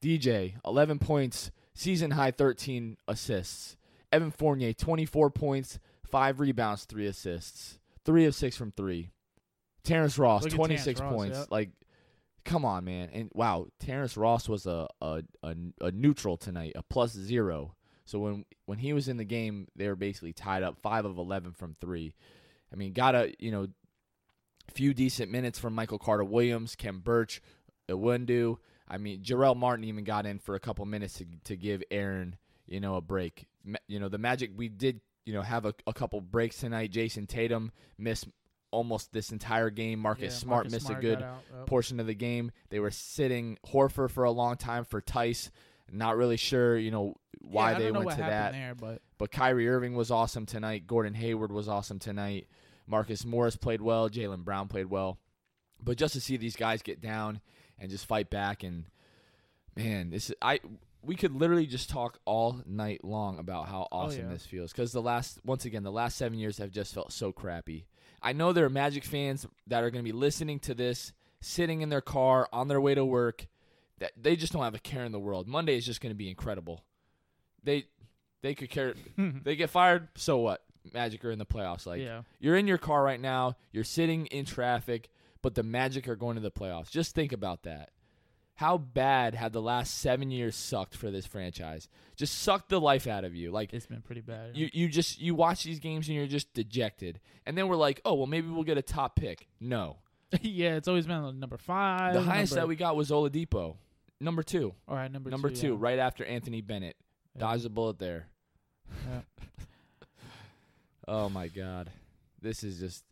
DJ, 0.01 0.55
11 0.65 0.99
points, 0.99 1.51
season 1.73 2.11
high 2.11 2.31
13 2.31 2.97
assists. 3.07 3.77
Evan 4.11 4.31
Fournier, 4.31 4.73
24 4.73 5.29
points, 5.29 5.79
5 6.11 6.39
rebounds, 6.39 6.85
3 6.85 7.07
assists. 7.07 7.79
3 8.05 8.25
of 8.25 8.35
6 8.35 8.55
from 8.57 8.71
3. 8.71 9.09
Terrence 9.83 10.17
Ross, 10.17 10.43
Look 10.43 10.53
26 10.53 10.83
Terrence 10.83 10.99
Ross, 11.01 11.13
points. 11.13 11.37
yep. 11.39 11.47
Like, 11.51 11.69
come 12.45 12.65
on, 12.65 12.83
man. 12.85 13.09
And 13.13 13.29
wow, 13.33 13.67
Terrence 13.79 14.17
Ross 14.17 14.49
was 14.49 14.65
a, 14.65 14.87
a, 15.01 15.23
a, 15.43 15.55
a 15.81 15.91
neutral 15.91 16.37
tonight, 16.37 16.73
a 16.75 16.83
plus 16.83 17.11
zero. 17.13 17.75
So 18.05 18.19
when 18.19 18.45
when 18.65 18.79
he 18.79 18.93
was 18.93 19.07
in 19.07 19.17
the 19.17 19.25
game, 19.25 19.67
they 19.75 19.87
were 19.87 19.95
basically 19.95 20.33
tied 20.33 20.63
up, 20.63 20.77
5 20.81 21.05
of 21.05 21.17
11 21.17 21.53
from 21.53 21.75
3. 21.79 22.13
I 22.71 22.75
mean, 22.75 22.93
got 22.93 23.15
a, 23.15 23.33
you 23.39 23.51
know, 23.51 23.67
few 24.73 24.93
decent 24.93 25.31
minutes 25.31 25.57
from 25.59 25.73
Michael 25.73 25.99
Carter 25.99 26.23
Williams, 26.23 26.75
Khem 26.75 26.99
Birch, 26.99 27.41
Iwundu. 27.89 28.57
I 28.87 28.97
mean, 28.97 29.21
Jarell 29.21 29.55
Martin 29.55 29.85
even 29.85 30.03
got 30.03 30.25
in 30.25 30.39
for 30.39 30.55
a 30.55 30.59
couple 30.59 30.85
minutes 30.85 31.15
to 31.15 31.25
to 31.45 31.55
give 31.55 31.83
Aaron, 31.91 32.35
you 32.67 32.79
know, 32.79 32.95
a 32.95 33.01
break. 33.01 33.47
You 33.87 33.99
know, 33.99 34.09
the 34.09 34.17
Magic 34.17 34.51
we 34.55 34.69
did, 34.69 35.01
you 35.29 35.35
know, 35.35 35.43
have 35.43 35.65
a, 35.65 35.75
a 35.85 35.93
couple 35.93 36.19
breaks 36.21 36.57
tonight. 36.57 36.91
Jayson 36.91 37.27
Tatum 37.27 37.71
missed 37.99 38.27
almost 38.71 39.13
this 39.13 39.31
entire 39.31 39.69
game. 39.69 39.99
Marcus 39.99 40.33
Yeah, 40.33 40.39
Smart 40.39 40.57
Marcus 40.65 40.71
missed 40.71 40.85
Smart 40.87 40.97
a 40.97 41.01
good 41.07 41.19
yep. 41.19 41.67
portion 41.67 41.99
of 41.99 42.07
the 42.07 42.15
game. 42.15 42.51
They 42.71 42.79
were 42.79 42.89
sitting 42.89 43.59
Horford 43.67 44.09
for 44.09 44.23
a 44.23 44.31
long 44.31 44.57
time 44.57 44.85
for 44.85 45.01
Theis. 45.01 45.51
Not 45.91 46.17
really 46.17 46.37
sure, 46.37 46.75
you 46.79 46.89
know, 46.89 47.15
why 47.41 47.73
Yeah, 47.73 47.77
they 47.77 47.91
went 47.91 48.09
to 48.09 48.17
that. 48.17 48.53
there, 48.53 48.73
but 48.73 49.03
But 49.19 49.31
Kyrie 49.31 49.69
Irving 49.69 49.93
was 49.95 50.09
awesome 50.09 50.47
tonight. 50.47 50.87
Gordon 50.87 51.13
Hayward 51.13 51.51
was 51.51 51.69
awesome 51.69 51.99
tonight. 51.99 52.47
Marcus 52.87 53.23
Morris 53.23 53.55
played 53.55 53.81
well, 53.81 54.09
Jaylen 54.09 54.43
Brown 54.43 54.67
played 54.67 54.87
well, 54.87 55.19
but 55.79 55.95
just 55.95 56.15
to 56.15 56.21
see 56.21 56.37
these 56.37 56.55
guys 56.55 56.81
get 56.81 57.01
down 57.01 57.39
and 57.77 57.91
just 57.91 58.07
fight 58.07 58.31
back 58.31 58.63
and 58.63 58.85
man, 59.75 60.09
this 60.09 60.31
is, 60.31 60.35
I 60.41 60.59
we 61.01 61.15
could 61.15 61.33
literally 61.33 61.65
just 61.65 61.89
talk 61.89 62.19
all 62.25 62.61
night 62.65 63.03
long 63.03 63.39
about 63.39 63.67
how 63.67 63.87
oh, 63.91 63.97
awesome 63.97 64.25
yeah. 64.25 64.33
this 64.33 64.45
feels 64.45 64.71
because 64.71 64.91
the 64.91 65.01
last 65.01 65.39
once 65.45 65.65
again 65.65 65.83
the 65.83 65.91
last 65.91 66.17
seven 66.17 66.37
years 66.37 66.57
have 66.57 66.71
just 66.71 66.93
felt 66.93 67.11
so 67.11 67.31
crappy. 67.31 67.85
I 68.21 68.33
know 68.33 68.51
there 68.51 68.65
are 68.65 68.69
Magic 68.69 69.05
fans 69.05 69.47
that 69.67 69.83
are 69.83 69.89
going 69.89 70.03
to 70.03 70.11
be 70.11 70.17
listening 70.17 70.59
to 70.61 70.73
this, 70.73 71.13
sitting 71.41 71.81
in 71.81 71.89
their 71.89 72.01
car 72.01 72.49
on 72.51 72.67
their 72.67 72.81
way 72.81 72.95
to 72.95 73.05
work. 73.05 73.47
That 73.99 74.11
they 74.15 74.35
just 74.35 74.53
don't 74.53 74.63
have 74.63 74.75
a 74.75 74.79
care 74.79 75.03
in 75.03 75.11
the 75.11 75.19
world. 75.19 75.47
Monday 75.47 75.75
is 75.75 75.85
just 75.85 75.99
going 75.99 76.11
to 76.11 76.17
be 76.17 76.29
incredible. 76.29 76.83
They 77.63 77.85
they 78.41 78.55
could 78.55 78.69
care. 78.69 78.93
they 79.43 79.55
get 79.55 79.69
fired, 79.69 80.09
so 80.15 80.37
what? 80.39 80.63
Magic 80.93 81.23
are 81.25 81.31
in 81.31 81.39
the 81.39 81.45
playoffs. 81.45 81.85
Like 81.85 82.01
yeah. 82.01 82.21
you're 82.39 82.55
in 82.55 82.67
your 82.67 82.77
car 82.77 83.03
right 83.03 83.19
now, 83.19 83.57
you're 83.71 83.83
sitting 83.83 84.25
in 84.27 84.45
traffic, 84.45 85.09
but 85.41 85.55
the 85.55 85.63
Magic 85.63 86.07
are 86.07 86.15
going 86.15 86.35
to 86.35 86.41
the 86.41 86.51
playoffs. 86.51 86.89
Just 86.89 87.13
think 87.13 87.31
about 87.31 87.63
that. 87.63 87.91
How 88.59 88.77
bad 88.77 89.35
have 89.35 89.53
the 89.53 89.61
last 89.61 89.99
seven 89.99 90.31
years 90.31 90.53
sucked 90.53 90.93
for 90.93 91.09
this 91.09 91.25
franchise? 91.25 91.87
Just 92.17 92.39
sucked 92.39 92.67
the 92.67 92.81
life 92.81 93.07
out 93.07 93.23
of 93.23 93.33
you. 93.33 93.51
Like 93.51 93.73
It's 93.73 93.85
been 93.85 94.01
pretty 94.01 94.19
bad. 94.19 94.57
you, 94.57 94.69
you 94.73 94.89
just 94.89 95.17
you 95.17 95.33
watch 95.33 95.63
these 95.63 95.79
games 95.79 96.09
and 96.09 96.17
you're 96.17 96.27
just 96.27 96.53
dejected. 96.53 97.21
And 97.45 97.57
then 97.57 97.69
we're 97.69 97.77
like, 97.77 98.01
oh 98.03 98.15
well, 98.15 98.27
maybe 98.27 98.49
we'll 98.49 98.65
get 98.65 98.77
a 98.77 98.81
top 98.81 99.15
pick. 99.15 99.47
No, 99.61 99.99
yeah, 100.41 100.75
it's 100.75 100.89
always 100.89 101.07
been 101.07 101.39
number 101.39 101.55
five. 101.55 102.13
the 102.13 102.21
highest 102.21 102.51
number, 102.51 102.63
that 102.63 102.67
we 102.67 102.75
got 102.75 102.97
was 102.97 103.11
Oladipo, 103.11 103.77
number 104.19 104.43
two, 104.43 104.73
All 104.89 104.95
right, 104.95 105.09
number 105.09 105.29
number 105.29 105.47
two. 105.49 105.55
two, 105.55 105.71
yeah. 105.75 105.77
right 105.79 105.99
after 105.99 106.25
Anthony 106.25 106.59
Bennett. 106.59 106.97
Yeah. 107.35 107.39
Dodged 107.39 107.65
a 107.65 107.69
bullet 107.69 107.97
there. 107.97 108.27
Yeah. 109.09 109.21
Oh 111.07 111.29
my 111.29 111.47
god. 111.47 111.89
This 112.41 112.65
is 112.65 112.77
just 112.77 113.05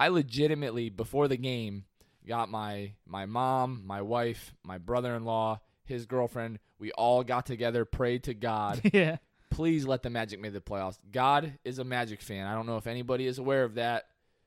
I 0.00 0.08
legitimately 0.08 0.88
before 0.88 1.28
the 1.28 1.36
game 1.36 1.84
got 2.28 2.48
my 2.50 2.92
my 3.06 3.26
mom, 3.26 3.82
my 3.86 4.02
wife, 4.02 4.54
my 4.62 4.78
brother-in-law, 4.78 5.60
his 5.84 6.06
girlfriend, 6.06 6.58
we 6.78 6.92
all 6.92 7.24
got 7.24 7.46
together, 7.46 7.84
prayed 7.84 8.24
to 8.24 8.34
God, 8.34 8.80
yeah. 8.92 9.16
please 9.50 9.86
let 9.86 10.02
the 10.02 10.10
Magic 10.10 10.38
make 10.38 10.52
the 10.52 10.60
playoffs. 10.60 10.98
God 11.10 11.54
is 11.64 11.78
a 11.78 11.84
Magic 11.84 12.20
fan. 12.20 12.46
I 12.46 12.54
don't 12.54 12.66
know 12.66 12.76
if 12.76 12.86
anybody 12.86 13.26
is 13.26 13.38
aware 13.38 13.64
of 13.64 13.74
that, 13.74 14.04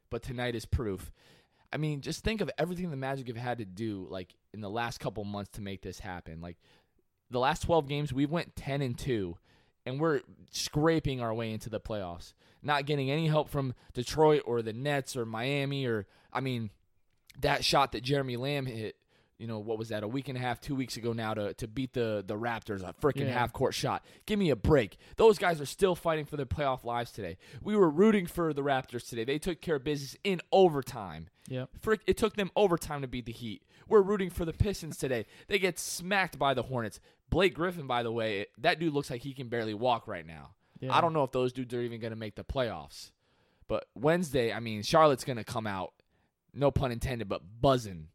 but 0.09 0.23
tonight 0.23 0.55
is 0.55 0.65
proof. 0.65 1.11
I 1.73 1.77
mean, 1.77 2.01
just 2.01 2.23
think 2.23 2.41
of 2.41 2.51
everything 2.57 2.91
the 2.91 2.97
Magic 2.97 3.27
have 3.27 3.37
had 3.37 3.57
to 3.57 3.65
do 3.65 4.07
like 4.09 4.35
in 4.53 4.61
the 4.61 4.69
last 4.69 4.99
couple 4.99 5.23
months 5.23 5.51
to 5.51 5.61
make 5.61 5.81
this 5.81 5.99
happen. 5.99 6.41
Like 6.41 6.57
the 7.29 7.39
last 7.39 7.63
12 7.63 7.87
games, 7.87 8.13
we 8.13 8.25
went 8.25 8.55
10 8.55 8.81
and 8.81 8.97
2 8.97 9.37
and 9.85 9.99
we're 9.99 10.21
scraping 10.51 11.21
our 11.21 11.33
way 11.33 11.51
into 11.51 11.69
the 11.69 11.79
playoffs. 11.79 12.33
Not 12.61 12.85
getting 12.85 13.09
any 13.09 13.27
help 13.27 13.49
from 13.49 13.73
Detroit 13.93 14.43
or 14.45 14.61
the 14.61 14.73
Nets 14.73 15.15
or 15.15 15.25
Miami 15.25 15.85
or 15.85 16.05
I 16.31 16.41
mean, 16.41 16.69
that 17.41 17.63
shot 17.65 17.91
that 17.93 18.03
Jeremy 18.03 18.37
Lamb 18.37 18.65
hit, 18.65 18.95
you 19.37 19.47
know, 19.47 19.59
what 19.59 19.77
was 19.79 19.89
that, 19.89 20.03
a 20.03 20.07
week 20.07 20.27
and 20.29 20.37
a 20.37 20.41
half, 20.41 20.61
two 20.61 20.75
weeks 20.75 20.97
ago 20.97 21.13
now 21.13 21.33
to, 21.33 21.53
to 21.55 21.67
beat 21.67 21.93
the, 21.93 22.23
the 22.25 22.35
Raptors, 22.35 22.87
a 22.87 22.93
freaking 22.93 23.21
Yeah. 23.27 23.33
half 23.33 23.51
court 23.53 23.73
shot. 23.73 24.05
Give 24.27 24.37
me 24.37 24.51
a 24.51 24.55
break. 24.55 24.97
Those 25.17 25.37
guys 25.39 25.59
are 25.59 25.65
still 25.65 25.95
fighting 25.95 26.25
for 26.25 26.37
their 26.37 26.45
playoff 26.45 26.83
lives 26.83 27.11
today. 27.11 27.37
We 27.61 27.75
were 27.75 27.89
rooting 27.89 28.27
for 28.27 28.53
the 28.53 28.61
Raptors 28.61 29.09
today. 29.09 29.23
They 29.23 29.39
took 29.39 29.59
care 29.61 29.77
of 29.77 29.83
business 29.83 30.15
in 30.23 30.41
overtime. 30.51 31.29
Yeah. 31.47 31.65
Frick, 31.79 32.01
it 32.05 32.17
took 32.17 32.35
them 32.35 32.51
overtime 32.55 33.01
to 33.01 33.07
beat 33.07 33.25
the 33.25 33.31
Heat. 33.31 33.63
We're 33.87 34.01
rooting 34.03 34.29
for 34.29 34.45
the 34.45 34.53
Pistons 34.53 34.97
today. 34.97 35.25
They 35.47 35.57
get 35.59 35.79
smacked 35.79 36.37
by 36.37 36.53
the 36.53 36.63
Hornets. 36.63 36.99
Blake 37.31 37.55
Griffin, 37.55 37.87
by 37.87 38.03
the 38.03 38.11
way, 38.11 38.45
that 38.59 38.79
dude 38.79 38.93
looks 38.93 39.09
like 39.09 39.21
he 39.23 39.33
can 39.33 39.47
barely 39.47 39.73
walk 39.73 40.07
right 40.07 40.25
now. 40.25 40.51
Yeah. 40.79 40.95
I 40.95 41.01
don't 41.01 41.13
know 41.13 41.23
if 41.23 41.31
those 41.31 41.51
dudes 41.51 41.73
are 41.73 41.81
even 41.81 41.99
going 41.99 42.11
to 42.11 42.17
make 42.17 42.35
the 42.35 42.43
playoffs. 42.43 43.11
But 43.67 43.85
Wednesday, 43.95 44.51
I 44.53 44.59
mean, 44.59 44.81
Charlotte's 44.83 45.23
going 45.23 45.37
to 45.37 45.43
come 45.43 45.65
out, 45.65 45.93
no 46.53 46.71
pun 46.71 46.91
intended, 46.91 47.27
but 47.29 47.41
buzzing 47.61 48.07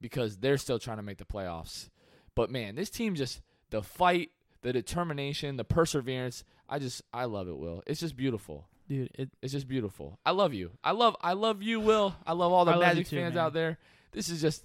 because 0.00 0.38
they're 0.38 0.58
still 0.58 0.78
trying 0.78 0.96
to 0.98 1.02
make 1.02 1.18
the 1.18 1.24
playoffs. 1.24 1.88
But 2.34 2.50
man, 2.50 2.74
this 2.76 2.90
team 2.90 3.14
just 3.14 3.40
the 3.70 3.82
fight, 3.82 4.30
the 4.62 4.72
determination, 4.72 5.56
the 5.56 5.64
perseverance. 5.64 6.44
I 6.68 6.78
just 6.78 7.02
I 7.12 7.24
love 7.24 7.48
it, 7.48 7.56
Will. 7.56 7.82
It's 7.86 8.00
just 8.00 8.16
beautiful. 8.16 8.68
dude. 8.88 9.10
It 9.14 9.30
It's 9.42 9.52
just 9.52 9.68
beautiful. 9.68 10.18
I 10.24 10.30
love 10.32 10.54
you. 10.54 10.72
I 10.84 10.92
love 10.92 11.16
I 11.20 11.32
love 11.32 11.62
you, 11.62 11.80
Will. 11.80 12.14
I 12.26 12.32
love 12.32 12.52
all 12.52 12.64
the 12.64 12.72
I 12.72 12.78
Magic 12.78 13.08
too, 13.08 13.16
fans 13.16 13.34
man. 13.34 13.44
out 13.44 13.52
there. 13.52 13.78
This 14.12 14.28
is 14.28 14.40
just 14.40 14.64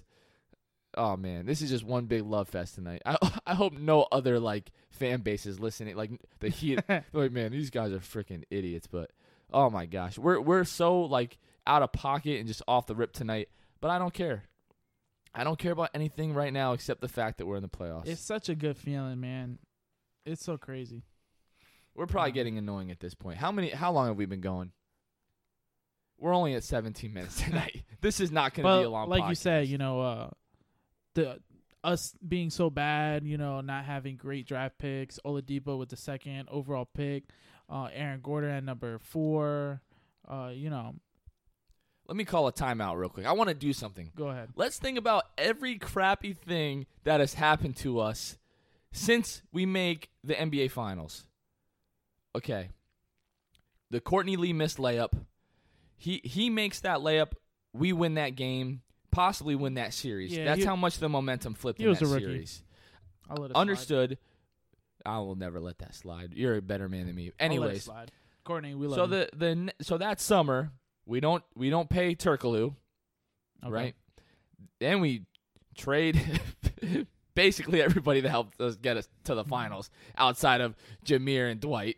Oh 0.96 1.16
man, 1.16 1.44
this 1.46 1.60
is 1.60 1.70
just 1.70 1.84
one 1.84 2.06
big 2.06 2.22
love 2.22 2.48
fest 2.48 2.76
tonight. 2.76 3.02
I 3.04 3.16
I 3.46 3.54
hope 3.54 3.72
no 3.72 4.06
other 4.12 4.38
like 4.38 4.70
fan 4.90 5.20
base 5.22 5.46
is 5.46 5.58
listening 5.58 5.96
like 5.96 6.10
the 6.40 6.48
Heat 6.48 6.80
like 7.12 7.32
man, 7.32 7.50
these 7.52 7.70
guys 7.70 7.92
are 7.92 7.98
freaking 7.98 8.44
idiots, 8.50 8.86
but 8.86 9.10
oh 9.52 9.70
my 9.70 9.86
gosh. 9.86 10.18
We're 10.18 10.40
we're 10.40 10.64
so 10.64 11.00
like 11.02 11.38
out 11.66 11.82
of 11.82 11.92
pocket 11.92 12.38
and 12.38 12.48
just 12.48 12.62
off 12.68 12.86
the 12.86 12.94
rip 12.94 13.12
tonight, 13.12 13.48
but 13.80 13.90
I 13.90 13.98
don't 13.98 14.14
care. 14.14 14.44
I 15.34 15.42
don't 15.44 15.58
care 15.58 15.72
about 15.72 15.90
anything 15.94 16.32
right 16.32 16.52
now 16.52 16.72
except 16.74 17.00
the 17.00 17.08
fact 17.08 17.38
that 17.38 17.46
we're 17.46 17.56
in 17.56 17.62
the 17.62 17.68
playoffs. 17.68 18.06
it's 18.06 18.20
such 18.20 18.48
a 18.48 18.54
good 18.54 18.76
feeling, 18.76 19.20
man. 19.20 19.58
It's 20.24 20.44
so 20.44 20.56
crazy. 20.56 21.02
We're 21.94 22.06
probably 22.06 22.32
getting 22.32 22.58
annoying 22.58 22.90
at 22.90 23.00
this 23.00 23.14
point. 23.14 23.38
How 23.38 23.52
many? 23.52 23.70
How 23.70 23.92
long 23.92 24.08
have 24.08 24.16
we 24.16 24.26
been 24.26 24.40
going? 24.40 24.72
We're 26.18 26.34
only 26.34 26.54
at 26.54 26.64
17 26.64 27.12
minutes 27.12 27.40
tonight. 27.44 27.84
this 28.00 28.20
is 28.20 28.30
not 28.30 28.54
going 28.54 28.66
to 28.66 28.80
be 28.80 28.84
a 28.84 28.90
long. 28.90 29.08
like 29.08 29.28
you 29.28 29.34
said, 29.34 29.68
you 29.68 29.78
know, 29.78 30.00
uh, 30.00 30.30
the 31.14 31.40
us 31.82 32.14
being 32.26 32.50
so 32.50 32.70
bad, 32.70 33.24
you 33.26 33.36
know, 33.36 33.60
not 33.60 33.84
having 33.84 34.16
great 34.16 34.46
draft 34.46 34.78
picks. 34.78 35.18
Oladipo 35.24 35.78
with 35.78 35.90
the 35.90 35.96
second 35.96 36.48
overall 36.50 36.86
pick. 36.86 37.24
Uh, 37.68 37.88
Aaron 37.92 38.20
Gordon 38.22 38.50
at 38.50 38.64
number 38.64 38.98
four. 38.98 39.82
Uh, 40.26 40.50
you 40.54 40.70
know, 40.70 40.94
Let 42.06 42.16
me 42.16 42.24
call 42.24 42.46
a 42.48 42.52
timeout 42.52 42.96
real 42.98 43.08
quick. 43.08 43.24
I 43.26 43.32
want 43.32 43.48
to 43.48 43.54
do 43.54 43.72
something. 43.72 44.10
go 44.14 44.28
ahead. 44.28 44.50
Let's 44.56 44.78
think 44.78 44.98
about 44.98 45.24
every 45.38 45.78
crappy 45.78 46.34
thing 46.34 46.86
that 47.04 47.20
has 47.20 47.34
happened 47.34 47.76
to 47.78 47.98
us 48.00 48.36
since 48.92 49.42
we 49.52 49.64
make 49.66 50.10
the 50.22 50.34
NBA 50.34 50.70
Finals. 50.70 51.26
Okay. 52.36 52.70
The 53.90 54.00
Courtney 54.00 54.36
Lee 54.36 54.52
missed 54.52 54.78
layup. 54.78 55.12
He 55.96 56.20
he 56.24 56.50
makes 56.50 56.80
that 56.80 56.98
layup. 56.98 57.32
We 57.72 57.92
win 57.92 58.14
that 58.14 58.30
game. 58.36 58.82
Possibly 59.10 59.54
win 59.54 59.74
that 59.74 59.94
series. 59.94 60.32
Yeah, 60.32 60.44
That's 60.44 60.60
he- 60.60 60.64
how 60.66 60.76
much 60.76 60.98
the 60.98 61.08
momentum 61.08 61.54
flipped 61.54 61.78
he 61.78 61.84
in 61.84 61.90
was 61.90 62.00
that 62.00 62.06
a 62.06 62.08
rookie. 62.08 62.24
series. 62.24 62.62
I'll 63.30 63.36
let 63.36 63.50
it 63.50 63.54
slide. 63.54 63.60
Understood. 63.60 64.18
I 65.06 65.18
will 65.18 65.36
never 65.36 65.60
let 65.60 65.78
that 65.78 65.94
slide. 65.94 66.32
You're 66.34 66.56
a 66.56 66.62
better 66.62 66.88
man 66.88 67.06
than 67.06 67.14
me. 67.14 67.26
I'll 67.26 67.26
let 67.26 67.40
it 67.40 67.44
Anyways. 67.44 67.88
Courtney, 68.44 68.74
we 68.74 68.86
love 68.88 68.96
so 68.96 69.04
you. 69.04 69.10
the 69.10 69.30
the 69.36 69.72
so 69.84 69.96
that 69.98 70.20
summer 70.20 70.72
we 71.06 71.20
don't 71.20 71.42
we 71.54 71.70
don't 71.70 71.88
pay 71.88 72.14
Turkoglu, 72.14 72.74
Okay. 73.64 73.72
right? 73.72 73.94
Then 74.80 75.00
we 75.00 75.26
trade 75.76 76.20
basically 77.34 77.82
everybody 77.82 78.20
that 78.20 78.28
helped 78.28 78.60
us 78.60 78.76
get 78.76 78.96
us 78.96 79.08
to 79.24 79.34
the 79.34 79.42
mm-hmm. 79.42 79.50
finals 79.50 79.90
outside 80.16 80.60
of 80.60 80.76
Jameer 81.04 81.50
and 81.50 81.60
Dwight. 81.60 81.96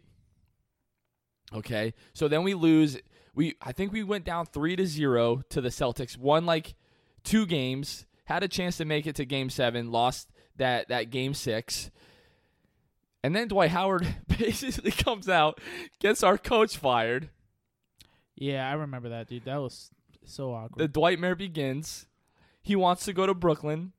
Okay, 1.54 1.94
so 2.12 2.28
then 2.28 2.42
we 2.42 2.54
lose. 2.54 2.98
We 3.34 3.54
I 3.62 3.72
think 3.72 3.92
we 3.92 4.02
went 4.02 4.24
down 4.24 4.46
three 4.46 4.76
to 4.76 4.86
zero 4.86 5.42
to 5.50 5.60
the 5.60 5.68
Celtics. 5.68 6.18
Won 6.18 6.46
like 6.46 6.74
two 7.22 7.46
games. 7.46 8.06
Had 8.24 8.42
a 8.42 8.48
chance 8.48 8.76
to 8.78 8.84
make 8.84 9.06
it 9.06 9.14
to 9.16 9.24
Game 9.24 9.50
Seven. 9.50 9.92
Lost 9.92 10.28
that 10.56 10.88
that 10.88 11.10
Game 11.10 11.34
Six. 11.34 11.90
And 13.22 13.34
then 13.34 13.48
Dwight 13.48 13.70
Howard 13.70 14.06
basically 14.38 14.90
comes 14.90 15.28
out, 15.28 15.60
gets 16.00 16.22
our 16.22 16.38
coach 16.38 16.76
fired. 16.76 17.30
Yeah, 18.36 18.68
I 18.68 18.74
remember 18.74 19.08
that, 19.10 19.28
dude. 19.28 19.44
That 19.44 19.56
was 19.56 19.90
so 20.24 20.52
awkward. 20.52 20.78
The 20.78 20.88
Dwightmare 20.88 21.36
begins. 21.36 22.06
He 22.62 22.76
wants 22.76 23.04
to 23.06 23.12
go 23.12 23.26
to 23.26 23.34
Brooklyn. 23.34 23.92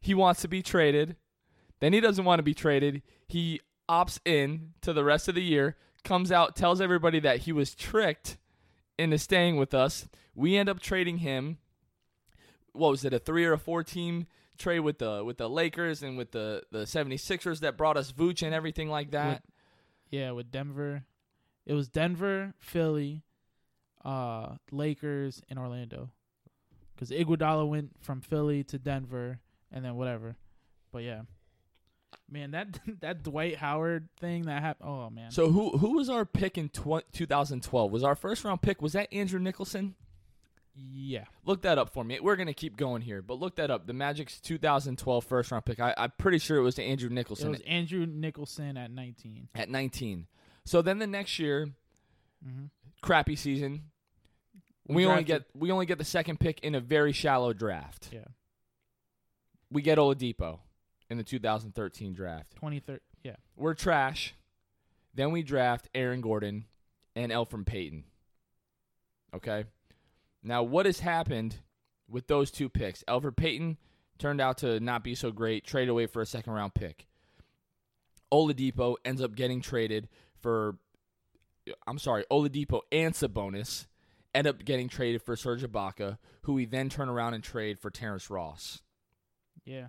He 0.00 0.14
wants 0.14 0.42
to 0.42 0.48
be 0.48 0.62
traded. 0.62 1.16
Then 1.80 1.92
he 1.92 2.00
doesn't 2.00 2.24
want 2.24 2.38
to 2.38 2.44
be 2.44 2.54
traded. 2.54 3.02
He 3.26 3.60
opts 3.88 4.18
in 4.24 4.72
to 4.80 4.92
the 4.92 5.04
rest 5.04 5.28
of 5.28 5.34
the 5.34 5.42
year, 5.42 5.76
comes 6.04 6.32
out, 6.32 6.56
tells 6.56 6.80
everybody 6.80 7.20
that 7.20 7.40
he 7.40 7.52
was 7.52 7.74
tricked 7.74 8.38
into 8.98 9.18
staying 9.18 9.56
with 9.56 9.74
us. 9.74 10.08
We 10.34 10.56
end 10.56 10.68
up 10.68 10.80
trading 10.80 11.18
him. 11.18 11.58
What 12.72 12.90
was 12.90 13.04
it, 13.04 13.12
a 13.12 13.18
three 13.18 13.44
or 13.44 13.52
a 13.52 13.58
four 13.58 13.84
team 13.84 14.26
trade 14.56 14.80
with 14.80 14.98
the 14.98 15.22
with 15.24 15.36
the 15.36 15.48
Lakers 15.48 16.02
and 16.02 16.16
with 16.16 16.32
the, 16.32 16.62
the 16.70 16.84
76ers 16.84 17.60
that 17.60 17.76
brought 17.76 17.96
us 17.96 18.12
Vooch 18.12 18.42
and 18.42 18.54
everything 18.54 18.88
like 18.88 19.10
that? 19.12 19.42
yeah, 20.10 20.30
with 20.30 20.50
Denver. 20.50 21.04
It 21.66 21.74
was 21.74 21.88
Denver, 21.88 22.54
Philly, 22.58 23.22
uh, 24.04 24.56
Lakers, 24.70 25.42
and 25.48 25.58
Orlando. 25.58 26.10
Because 26.94 27.10
Iguodala 27.10 27.68
went 27.68 27.92
from 28.00 28.20
Philly 28.20 28.62
to 28.64 28.78
Denver, 28.78 29.40
and 29.72 29.84
then 29.84 29.96
whatever. 29.96 30.36
But 30.92 31.02
yeah, 31.02 31.22
man, 32.30 32.52
that 32.52 32.78
that 33.00 33.22
Dwight 33.22 33.56
Howard 33.56 34.08
thing 34.20 34.42
that 34.42 34.62
happened. 34.62 34.88
Oh 34.88 35.10
man. 35.10 35.30
So 35.30 35.50
who 35.50 35.76
who 35.78 35.96
was 35.96 36.08
our 36.08 36.24
pick 36.24 36.56
in 36.56 36.68
tw- 36.68 37.04
2012? 37.12 37.90
Was 37.90 38.04
our 38.04 38.14
first 38.14 38.44
round 38.44 38.62
pick 38.62 38.80
was 38.80 38.92
that 38.92 39.12
Andrew 39.12 39.40
Nicholson? 39.40 39.94
yeah, 40.76 41.24
Look 41.44 41.62
that 41.62 41.78
up 41.78 41.90
for 41.92 42.02
me. 42.04 42.18
We're 42.20 42.36
gonna 42.36 42.52
keep 42.54 42.76
going 42.76 43.02
here, 43.02 43.22
but 43.22 43.38
look 43.38 43.56
that 43.56 43.70
up. 43.70 43.86
The 43.86 43.92
Magic's 43.92 44.40
2012 44.40 45.24
first 45.24 45.50
round 45.52 45.64
pick. 45.64 45.78
I, 45.80 45.94
I'm 45.96 46.12
pretty 46.18 46.38
sure 46.38 46.56
it 46.58 46.62
was 46.62 46.78
Andrew 46.78 47.08
Nicholson. 47.10 47.48
it 47.48 47.50
was 47.50 47.60
Andrew 47.62 48.06
Nicholson 48.06 48.76
at 48.76 48.90
19. 48.90 49.48
at 49.54 49.68
19. 49.68 50.26
So 50.64 50.80
then 50.82 50.98
the 50.98 51.06
next 51.06 51.38
year, 51.38 51.68
hmm 52.44 52.66
crappy 53.02 53.36
season. 53.36 53.82
We, 54.86 55.06
only 55.06 55.24
get 55.24 55.44
we 55.54 55.70
only 55.70 55.86
get 55.86 55.98
the 55.98 56.04
second 56.04 56.40
pick 56.40 56.60
in 56.60 56.74
a 56.74 56.80
very 56.80 57.12
shallow 57.12 57.52
draft. 57.52 58.10
Yeah. 58.12 58.24
We 59.70 59.82
get 59.82 59.98
Oladipo 59.98 60.58
in 61.08 61.16
the 61.16 61.24
2013 61.24 62.12
draft. 62.12 62.54
23rd. 62.62 63.00
Yeah. 63.22 63.36
We're 63.56 63.74
trash. 63.74 64.34
Then 65.14 65.32
we 65.32 65.42
draft 65.42 65.88
Aaron 65.94 66.20
Gordon 66.20 66.66
and 67.16 67.32
Elfrid 67.32 67.66
Payton. 67.66 68.04
Okay? 69.34 69.64
Now, 70.42 70.62
what 70.62 70.86
has 70.86 71.00
happened 71.00 71.56
with 72.08 72.26
those 72.26 72.50
two 72.50 72.68
picks? 72.68 73.02
Elfrid 73.04 73.36
Payton 73.36 73.78
turned 74.18 74.40
out 74.40 74.58
to 74.58 74.80
not 74.80 75.02
be 75.02 75.14
so 75.14 75.30
great, 75.30 75.64
traded 75.64 75.88
away 75.88 76.06
for 76.06 76.20
a 76.20 76.26
second 76.26 76.52
round 76.52 76.74
pick. 76.74 77.06
Oladipo 78.32 78.96
ends 79.04 79.22
up 79.22 79.34
getting 79.34 79.60
traded 79.60 80.08
for, 80.40 80.76
I'm 81.86 81.98
sorry, 81.98 82.24
Oladipo 82.30 82.80
and 82.92 83.14
Sabonis 83.14 83.86
end 84.34 84.46
up 84.46 84.64
getting 84.64 84.88
traded 84.88 85.22
for 85.22 85.36
Serge 85.36 85.62
Ibaka, 85.62 86.18
who 86.42 86.54
we 86.54 86.64
then 86.64 86.88
turn 86.88 87.08
around 87.08 87.34
and 87.34 87.44
trade 87.44 87.78
for 87.78 87.90
Terrence 87.90 88.28
Ross. 88.30 88.82
Yeah. 89.64 89.88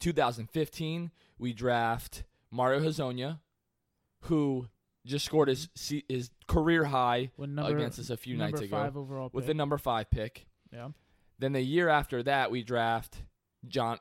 2015, 0.00 1.10
we 1.38 1.52
draft 1.52 2.24
Mario 2.50 2.80
Hezonja, 2.80 3.40
who 4.22 4.68
just 5.04 5.24
scored 5.24 5.48
his 5.48 5.68
his 6.08 6.30
career 6.48 6.84
high 6.84 7.30
number, 7.38 7.76
against 7.76 7.98
us 7.98 8.10
a 8.10 8.16
few 8.16 8.36
nights 8.36 8.60
ago 8.60 9.30
with 9.32 9.44
pick. 9.44 9.46
the 9.46 9.54
number 9.54 9.78
five 9.78 10.10
pick. 10.10 10.46
yeah. 10.72 10.88
Then 11.38 11.52
the 11.52 11.60
year 11.60 11.88
after 11.88 12.22
that, 12.22 12.50
we 12.50 12.62
draft 12.62 13.22
John. 13.68 13.98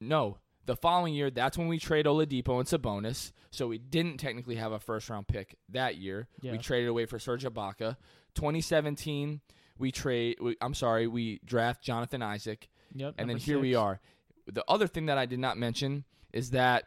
No, 0.00 0.38
the 0.66 0.76
following 0.76 1.14
year, 1.14 1.30
that's 1.30 1.56
when 1.56 1.68
we 1.68 1.78
trade 1.78 2.06
Oladipo 2.06 2.58
and 2.58 2.66
Sabonis. 2.68 3.32
So 3.50 3.68
we 3.68 3.78
didn't 3.78 4.18
technically 4.18 4.56
have 4.56 4.72
a 4.72 4.78
first 4.80 5.08
round 5.08 5.28
pick 5.28 5.56
that 5.70 5.96
year. 5.96 6.28
Yeah. 6.42 6.52
We 6.52 6.58
traded 6.58 6.88
away 6.88 7.06
for 7.06 7.18
Serge 7.18 7.44
Ibaka. 7.44 7.96
2017, 8.34 9.40
we 9.78 9.90
trade. 9.92 10.36
We, 10.40 10.56
I'm 10.60 10.74
sorry, 10.74 11.06
we 11.06 11.40
draft 11.44 11.82
Jonathan 11.82 12.22
Isaac 12.22 12.68
Yep. 12.94 13.14
and 13.18 13.28
then 13.30 13.36
here 13.38 13.58
we 13.58 13.74
are. 13.74 14.00
The 14.46 14.64
other 14.68 14.86
thing 14.86 15.06
that 15.06 15.18
I 15.18 15.26
did 15.26 15.38
not 15.38 15.56
mention 15.58 16.04
is 16.32 16.50
that 16.50 16.84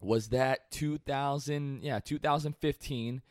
was 0.00 0.28
that 0.28 0.70
2000 0.70 1.82
yeah 1.82 1.98
2015 1.98 3.22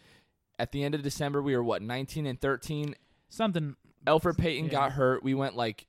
at 0.58 0.72
the 0.72 0.84
end 0.84 0.96
of 0.96 1.04
December 1.04 1.42
we 1.42 1.56
were 1.56 1.64
what 1.64 1.82
19 1.82 2.26
and 2.26 2.40
13 2.42 2.96
Something. 3.30 3.76
Elfrid 4.08 4.38
Payton 4.38 4.66
Yeah. 4.66 4.72
got 4.72 4.92
hurt 4.94 5.24
we 5.24 5.34
went 5.36 5.56
like 5.56 5.86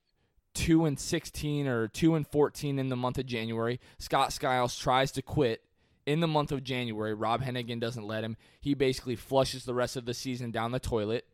2 0.55 0.85
and 0.85 0.99
16 0.99 1.67
or 1.67 1.89
2 1.89 2.15
and 2.15 2.27
14 2.27 2.79
in 2.79 2.89
the 2.89 2.97
month 2.97 3.19
of 3.19 3.27
January 3.27 3.81
Scott 3.99 4.33
Skiles 4.33 4.77
tries 4.79 5.11
to 5.13 5.23
quit 5.23 5.63
in 6.07 6.21
the 6.21 6.29
month 6.29 6.53
of 6.53 6.63
January 6.63 7.15
Rob 7.15 7.43
Hennigan 7.43 7.81
doesn't 7.81 8.07
let 8.07 8.25
him 8.25 8.37
he 8.61 8.75
basically 8.75 9.17
flushes 9.17 9.65
the 9.65 9.75
rest 9.75 9.97
of 9.97 10.05
the 10.05 10.15
season 10.15 10.51
down 10.51 10.71
the 10.73 10.79
toilet 10.81 11.27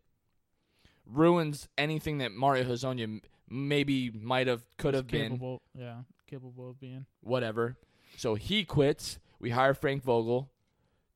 ruins 1.07 1.69
anything 1.77 2.19
that 2.19 2.33
Mario 2.33 2.65
Hezonja 2.65 3.21
maybe 3.49 4.11
might 4.11 4.47
have 4.47 4.63
could 4.79 4.95
have 4.95 5.07
been 5.07 5.59
Yeah. 5.75 5.97
Capable 6.29 6.71
of 6.71 6.79
being. 6.81 7.07
whatever. 7.23 7.77
So 8.17 8.37
he 8.37 8.65
quits. 8.65 9.19
We 9.41 9.51
hire 9.51 9.75
Frank 9.75 10.05
Vogel. 10.05 10.49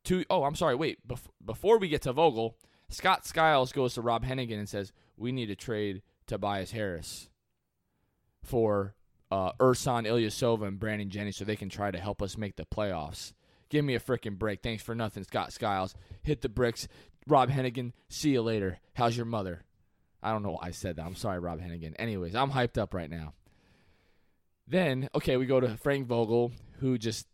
To 0.04 0.24
oh, 0.28 0.42
I'm 0.42 0.56
sorry. 0.56 0.74
Wait, 0.74 1.06
bef- 1.06 1.28
before 1.44 1.78
we 1.78 1.88
get 1.88 2.02
to 2.02 2.12
Vogel, 2.12 2.56
Scott 2.88 3.24
Skiles 3.24 3.70
goes 3.72 3.94
to 3.94 4.00
Rob 4.02 4.24
Hennigan 4.24 4.58
and 4.58 4.68
says 4.68 4.92
we 5.16 5.30
need 5.30 5.46
to 5.46 5.54
trade 5.54 6.02
Tobias 6.26 6.72
Harris 6.72 7.28
for 8.44 8.94
uh, 9.30 9.52
Ersan 9.60 10.06
Ilyasova 10.06 10.66
and 10.66 10.78
Brandon 10.78 11.10
Jennings 11.10 11.36
so 11.36 11.44
they 11.44 11.56
can 11.56 11.68
try 11.68 11.90
to 11.90 11.98
help 11.98 12.22
us 12.22 12.38
make 12.38 12.56
the 12.56 12.64
playoffs. 12.64 13.32
Give 13.68 13.84
me 13.84 13.94
a 13.94 14.00
freaking 14.00 14.38
break. 14.38 14.62
Thanks 14.62 14.82
for 14.82 14.94
nothing, 14.94 15.24
Scott 15.24 15.52
Skiles. 15.52 15.94
Hit 16.22 16.42
the 16.42 16.48
bricks. 16.48 16.86
Rob 17.26 17.50
Hennigan, 17.50 17.92
see 18.08 18.30
you 18.30 18.42
later. 18.42 18.78
How's 18.94 19.16
your 19.16 19.26
mother? 19.26 19.64
I 20.22 20.30
don't 20.30 20.42
know 20.42 20.52
why 20.52 20.68
I 20.68 20.70
said 20.70 20.96
that. 20.96 21.04
I'm 21.04 21.16
sorry, 21.16 21.38
Rob 21.38 21.60
Hennigan. 21.60 21.94
Anyways, 21.98 22.34
I'm 22.34 22.50
hyped 22.50 22.78
up 22.78 22.94
right 22.94 23.10
now. 23.10 23.34
Then, 24.66 25.08
okay, 25.14 25.36
we 25.36 25.46
go 25.46 25.60
to 25.60 25.76
Frank 25.76 26.06
Vogel, 26.06 26.52
who 26.78 26.96
just 26.96 27.26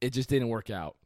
it 0.00 0.10
just 0.10 0.28
didn't 0.28 0.48
work 0.48 0.70
out. 0.70 0.96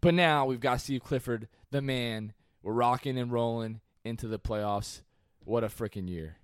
But 0.00 0.14
now 0.14 0.46
we've 0.46 0.60
got 0.60 0.80
Steve 0.80 1.02
Clifford, 1.02 1.48
the 1.70 1.80
man. 1.80 2.32
We're 2.62 2.72
rocking 2.72 3.18
and 3.18 3.30
rolling 3.30 3.80
into 4.04 4.26
the 4.26 4.38
playoffs. 4.38 5.02
What 5.44 5.64
a 5.64 5.68
freaking 5.68 6.08
year. 6.08 6.38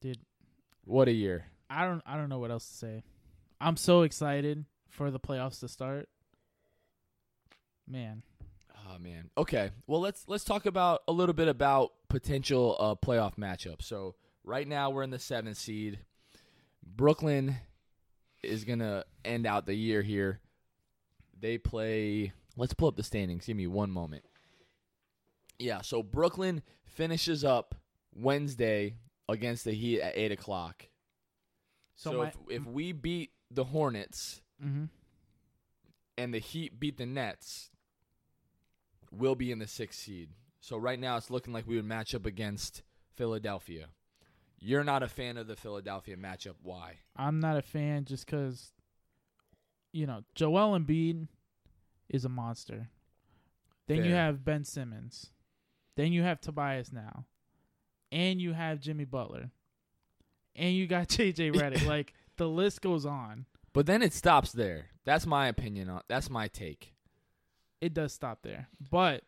Dude. 0.00 0.18
What 0.84 1.08
a 1.08 1.12
year. 1.12 1.46
I 1.68 1.84
don't. 1.84 2.02
I 2.06 2.16
don't 2.16 2.28
know 2.28 2.38
what 2.38 2.50
else 2.50 2.66
to 2.68 2.74
say. 2.74 3.02
I'm 3.60 3.76
so 3.76 4.02
excited 4.02 4.64
for 4.88 5.10
the 5.10 5.20
playoffs 5.20 5.60
to 5.60 5.68
start. 5.68 6.08
Man. 7.88 8.22
Oh 8.88 8.98
man. 8.98 9.30
Okay. 9.36 9.70
Well, 9.86 10.00
let's 10.00 10.24
let's 10.28 10.44
talk 10.44 10.66
about 10.66 11.02
a 11.08 11.12
little 11.12 11.32
bit 11.32 11.48
about 11.48 11.92
potential 12.08 12.76
uh, 12.78 12.94
playoff 12.94 13.36
matchups. 13.36 13.82
So 13.82 14.14
right 14.44 14.66
now 14.66 14.90
we're 14.90 15.02
in 15.02 15.10
the 15.10 15.18
seventh 15.18 15.56
seed. 15.56 15.98
Brooklyn 16.84 17.56
is 18.42 18.64
gonna 18.64 19.04
end 19.24 19.46
out 19.46 19.66
the 19.66 19.74
year 19.74 20.02
here. 20.02 20.40
They 21.38 21.58
play. 21.58 22.32
Let's 22.56 22.74
pull 22.74 22.88
up 22.88 22.96
the 22.96 23.02
standings. 23.02 23.46
Give 23.46 23.56
me 23.56 23.66
one 23.66 23.90
moment. 23.90 24.24
Yeah. 25.58 25.82
So 25.82 26.02
Brooklyn 26.02 26.62
finishes 26.84 27.44
up 27.44 27.74
Wednesday 28.14 28.94
against 29.28 29.64
the 29.64 29.72
Heat 29.72 30.00
at 30.00 30.16
eight 30.16 30.32
o'clock. 30.32 30.88
So, 31.94 32.10
So, 32.12 32.18
my. 32.18 32.28
if, 32.28 32.36
if 32.48 32.66
we 32.66 32.92
beat 32.92 33.30
the 33.50 33.64
Hornets 33.64 34.42
hmm 34.60 34.84
and 36.18 36.32
the 36.32 36.38
Heat 36.38 36.78
beat 36.80 36.96
the 36.96 37.06
Nets, 37.06 37.70
we'll 39.10 39.34
be 39.34 39.50
in 39.52 39.58
the 39.58 39.66
sixth 39.66 40.00
seed. 40.00 40.30
So 40.60 40.76
right 40.76 40.98
now 40.98 41.16
it's 41.16 41.30
looking 41.30 41.52
like 41.52 41.66
we 41.66 41.76
would 41.76 41.84
match 41.84 42.14
up 42.14 42.26
against 42.26 42.82
Philadelphia. 43.14 43.88
You're 44.58 44.82
not 44.84 45.02
a 45.02 45.08
fan 45.08 45.36
of 45.36 45.46
the 45.46 45.56
Philadelphia 45.56 46.16
matchup. 46.16 46.54
Why? 46.62 47.00
I'm 47.14 47.38
not 47.38 47.56
a 47.58 47.62
fan 47.62 48.04
just 48.06 48.24
because, 48.26 48.72
you 49.92 50.06
know, 50.06 50.22
Joel 50.34 50.78
Embiid 50.78 51.28
is 52.08 52.24
a 52.24 52.28
monster. 52.30 52.88
Then 53.86 54.04
you 54.04 54.14
have 54.14 54.44
Ben 54.44 54.64
Simmons. 54.64 55.30
Then 55.96 56.12
you 56.12 56.22
have 56.22 56.40
Tobias 56.40 56.92
now. 56.92 57.26
And 58.12 58.40
you 58.40 58.52
have 58.52 58.80
Jimmy 58.80 59.04
Butler. 59.04 59.50
And 60.54 60.74
you 60.74 60.86
got 60.86 61.08
JJ 61.08 61.52
Redick. 61.56 61.86
like, 61.86 62.14
the 62.36 62.48
list 62.48 62.80
goes 62.82 63.06
on. 63.06 63.46
But 63.72 63.86
then 63.86 64.02
it 64.02 64.12
stops 64.12 64.52
there. 64.52 64.86
That's 65.04 65.26
my 65.26 65.48
opinion 65.48 65.88
on. 65.88 66.02
That's 66.08 66.30
my 66.30 66.48
take. 66.48 66.94
It 67.80 67.92
does 67.92 68.12
stop 68.12 68.40
there. 68.42 68.68
But 68.90 69.22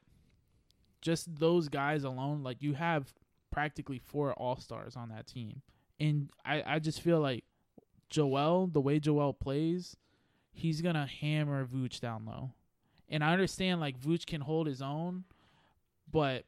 just 1.02 1.38
those 1.38 1.68
guys 1.68 2.04
alone, 2.04 2.42
like, 2.42 2.62
you 2.62 2.74
have 2.74 3.12
practically 3.50 3.98
four 3.98 4.32
All 4.34 4.56
Stars 4.56 4.96
on 4.96 5.10
that 5.10 5.26
team. 5.26 5.62
And 6.00 6.30
I, 6.44 6.62
I 6.64 6.78
just 6.78 7.00
feel 7.00 7.20
like 7.20 7.44
Joel, 8.10 8.68
the 8.68 8.80
way 8.80 8.98
Joel 9.00 9.32
plays, 9.32 9.96
he's 10.52 10.80
gonna 10.80 11.06
hammer 11.06 11.64
Vooch 11.66 12.00
down 12.00 12.24
low. 12.24 12.52
And 13.08 13.24
I 13.24 13.32
understand 13.32 13.80
like 13.80 13.98
Vooch 13.98 14.26
can 14.26 14.40
hold 14.40 14.66
his 14.66 14.82
own, 14.82 15.24
but 16.10 16.44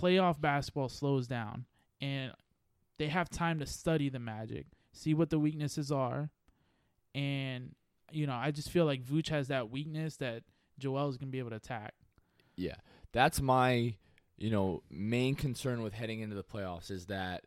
playoff 0.00 0.40
basketball 0.40 0.88
slows 0.88 1.26
down 1.26 1.64
and 2.00 2.32
they 2.98 3.08
have 3.08 3.28
time 3.30 3.58
to 3.60 3.66
study 3.66 4.08
the 4.08 4.18
magic, 4.18 4.66
see 4.92 5.14
what 5.14 5.30
the 5.30 5.38
weaknesses 5.38 5.90
are. 5.90 6.30
And 7.14 7.74
you 8.10 8.26
know, 8.26 8.34
I 8.34 8.50
just 8.50 8.70
feel 8.70 8.84
like 8.84 9.02
Vooch 9.04 9.28
has 9.28 9.48
that 9.48 9.70
weakness 9.70 10.16
that 10.16 10.42
Joel 10.78 11.08
is 11.08 11.16
gonna 11.16 11.30
be 11.30 11.38
able 11.38 11.50
to 11.50 11.56
attack. 11.56 11.94
Yeah, 12.56 12.76
that's 13.12 13.40
my 13.40 13.94
you 14.36 14.50
know 14.50 14.82
main 14.90 15.34
concern 15.34 15.82
with 15.82 15.92
heading 15.92 16.20
into 16.20 16.36
the 16.36 16.44
playoffs 16.44 16.90
is 16.90 17.06
that 17.06 17.44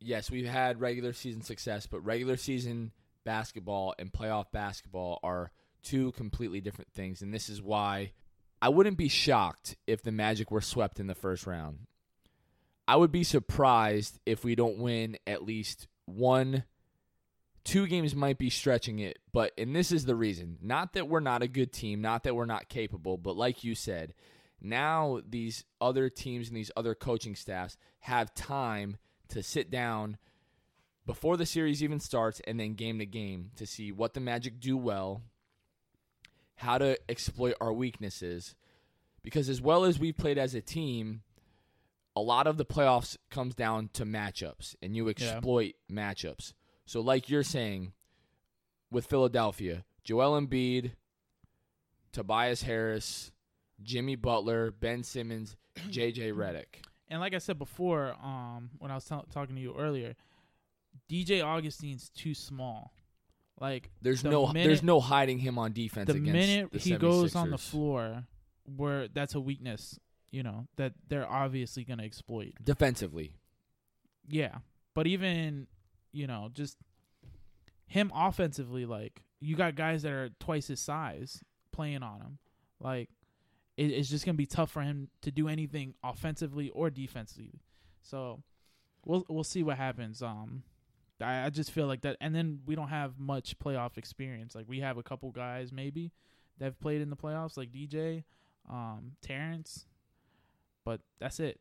yes, 0.00 0.30
we've 0.30 0.46
had 0.46 0.80
regular 0.80 1.12
season 1.12 1.42
success, 1.42 1.86
but 1.86 2.00
regular 2.00 2.36
season 2.36 2.92
basketball 3.24 3.94
and 3.98 4.12
playoff 4.12 4.46
basketball 4.52 5.18
are 5.22 5.50
two 5.82 6.12
completely 6.12 6.60
different 6.60 6.92
things, 6.92 7.22
and 7.22 7.32
this 7.32 7.48
is 7.48 7.60
why 7.62 8.12
I 8.60 8.68
wouldn't 8.68 8.96
be 8.96 9.08
shocked 9.08 9.76
if 9.86 10.02
the 10.02 10.12
Magic 10.12 10.50
were 10.50 10.60
swept 10.60 10.98
in 10.98 11.06
the 11.06 11.14
first 11.14 11.46
round. 11.46 11.86
I 12.86 12.96
would 12.96 13.12
be 13.12 13.24
surprised 13.24 14.18
if 14.24 14.44
we 14.44 14.54
don't 14.54 14.78
win 14.78 15.16
at 15.26 15.44
least 15.44 15.88
one 16.06 16.64
two 17.68 17.86
games 17.86 18.14
might 18.14 18.38
be 18.38 18.48
stretching 18.48 18.98
it, 18.98 19.18
but 19.30 19.52
and 19.58 19.76
this 19.76 19.92
is 19.92 20.06
the 20.06 20.16
reason. 20.16 20.56
Not 20.62 20.94
that 20.94 21.06
we're 21.06 21.20
not 21.20 21.42
a 21.42 21.48
good 21.48 21.70
team, 21.70 22.00
not 22.00 22.22
that 22.22 22.34
we're 22.34 22.46
not 22.46 22.70
capable, 22.70 23.18
but 23.18 23.36
like 23.36 23.62
you 23.62 23.74
said, 23.74 24.14
now 24.58 25.20
these 25.28 25.64
other 25.78 26.08
teams 26.08 26.48
and 26.48 26.56
these 26.56 26.70
other 26.76 26.94
coaching 26.94 27.36
staffs 27.36 27.76
have 28.00 28.34
time 28.34 28.96
to 29.28 29.42
sit 29.42 29.70
down 29.70 30.16
before 31.04 31.36
the 31.36 31.44
series 31.44 31.82
even 31.82 32.00
starts 32.00 32.40
and 32.46 32.58
then 32.58 32.72
game 32.72 32.98
to 33.00 33.06
game 33.06 33.50
to 33.56 33.66
see 33.66 33.92
what 33.92 34.14
the 34.14 34.20
Magic 34.20 34.60
do 34.60 34.78
well, 34.78 35.20
how 36.58 36.78
to 36.78 36.98
exploit 37.08 37.54
our 37.60 37.72
weaknesses. 37.72 38.54
Because 39.22 39.48
as 39.48 39.60
well 39.60 39.84
as 39.84 39.98
we've 39.98 40.16
played 40.16 40.38
as 40.38 40.54
a 40.54 40.60
team, 40.60 41.22
a 42.16 42.20
lot 42.20 42.46
of 42.46 42.56
the 42.56 42.64
playoffs 42.64 43.16
comes 43.30 43.54
down 43.54 43.90
to 43.94 44.04
matchups 44.04 44.74
and 44.82 44.96
you 44.96 45.08
exploit 45.08 45.74
matchups. 45.90 46.52
So 46.84 47.00
like 47.00 47.28
you're 47.30 47.42
saying 47.42 47.92
with 48.90 49.06
Philadelphia, 49.06 49.84
Joel 50.02 50.40
Embiid, 50.40 50.92
Tobias 52.12 52.62
Harris, 52.62 53.30
Jimmy 53.82 54.16
Butler, 54.16 54.72
Ben 54.72 55.04
Simmons, 55.04 55.56
JJ 55.90 56.32
Redick. 56.32 56.82
And 57.08 57.20
like 57.20 57.34
I 57.34 57.38
said 57.38 57.58
before, 57.58 58.14
um, 58.22 58.70
when 58.78 58.90
I 58.90 58.94
was 58.94 59.04
t- 59.04 59.14
talking 59.32 59.54
to 59.54 59.62
you 59.62 59.74
earlier, 59.78 60.14
DJ 61.08 61.42
Augustin's 61.44 62.10
too 62.10 62.34
small. 62.34 62.92
Like 63.60 63.90
There's 64.02 64.22
The 64.22 64.30
no 64.30 64.46
minute- 64.52 64.68
there's 64.68 64.82
no 64.82 65.00
hiding 65.00 65.38
him 65.38 65.58
on 65.58 65.72
defense 65.72 66.06
the 66.06 66.14
against 66.14 66.32
minute 66.32 66.70
the 66.72 66.78
he 66.78 66.96
goes 66.96 67.34
on 67.34 67.50
the 67.50 67.58
floor, 67.58 68.24
where 68.76 69.08
that's 69.08 69.34
a 69.34 69.40
weakness, 69.40 69.98
you 70.30 70.42
know, 70.42 70.68
that 70.76 70.92
they're 71.08 71.28
obviously 71.28 71.84
going 71.84 71.98
to 71.98 72.04
exploit. 72.04 72.52
defensively. 72.62 73.32
Yeah, 74.28 74.58
but 74.94 75.06
even 75.06 75.66
you 76.12 76.26
know, 76.26 76.50
just 76.52 76.76
him 77.86 78.12
offensively, 78.14 78.84
like 78.86 79.22
you 79.40 79.56
got 79.56 79.74
guys 79.74 80.02
that 80.02 80.12
are 80.12 80.30
twice 80.40 80.66
his 80.68 80.80
size 80.80 81.42
playing 81.72 82.02
on 82.02 82.20
him. 82.20 82.38
Like 82.80 83.08
it, 83.76 83.90
it's 83.90 84.08
just 84.10 84.24
gonna 84.24 84.36
be 84.36 84.46
tough 84.46 84.70
for 84.70 84.82
him 84.82 85.08
to 85.22 85.30
do 85.30 85.48
anything 85.48 85.94
offensively 86.04 86.68
or 86.70 86.90
defensively. 86.90 87.60
So 88.02 88.42
we'll 89.04 89.24
we'll 89.28 89.44
see 89.44 89.62
what 89.62 89.78
happens. 89.78 90.22
Um, 90.22 90.62
I, 91.20 91.46
I 91.46 91.50
just 91.50 91.70
feel 91.70 91.86
like 91.86 92.02
that, 92.02 92.16
and 92.20 92.34
then 92.34 92.60
we 92.66 92.74
don't 92.74 92.88
have 92.88 93.18
much 93.18 93.58
playoff 93.58 93.98
experience. 93.98 94.54
Like 94.54 94.66
we 94.68 94.80
have 94.80 94.98
a 94.98 95.02
couple 95.02 95.30
guys 95.30 95.72
maybe 95.72 96.12
that 96.58 96.66
have 96.66 96.80
played 96.80 97.00
in 97.00 97.10
the 97.10 97.16
playoffs, 97.16 97.56
like 97.56 97.72
DJ, 97.72 98.24
um, 98.70 99.12
Terrence, 99.22 99.86
but 100.84 101.00
that's 101.18 101.40
it. 101.40 101.60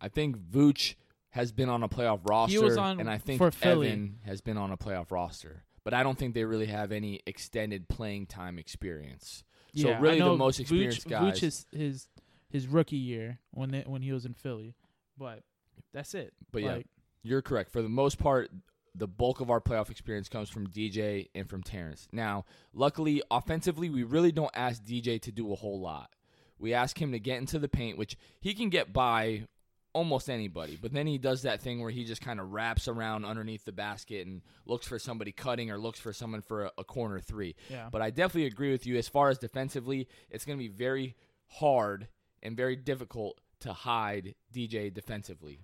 I 0.00 0.08
think 0.08 0.36
Vooch 0.38 0.94
has 1.30 1.52
been 1.52 1.68
on 1.68 1.82
a 1.82 1.88
playoff 1.88 2.20
roster, 2.28 2.62
was 2.62 2.76
on 2.76 3.00
and 3.00 3.10
I 3.10 3.18
think 3.18 3.40
Evan 3.62 4.18
has 4.24 4.40
been 4.40 4.56
on 4.56 4.70
a 4.70 4.76
playoff 4.76 5.10
roster. 5.10 5.64
But 5.84 5.94
I 5.94 6.02
don't 6.02 6.18
think 6.18 6.34
they 6.34 6.44
really 6.44 6.66
have 6.66 6.92
any 6.92 7.20
extended 7.26 7.88
playing 7.88 8.26
time 8.26 8.58
experience. 8.58 9.44
So 9.74 9.88
Yeah, 9.88 9.96
I 9.96 10.00
really, 10.00 10.18
the 10.20 10.36
most 10.36 10.58
Vooch- 10.58 10.60
experienced 10.60 11.08
guys. 11.08 11.38
Vooch 11.38 11.42
is 11.42 11.66
his 11.72 12.08
his 12.50 12.66
rookie 12.66 12.96
year 12.96 13.38
when 13.52 13.70
they, 13.70 13.82
when 13.86 14.02
he 14.02 14.12
was 14.12 14.24
in 14.24 14.34
Philly, 14.34 14.74
but 15.16 15.42
that's 15.92 16.14
it. 16.14 16.32
But 16.50 16.62
yeah, 16.62 16.72
Like, 16.76 16.86
You're 17.22 17.42
correct. 17.42 17.70
For 17.72 17.82
the 17.82 17.88
most 17.88 18.18
part, 18.18 18.50
the 18.98 19.06
bulk 19.06 19.40
of 19.40 19.50
our 19.50 19.60
playoff 19.60 19.90
experience 19.90 20.28
comes 20.28 20.50
from 20.50 20.66
DJ 20.66 21.28
and 21.34 21.48
from 21.48 21.62
Terrence. 21.62 22.08
Now, 22.12 22.44
luckily, 22.72 23.22
offensively, 23.30 23.90
we 23.90 24.02
really 24.02 24.32
don't 24.32 24.50
ask 24.54 24.82
DJ 24.82 25.20
to 25.22 25.32
do 25.32 25.52
a 25.52 25.56
whole 25.56 25.80
lot. 25.80 26.10
We 26.58 26.74
ask 26.74 27.00
him 27.00 27.12
to 27.12 27.20
get 27.20 27.38
into 27.38 27.58
the 27.58 27.68
paint, 27.68 27.98
which 27.98 28.16
he 28.40 28.52
can 28.54 28.68
get 28.68 28.92
by 28.92 29.44
almost 29.92 30.28
anybody. 30.28 30.78
But 30.80 30.92
then 30.92 31.06
he 31.06 31.18
does 31.18 31.42
that 31.42 31.60
thing 31.60 31.80
where 31.80 31.90
he 31.90 32.04
just 32.04 32.20
kind 32.20 32.40
of 32.40 32.52
wraps 32.52 32.88
around 32.88 33.24
underneath 33.24 33.64
the 33.64 33.72
basket 33.72 34.26
and 34.26 34.42
looks 34.66 34.86
for 34.86 34.98
somebody 34.98 35.32
cutting 35.32 35.70
or 35.70 35.78
looks 35.78 36.00
for 36.00 36.12
someone 36.12 36.42
for 36.42 36.64
a, 36.66 36.72
a 36.78 36.84
corner 36.84 37.20
three. 37.20 37.54
yeah, 37.70 37.88
But 37.90 38.02
I 38.02 38.10
definitely 38.10 38.46
agree 38.46 38.72
with 38.72 38.86
you. 38.86 38.96
As 38.96 39.08
far 39.08 39.28
as 39.28 39.38
defensively, 39.38 40.08
it's 40.30 40.44
going 40.44 40.58
to 40.58 40.62
be 40.62 40.68
very 40.68 41.16
hard 41.46 42.08
and 42.42 42.56
very 42.56 42.76
difficult 42.76 43.40
to 43.60 43.72
hide 43.72 44.34
DJ 44.54 44.92
defensively. 44.92 45.60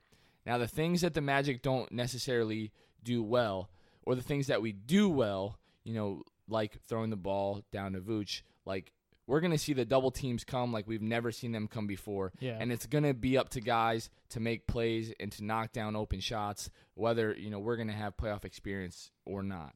Now, 0.47 0.59
the 0.59 0.69
things 0.69 1.01
that 1.01 1.15
the 1.15 1.21
Magic 1.21 1.63
don't 1.63 1.91
necessarily 1.93 2.73
do 3.05 3.23
well, 3.23 3.71
or 4.03 4.15
the 4.15 4.23
things 4.23 4.49
that 4.49 4.63
we 4.63 4.73
do 4.73 5.09
well, 5.09 5.59
you 5.85 5.95
know, 5.95 6.23
like 6.49 6.79
throwing 6.89 7.11
the 7.11 7.17
ball 7.17 7.63
down 7.73 7.93
to 7.93 8.01
Vooch, 8.01 8.43
like 8.65 8.93
we're 9.27 9.41
going 9.41 9.53
to 9.53 9.59
see 9.59 9.73
the 9.73 9.85
double 9.85 10.11
teams 10.11 10.45
come 10.45 10.73
like 10.73 10.87
we've 10.87 11.01
never 11.01 11.33
seen 11.33 11.53
them 11.53 11.67
come 11.67 11.87
before. 11.87 12.33
yeah, 12.41 12.59
And 12.61 12.71
it's 12.71 12.87
going 12.87 13.05
to 13.05 13.15
be 13.15 13.39
up 13.39 13.49
to 13.51 13.61
guys 13.61 14.11
to 14.31 14.41
make 14.41 14.67
plays 14.67 15.13
and 15.19 15.33
to 15.33 15.45
knock 15.45 15.73
down 15.73 15.97
open 15.97 16.21
shots, 16.21 16.69
whether, 16.95 17.35
you 17.35 17.49
know, 17.51 17.59
we're 17.59 17.77
going 17.77 17.89
to 17.89 17.95
have 17.95 18.17
playoff 18.17 18.45
experience 18.45 19.11
or 19.25 19.43
not. 19.43 19.75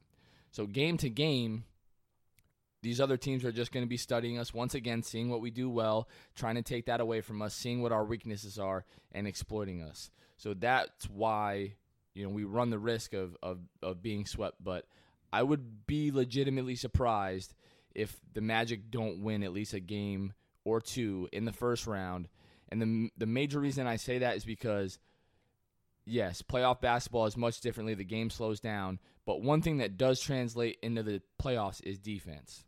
So 0.51 0.67
game 0.67 0.97
to 0.97 1.09
game, 1.09 1.63
these 2.81 3.01
other 3.01 3.17
teams 3.17 3.43
are 3.43 3.51
just 3.51 3.71
going 3.71 3.83
to 3.83 3.89
be 3.89 3.97
studying 3.97 4.37
us 4.37 4.53
once 4.53 4.73
again, 4.75 5.03
seeing 5.03 5.29
what 5.29 5.41
we 5.41 5.51
do 5.51 5.69
well, 5.69 6.07
trying 6.35 6.55
to 6.55 6.61
take 6.61 6.85
that 6.85 7.01
away 7.01 7.21
from 7.21 7.41
us, 7.41 7.53
seeing 7.53 7.81
what 7.81 7.91
our 7.91 8.05
weaknesses 8.05 8.57
are, 8.59 8.85
and 9.11 9.27
exploiting 9.27 9.81
us. 9.81 10.11
So 10.37 10.53
that's 10.53 11.09
why, 11.09 11.73
you 12.19 12.25
know, 12.25 12.31
we 12.31 12.43
run 12.43 12.69
the 12.69 12.77
risk 12.77 13.13
of, 13.13 13.37
of, 13.41 13.59
of 13.81 14.01
being 14.01 14.25
swept. 14.25 14.61
But 14.61 14.85
I 15.31 15.41
would 15.41 15.87
be 15.87 16.11
legitimately 16.11 16.75
surprised 16.75 17.53
if 17.95 18.19
the 18.33 18.41
Magic 18.41 18.91
don't 18.91 19.23
win 19.23 19.41
at 19.41 19.53
least 19.53 19.73
a 19.73 19.79
game 19.79 20.33
or 20.65 20.81
two 20.81 21.29
in 21.31 21.45
the 21.45 21.53
first 21.53 21.87
round. 21.87 22.27
And 22.67 22.81
the 22.81 23.09
the 23.17 23.25
major 23.25 23.59
reason 23.59 23.87
I 23.87 23.95
say 23.95 24.19
that 24.19 24.35
is 24.35 24.43
because 24.43 24.99
yes, 26.05 26.41
playoff 26.41 26.81
basketball 26.81 27.25
is 27.25 27.37
much 27.37 27.61
differently. 27.61 27.93
The 27.93 28.03
game 28.03 28.29
slows 28.29 28.59
down, 28.59 28.99
but 29.25 29.41
one 29.41 29.61
thing 29.61 29.77
that 29.77 29.97
does 29.97 30.19
translate 30.19 30.77
into 30.83 31.01
the 31.01 31.21
playoffs 31.41 31.81
is 31.83 31.97
defense. 31.97 32.65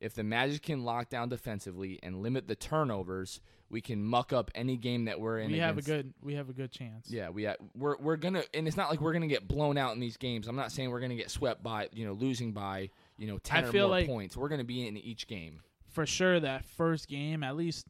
If 0.00 0.14
the 0.14 0.24
Magic 0.24 0.62
can 0.62 0.84
lock 0.84 1.10
down 1.10 1.28
defensively 1.28 1.98
and 2.02 2.22
limit 2.22 2.48
the 2.48 2.56
turnovers, 2.56 3.40
we 3.70 3.80
can 3.80 4.02
muck 4.02 4.32
up 4.32 4.50
any 4.54 4.76
game 4.76 5.04
that 5.06 5.20
we're 5.20 5.40
in. 5.40 5.50
we 5.52 5.58
have 5.58 5.76
a 5.78 5.82
good 5.82 6.12
we 6.22 6.34
have 6.34 6.48
a 6.48 6.52
good 6.52 6.70
chance. 6.72 7.10
yeah, 7.10 7.28
we 7.28 7.48
we're 7.74 7.96
we're 7.98 8.16
gonna, 8.16 8.42
and 8.54 8.66
it's 8.66 8.76
not 8.76 8.90
like 8.90 9.00
we're 9.00 9.12
gonna 9.12 9.26
get 9.26 9.46
blown 9.46 9.76
out 9.76 9.94
in 9.94 10.00
these 10.00 10.16
games. 10.16 10.48
I'm 10.48 10.56
not 10.56 10.72
saying 10.72 10.90
we're 10.90 11.00
gonna 11.00 11.16
get 11.16 11.30
swept 11.30 11.62
by, 11.62 11.88
you 11.92 12.06
know, 12.06 12.12
losing 12.12 12.52
by, 12.52 12.90
you 13.18 13.26
know, 13.26 13.38
ten 13.38 13.64
I 13.64 13.68
or 13.68 13.72
more 13.72 13.86
like- 13.86 14.06
points. 14.06 14.36
We're 14.36 14.48
gonna 14.48 14.64
be 14.64 14.86
in 14.86 14.96
each 14.96 15.26
game. 15.26 15.60
for 15.88 16.06
sure. 16.06 16.40
That 16.40 16.64
first 16.64 17.08
game, 17.08 17.42
at 17.42 17.56
least 17.56 17.86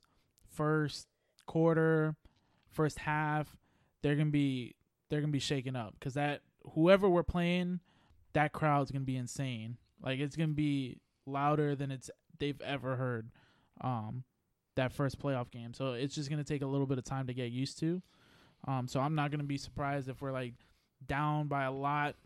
first 0.51 1.07
quarter, 1.47 2.17
first 2.71 2.99
half, 2.99 3.57
they're 4.03 4.17
gonna 4.17 4.31
be 4.31 4.75
they're 5.09 5.21
gonna 5.21 5.31
be 5.33 5.39
shaken 5.39 5.77
up 5.77 5.95
because 5.99 6.15
that 6.15 6.41
whoever 6.75 7.09
we're 7.09 7.23
playing, 7.23 7.81
that 8.33 8.53
crowd's 8.53 8.91
gonna 8.91 9.05
be 9.05 9.17
insane. 9.17 9.77
Like 10.03 10.19
it's 10.21 10.37
gonna 10.37 10.49
be 10.49 10.99
louder 11.27 11.75
than 11.77 11.91
it's 11.91 12.11
they've 12.39 12.61
ever 12.63 12.97
heard. 12.97 13.31
Um, 13.81 14.25
that 14.79 14.93
first 14.93 15.21
playoff 15.21 15.51
game, 15.51 15.75
so 15.75 15.93
it's 15.93 16.15
just 16.15 16.31
gonna 16.31 16.45
take 16.45 16.63
a 16.63 16.67
little 16.67 16.87
bit 16.87 16.99
of 16.99 17.05
time 17.05 17.27
to 17.27 17.35
get 17.35 17.51
used 17.51 17.79
to. 17.81 18.03
Um, 18.67 18.89
so 18.89 19.01
I'm 19.01 19.15
not 19.15 19.31
gonna 19.31 19.45
be 19.45 19.59
surprised 19.59 20.09
if 20.09 20.21
we're 20.23 20.33
like 20.33 20.55
down 21.07 21.47
by 21.47 21.65
a 21.65 21.73
lot 21.73 22.17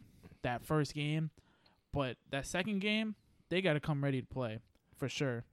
that 0.43 0.65
first 0.65 0.95
game, 0.95 1.31
but 1.93 2.17
that 2.31 2.47
second 2.47 2.81
game 2.81 3.15
they 3.53 3.61
got 3.61 3.75
to 3.75 3.81
come 3.81 4.03
ready 4.03 4.23
to 4.23 4.27
play 4.27 4.61
for 4.97 5.11
sure. 5.11 5.45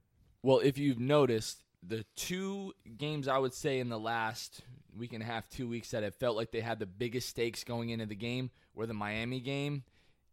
Well, 0.42 0.60
if 0.60 0.78
you've 0.78 0.98
noticed, 0.98 1.62
the 1.86 2.04
two 2.16 2.72
games 2.96 3.28
I 3.28 3.36
would 3.36 3.52
say 3.52 3.78
in 3.78 3.90
the 3.90 3.98
last 3.98 4.62
week 4.96 5.12
and 5.12 5.22
a 5.22 5.26
half, 5.26 5.50
two 5.50 5.68
weeks 5.68 5.90
that 5.90 6.02
have 6.02 6.14
felt 6.14 6.34
like 6.34 6.50
they 6.50 6.62
had 6.62 6.78
the 6.78 6.86
biggest 6.86 7.28
stakes 7.28 7.62
going 7.62 7.90
into 7.90 8.06
the 8.06 8.14
game 8.14 8.50
were 8.74 8.86
the 8.86 8.94
Miami 8.94 9.40
game 9.40 9.84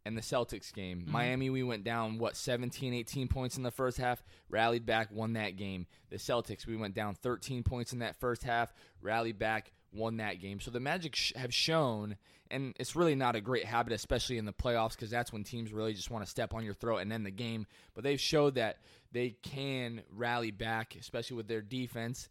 and 0.08 0.16
the 0.16 0.22
Celtics 0.22 0.72
game. 0.72 1.02
Mm-hmm. 1.02 1.12
Miami, 1.12 1.50
we 1.50 1.62
went 1.62 1.84
down, 1.84 2.16
what, 2.18 2.34
17, 2.34 2.94
18 2.94 3.28
points 3.28 3.56
in 3.58 3.62
the 3.62 3.70
first 3.70 3.98
half, 3.98 4.24
rallied 4.48 4.86
back, 4.86 5.08
won 5.12 5.34
that 5.34 5.56
game. 5.56 5.86
The 6.08 6.16
Celtics, 6.16 6.66
we 6.66 6.76
went 6.76 6.94
down 6.94 7.14
13 7.14 7.62
points 7.62 7.92
in 7.92 7.98
that 7.98 8.16
first 8.16 8.42
half, 8.42 8.72
rallied 9.02 9.38
back, 9.38 9.70
won 9.92 10.16
that 10.16 10.40
game. 10.40 10.60
So 10.60 10.70
the 10.70 10.80
Magic 10.80 11.14
sh- 11.14 11.34
have 11.36 11.52
shown, 11.52 12.16
and 12.50 12.74
it's 12.80 12.96
really 12.96 13.14
not 13.14 13.36
a 13.36 13.40
great 13.42 13.66
habit, 13.66 13.92
especially 13.92 14.38
in 14.38 14.46
the 14.46 14.52
playoffs, 14.52 14.92
because 14.92 15.10
that's 15.10 15.30
when 15.30 15.44
teams 15.44 15.72
really 15.72 15.92
just 15.92 16.10
want 16.10 16.24
to 16.24 16.30
step 16.30 16.54
on 16.54 16.64
your 16.64 16.74
throat 16.74 16.98
and 16.98 17.12
end 17.12 17.26
the 17.26 17.30
game. 17.30 17.66
But 17.94 18.02
they've 18.02 18.18
showed 18.20 18.54
that 18.54 18.78
they 19.12 19.36
can 19.42 20.02
rally 20.10 20.50
back, 20.52 20.96
especially 20.98 21.36
with 21.36 21.48
their 21.48 21.62
defense. 21.62 22.30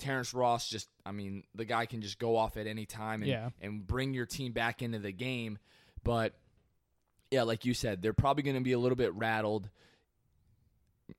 Terrence 0.00 0.34
Ross 0.34 0.68
just, 0.68 0.88
I 1.06 1.12
mean, 1.12 1.44
the 1.54 1.64
guy 1.64 1.86
can 1.86 2.02
just 2.02 2.18
go 2.18 2.36
off 2.36 2.56
at 2.56 2.66
any 2.66 2.86
time 2.86 3.22
and, 3.22 3.30
Yeah. 3.30 3.50
and 3.60 3.86
bring 3.86 4.12
your 4.12 4.26
team 4.26 4.50
back 4.52 4.82
into 4.82 4.98
the 4.98 5.12
game. 5.12 5.58
But 6.02 6.34
yeah, 7.32 7.44
like 7.44 7.64
you 7.64 7.72
said, 7.72 8.02
they're 8.02 8.12
probably 8.12 8.42
going 8.42 8.56
to 8.56 8.62
be 8.62 8.72
a 8.72 8.78
little 8.78 8.94
bit 8.94 9.14
rattled 9.14 9.70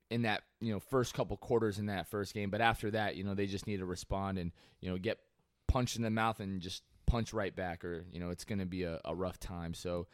in 0.09 0.21
that 0.21 0.43
you 0.61 0.71
know 0.71 0.79
first 0.79 1.13
couple 1.13 1.35
quarters 1.37 1.79
in 1.79 1.87
that 1.87 2.07
first 2.07 2.35
game. 2.35 2.51
But 2.51 2.61
after 2.61 2.91
that, 2.91 3.15
you 3.15 3.23
know, 3.23 3.33
they 3.33 3.47
just 3.47 3.65
need 3.65 3.77
to 3.77 3.85
respond 3.85 4.37
and 4.37 4.51
you 4.79 4.91
know 4.91 4.97
get 4.97 5.17
punched 5.67 5.95
in 5.95 6.03
the 6.03 6.11
mouth 6.11 6.39
and 6.39 6.61
just 6.61 6.83
punch 7.07 7.33
right 7.33 7.55
back, 7.55 7.83
or 7.83 8.05
you 8.11 8.19
know, 8.19 8.29
it's 8.29 8.45
going 8.45 8.59
to 8.59 8.65
be 8.65 8.83
a, 8.83 9.01
a 9.03 9.15
rough 9.15 9.39
time. 9.39 9.73
So, 9.73 10.05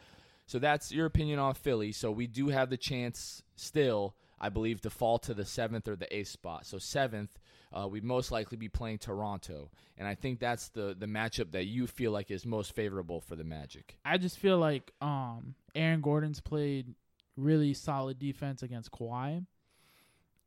so 0.46 0.58
that's 0.58 0.90
your 0.90 1.04
opinion 1.04 1.38
on 1.38 1.52
Philly. 1.52 1.92
So 1.92 2.10
we 2.10 2.26
do 2.26 2.48
have 2.48 2.70
the 2.70 2.78
chance 2.78 3.42
still, 3.56 4.14
I 4.40 4.48
believe, 4.48 4.80
to 4.82 4.90
fall 4.90 5.18
to 5.20 5.34
the 5.34 5.44
seventh 5.44 5.88
or 5.88 5.96
the 5.96 6.14
eighth 6.16 6.28
spot. 6.28 6.66
So 6.66 6.78
seventh. 6.78 7.38
Uh, 7.72 7.86
we'd 7.86 8.02
most 8.02 8.32
likely 8.32 8.56
be 8.56 8.68
playing 8.68 8.98
Toronto, 8.98 9.70
and 9.96 10.08
I 10.08 10.16
think 10.16 10.40
that's 10.40 10.70
the 10.70 10.96
the 10.98 11.06
matchup 11.06 11.52
that 11.52 11.66
you 11.66 11.86
feel 11.86 12.10
like 12.10 12.32
is 12.32 12.44
most 12.44 12.74
favorable 12.74 13.20
for 13.20 13.36
the 13.36 13.44
Magic. 13.44 13.96
I 14.04 14.18
just 14.18 14.38
feel 14.38 14.58
like 14.58 14.92
um 15.00 15.54
Aaron 15.76 16.00
Gordon's 16.00 16.40
played 16.40 16.94
really 17.36 17.74
solid 17.74 18.18
defense 18.18 18.62
against 18.62 18.90
Kawhi. 18.90 19.46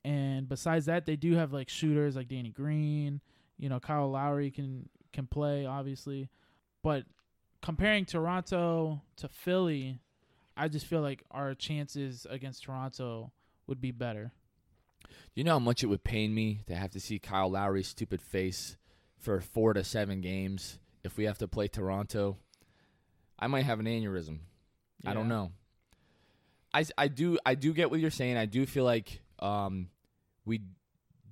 And 0.06 0.50
besides 0.50 0.86
that, 0.88 1.06
they 1.06 1.16
do 1.16 1.34
have 1.36 1.54
like 1.54 1.70
shooters 1.70 2.16
like 2.16 2.28
Danny 2.28 2.50
Green, 2.50 3.22
you 3.58 3.70
know, 3.70 3.80
Kyle 3.80 4.10
Lowry 4.10 4.52
can 4.52 4.90
can 5.12 5.28
play 5.28 5.66
obviously. 5.66 6.30
But 6.82 7.06
comparing 7.62 8.06
Toronto 8.06 9.02
to 9.18 9.30
Philly, 9.30 10.00
I 10.58 10.68
just 10.68 10.86
feel 10.86 11.02
like 11.02 11.24
our 11.32 11.56
chances 11.56 12.28
against 12.30 12.64
Toronto 12.64 13.32
would 13.68 13.82
be 13.82 13.92
better. 13.92 14.32
You 15.34 15.44
know 15.44 15.54
how 15.54 15.60
much 15.60 15.84
it 15.84 15.88
would 15.88 16.04
pain 16.04 16.34
me 16.34 16.62
to 16.68 16.76
have 16.76 16.92
to 16.92 17.00
see 17.00 17.20
Kyle 17.20 17.50
Lowry's 17.50 17.88
stupid 17.88 18.22
face 18.22 18.78
for 19.18 19.42
four 19.42 19.74
to 19.74 19.84
seven 19.84 20.22
games 20.22 20.80
if 21.04 21.18
we 21.18 21.26
have 21.26 21.38
to 21.40 21.48
play 21.48 21.68
Toronto. 21.68 22.38
I 23.40 23.48
might 23.48 23.66
have 23.66 23.80
an 23.80 23.86
aneurysm. 23.86 24.40
I 25.06 25.14
don't 25.14 25.28
know. 25.28 25.52
I, 26.74 26.86
I 26.98 27.08
do 27.08 27.38
I 27.46 27.56
do 27.56 27.74
get 27.74 27.92
what 27.92 28.00
you're 28.00 28.10
saying. 28.10 28.38
I 28.38 28.46
do 28.46 28.66
feel 28.66 28.86
like 28.86 29.22
um, 29.40 29.90
we 30.46 30.62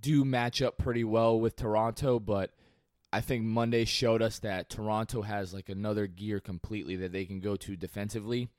do 0.02 0.26
match 0.26 0.62
up 0.62 0.78
pretty 0.78 1.04
well 1.04 1.40
with 1.40 1.56
Toronto, 1.56 2.20
but 2.20 2.52
I 3.14 3.22
think 3.22 3.44
Monday 3.44 3.86
showed 3.86 4.22
us 4.22 4.40
that 4.40 4.70
Toronto 4.70 5.22
has 5.22 5.54
like 5.54 5.70
another 5.70 6.08
gear 6.08 6.40
completely 6.40 6.96
that 6.98 7.12
they 7.12 7.26
can 7.26 7.40
go 7.40 7.56
to 7.58 7.76
defensively. 7.76 8.50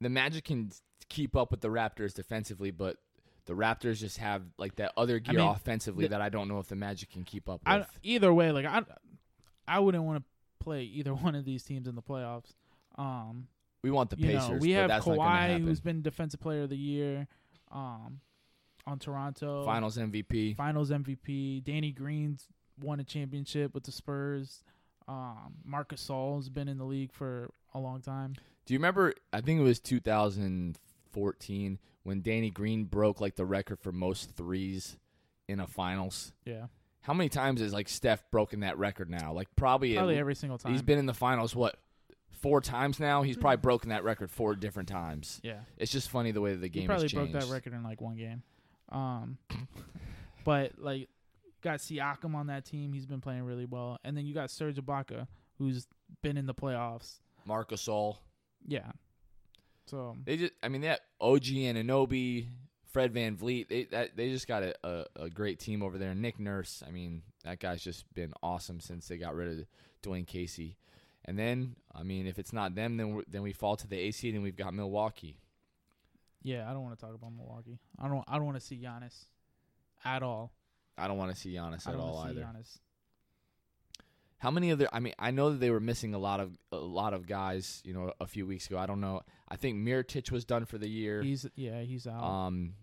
The 0.00 0.08
Magic 0.08 0.44
can 0.44 0.70
keep 1.08 1.36
up 1.36 1.50
with 1.50 1.60
the 1.60 1.68
Raptors 1.68 2.14
defensively, 2.14 2.70
but 2.70 2.96
the 3.46 3.54
Raptors 3.54 3.98
just 3.98 4.18
have 4.18 4.42
like 4.58 4.76
that 4.76 4.92
other 4.96 5.18
gear 5.18 5.38
mean, 5.38 5.48
offensively 5.48 6.04
the- 6.04 6.10
that 6.10 6.20
I 6.20 6.28
don't 6.28 6.48
know 6.48 6.58
if 6.58 6.68
the 6.68 6.76
Magic 6.76 7.10
can 7.10 7.24
keep 7.24 7.48
up 7.48 7.60
I, 7.64 7.78
with. 7.78 7.98
either 8.02 8.32
way, 8.32 8.52
like 8.52 8.66
I, 8.66 8.82
I 9.66 9.80
wouldn't 9.80 10.04
want 10.04 10.22
to 10.22 10.64
play 10.64 10.82
either 10.82 11.14
one 11.14 11.34
of 11.34 11.44
these 11.44 11.62
teams 11.62 11.86
in 11.86 11.94
the 11.94 12.02
playoffs. 12.02 12.54
Um, 12.96 13.48
we 13.82 13.90
want 13.90 14.10
the 14.10 14.16
Pacers, 14.16 14.48
know, 14.48 14.56
we 14.56 14.72
have 14.72 14.90
Kawhi, 14.90 15.62
who's 15.62 15.80
been 15.80 16.02
Defensive 16.02 16.40
Player 16.40 16.62
of 16.62 16.70
the 16.70 16.76
Year, 16.76 17.28
um, 17.70 18.20
on 18.86 18.98
Toronto 18.98 19.64
Finals 19.64 19.96
MVP. 19.96 20.56
Finals 20.56 20.90
MVP. 20.90 21.62
Danny 21.62 21.92
Green's 21.92 22.48
won 22.80 23.00
a 23.00 23.04
championship 23.04 23.74
with 23.74 23.84
the 23.84 23.92
Spurs. 23.92 24.62
Um, 25.08 25.54
Marc 25.64 25.90
Gasol's 25.94 26.48
been 26.48 26.68
in 26.68 26.78
the 26.78 26.84
league 26.84 27.12
for 27.12 27.50
a 27.74 27.78
long 27.78 28.00
time. 28.00 28.34
Do 28.64 28.74
you 28.74 28.78
remember? 28.78 29.14
I 29.32 29.40
think 29.40 29.60
it 29.60 29.62
was 29.62 29.78
2014 31.16 31.78
when 32.02 32.22
Danny 32.22 32.50
Green 32.50 32.84
broke 32.84 33.20
like 33.20 33.36
the 33.36 33.44
record 33.46 33.80
for 33.80 33.92
most 33.92 34.30
threes 34.36 34.96
in 35.48 35.60
a 35.60 35.66
finals. 35.66 36.32
Yeah, 36.44 36.66
How 37.00 37.14
many 37.14 37.28
times 37.28 37.60
has 37.60 37.72
like 37.72 37.88
Steph 37.88 38.22
broken 38.30 38.60
that 38.60 38.78
record 38.78 39.10
now? 39.10 39.32
Like 39.32 39.48
probably, 39.56 39.94
probably 39.94 40.14
at- 40.16 40.20
every 40.20 40.34
single 40.34 40.58
time. 40.58 40.72
he's 40.72 40.82
been 40.82 40.98
in 40.98 41.06
the 41.06 41.14
finals 41.14 41.54
what 41.54 41.76
four 42.30 42.60
times 42.60 43.00
now. 43.00 43.22
He's 43.22 43.36
probably 43.36 43.56
broken 43.58 43.90
that 43.90 44.04
record 44.04 44.30
four 44.30 44.54
different 44.54 44.88
times. 44.88 45.40
yeah. 45.42 45.60
It's 45.78 45.90
just 45.90 46.10
funny 46.10 46.30
the 46.32 46.40
way 46.40 46.52
that 46.52 46.60
the 46.60 46.68
game 46.68 46.82
he 46.82 46.86
probably 46.86 47.08
broke 47.08 47.32
that 47.32 47.46
record 47.50 47.72
in 47.72 47.82
like 47.82 48.00
one 48.00 48.16
game. 48.16 48.42
Um, 48.90 49.38
but 50.44 50.72
like 50.78 51.08
got 51.62 51.78
Siakam 51.80 52.34
on 52.34 52.48
that 52.48 52.64
team. 52.64 52.92
He's 52.92 53.06
been 53.06 53.20
playing 53.20 53.42
really 53.42 53.64
well, 53.66 53.98
and 54.04 54.16
then 54.16 54.26
you 54.26 54.34
got 54.34 54.50
Serge 54.50 54.76
Ibaka, 54.76 55.26
who's 55.58 55.86
been 56.22 56.36
in 56.36 56.46
the 56.46 56.54
playoffs. 56.54 57.20
Marc 57.44 57.70
Gasol. 57.70 58.18
Yeah. 58.66 58.92
So 59.86 60.16
They 60.24 60.36
just, 60.36 60.52
I 60.62 60.68
mean, 60.68 60.82
that 60.82 61.00
OG 61.20 61.48
and 61.48 61.78
Anunoby, 61.78 62.48
Fred 62.92 63.12
VanVleet. 63.14 63.68
They 63.68 63.84
that, 63.84 64.16
they 64.16 64.30
just 64.30 64.48
got 64.48 64.62
a, 64.62 64.74
a, 64.82 65.04
a 65.24 65.30
great 65.30 65.58
team 65.60 65.82
over 65.82 65.98
there. 65.98 66.14
Nick 66.14 66.38
Nurse. 66.40 66.82
I 66.86 66.90
mean, 66.90 67.22
that 67.44 67.60
guy's 67.60 67.82
just 67.82 68.12
been 68.14 68.32
awesome 68.42 68.80
since 68.80 69.06
they 69.08 69.16
got 69.16 69.34
rid 69.34 69.60
of 69.60 69.66
Dwane 70.02 70.26
Casey. 70.26 70.76
And 71.24 71.38
then, 71.38 71.76
I 71.94 72.02
mean, 72.04 72.26
if 72.26 72.38
it's 72.38 72.52
not 72.52 72.74
them, 72.74 72.96
then 72.96 73.16
we 73.16 73.22
then 73.28 73.42
we 73.42 73.52
fall 73.52 73.76
to 73.76 73.86
the 73.86 73.98
A 73.98 74.10
seed 74.12 74.34
and 74.34 74.42
we've 74.42 74.56
got 74.56 74.72
Milwaukee. 74.74 75.38
yeah, 76.42 76.68
I 76.70 76.72
don't 76.72 76.82
want 76.84 76.98
to 76.98 77.04
talk 77.04 77.14
about 77.14 77.32
Milwaukee. 77.32 77.78
I 77.98 78.08
don't. 78.08 78.24
I 78.28 78.36
don't 78.36 78.46
want 78.46 78.58
to 78.58 78.64
see 78.64 78.76
Giannis 78.76 79.24
at 80.04 80.22
all. 80.22 80.52
I 80.96 81.08
don't 81.08 81.18
want 81.18 81.34
to 81.34 81.40
see 81.40 81.52
Giannis 81.54 81.86
I 81.86 81.92
at 81.92 81.98
all 81.98 82.22
see 82.22 82.30
either. 82.30 82.40
Giannis. 82.42 82.78
How 84.38 84.50
many 84.50 84.70
other? 84.70 84.88
I 84.92 85.00
mean, 85.00 85.14
I 85.18 85.30
know 85.30 85.50
that 85.50 85.60
they 85.60 85.70
were 85.70 85.80
missing 85.80 86.14
a 86.14 86.18
lot 86.18 86.40
of 86.40 86.58
a 86.70 86.76
lot 86.76 87.14
of 87.14 87.26
guys. 87.26 87.82
You 87.84 87.94
know, 87.94 88.12
a 88.20 88.26
few 88.26 88.46
weeks 88.46 88.66
ago. 88.66 88.78
I 88.78 88.86
don't 88.86 89.00
know. 89.00 89.22
I 89.48 89.56
think 89.56 89.76
Mirotic 89.76 90.30
was 90.30 90.44
done 90.44 90.66
for 90.66 90.78
the 90.78 90.88
year. 90.88 91.22
He's 91.22 91.46
yeah, 91.54 91.80
he's 91.80 92.06
out. 92.06 92.22
Um, 92.22 92.74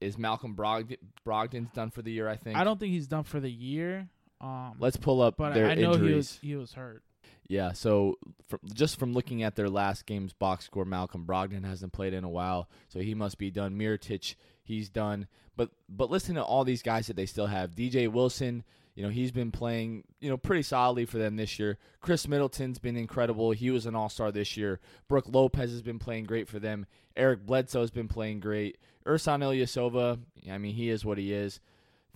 is 0.00 0.16
Malcolm 0.16 0.54
Brogdon 0.54 0.96
Brogdon's 1.26 1.70
done 1.72 1.90
for 1.90 2.02
the 2.02 2.12
year? 2.12 2.28
I 2.28 2.36
think. 2.36 2.56
I 2.56 2.64
don't 2.64 2.78
think 2.80 2.92
he's 2.92 3.06
done 3.06 3.24
for 3.24 3.40
the 3.40 3.50
year. 3.50 4.08
Um, 4.40 4.76
Let's 4.78 4.96
pull 4.96 5.20
up 5.20 5.36
but 5.36 5.54
their 5.54 5.68
I 5.68 5.74
know 5.74 5.92
injuries. 5.94 6.08
he 6.10 6.14
was 6.14 6.38
he 6.40 6.56
was 6.56 6.72
hurt. 6.74 7.02
Yeah, 7.48 7.72
so 7.72 8.18
from, 8.46 8.60
just 8.74 8.98
from 8.98 9.14
looking 9.14 9.42
at 9.42 9.56
their 9.56 9.70
last 9.70 10.04
game's 10.04 10.34
box 10.34 10.66
score, 10.66 10.84
Malcolm 10.84 11.24
Brogdon 11.26 11.64
hasn't 11.64 11.94
played 11.94 12.12
in 12.12 12.22
a 12.22 12.28
while, 12.28 12.68
so 12.88 13.00
he 13.00 13.14
must 13.14 13.38
be 13.38 13.50
done. 13.50 13.78
Mirotic, 13.78 14.34
he's 14.62 14.90
done. 14.90 15.26
But 15.56 15.70
but 15.88 16.10
listen 16.10 16.34
to 16.36 16.42
all 16.44 16.64
these 16.64 16.82
guys 16.82 17.06
that 17.06 17.16
they 17.16 17.26
still 17.26 17.46
have. 17.46 17.74
DJ 17.74 18.06
Wilson, 18.10 18.64
you 18.98 19.04
know, 19.04 19.10
he's 19.10 19.30
been 19.30 19.52
playing, 19.52 20.02
you 20.18 20.28
know, 20.28 20.36
pretty 20.36 20.64
solidly 20.64 21.04
for 21.04 21.18
them 21.18 21.36
this 21.36 21.56
year. 21.60 21.78
Khris 22.00 22.26
Middleton's 22.26 22.80
been 22.80 22.96
incredible. 22.96 23.52
He 23.52 23.70
was 23.70 23.86
an 23.86 23.94
all-star 23.94 24.32
this 24.32 24.56
year. 24.56 24.80
Brook 25.06 25.26
Lopez 25.28 25.70
has 25.70 25.82
been 25.82 26.00
playing 26.00 26.24
great 26.24 26.48
for 26.48 26.58
them. 26.58 26.84
Eric 27.16 27.46
Bledsoe's 27.46 27.92
been 27.92 28.08
playing 28.08 28.40
great. 28.40 28.76
Ersan 29.06 29.40
Ilyasova, 29.40 30.18
I 30.50 30.58
mean, 30.58 30.74
he 30.74 30.88
is 30.88 31.04
what 31.04 31.16
he 31.16 31.32
is. 31.32 31.60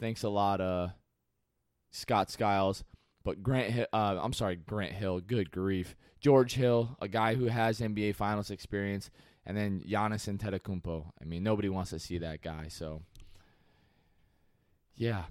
Thanks 0.00 0.24
a 0.24 0.28
lot, 0.28 0.60
uh, 0.60 0.88
Scott 1.92 2.32
Skiles. 2.32 2.82
But 3.22 3.44
Grant, 3.44 3.86
uh, 3.92 4.18
I'm 4.20 4.32
sorry, 4.32 4.56
Grant 4.56 4.94
Hill. 4.94 5.20
Good 5.20 5.52
grief, 5.52 5.94
George 6.20 6.54
Hill, 6.54 6.96
a 7.00 7.06
guy 7.06 7.36
who 7.36 7.44
has 7.44 7.78
NBA 7.78 8.16
Finals 8.16 8.50
experience, 8.50 9.08
and 9.46 9.56
then 9.56 9.84
Giannis 9.88 10.28
Antetokounmpo. 10.28 11.12
I 11.22 11.26
mean, 11.26 11.44
nobody 11.44 11.68
wants 11.68 11.90
to 11.90 12.00
see 12.00 12.18
that 12.18 12.42
guy. 12.42 12.66
So, 12.66 13.02
yeah, 14.96 15.26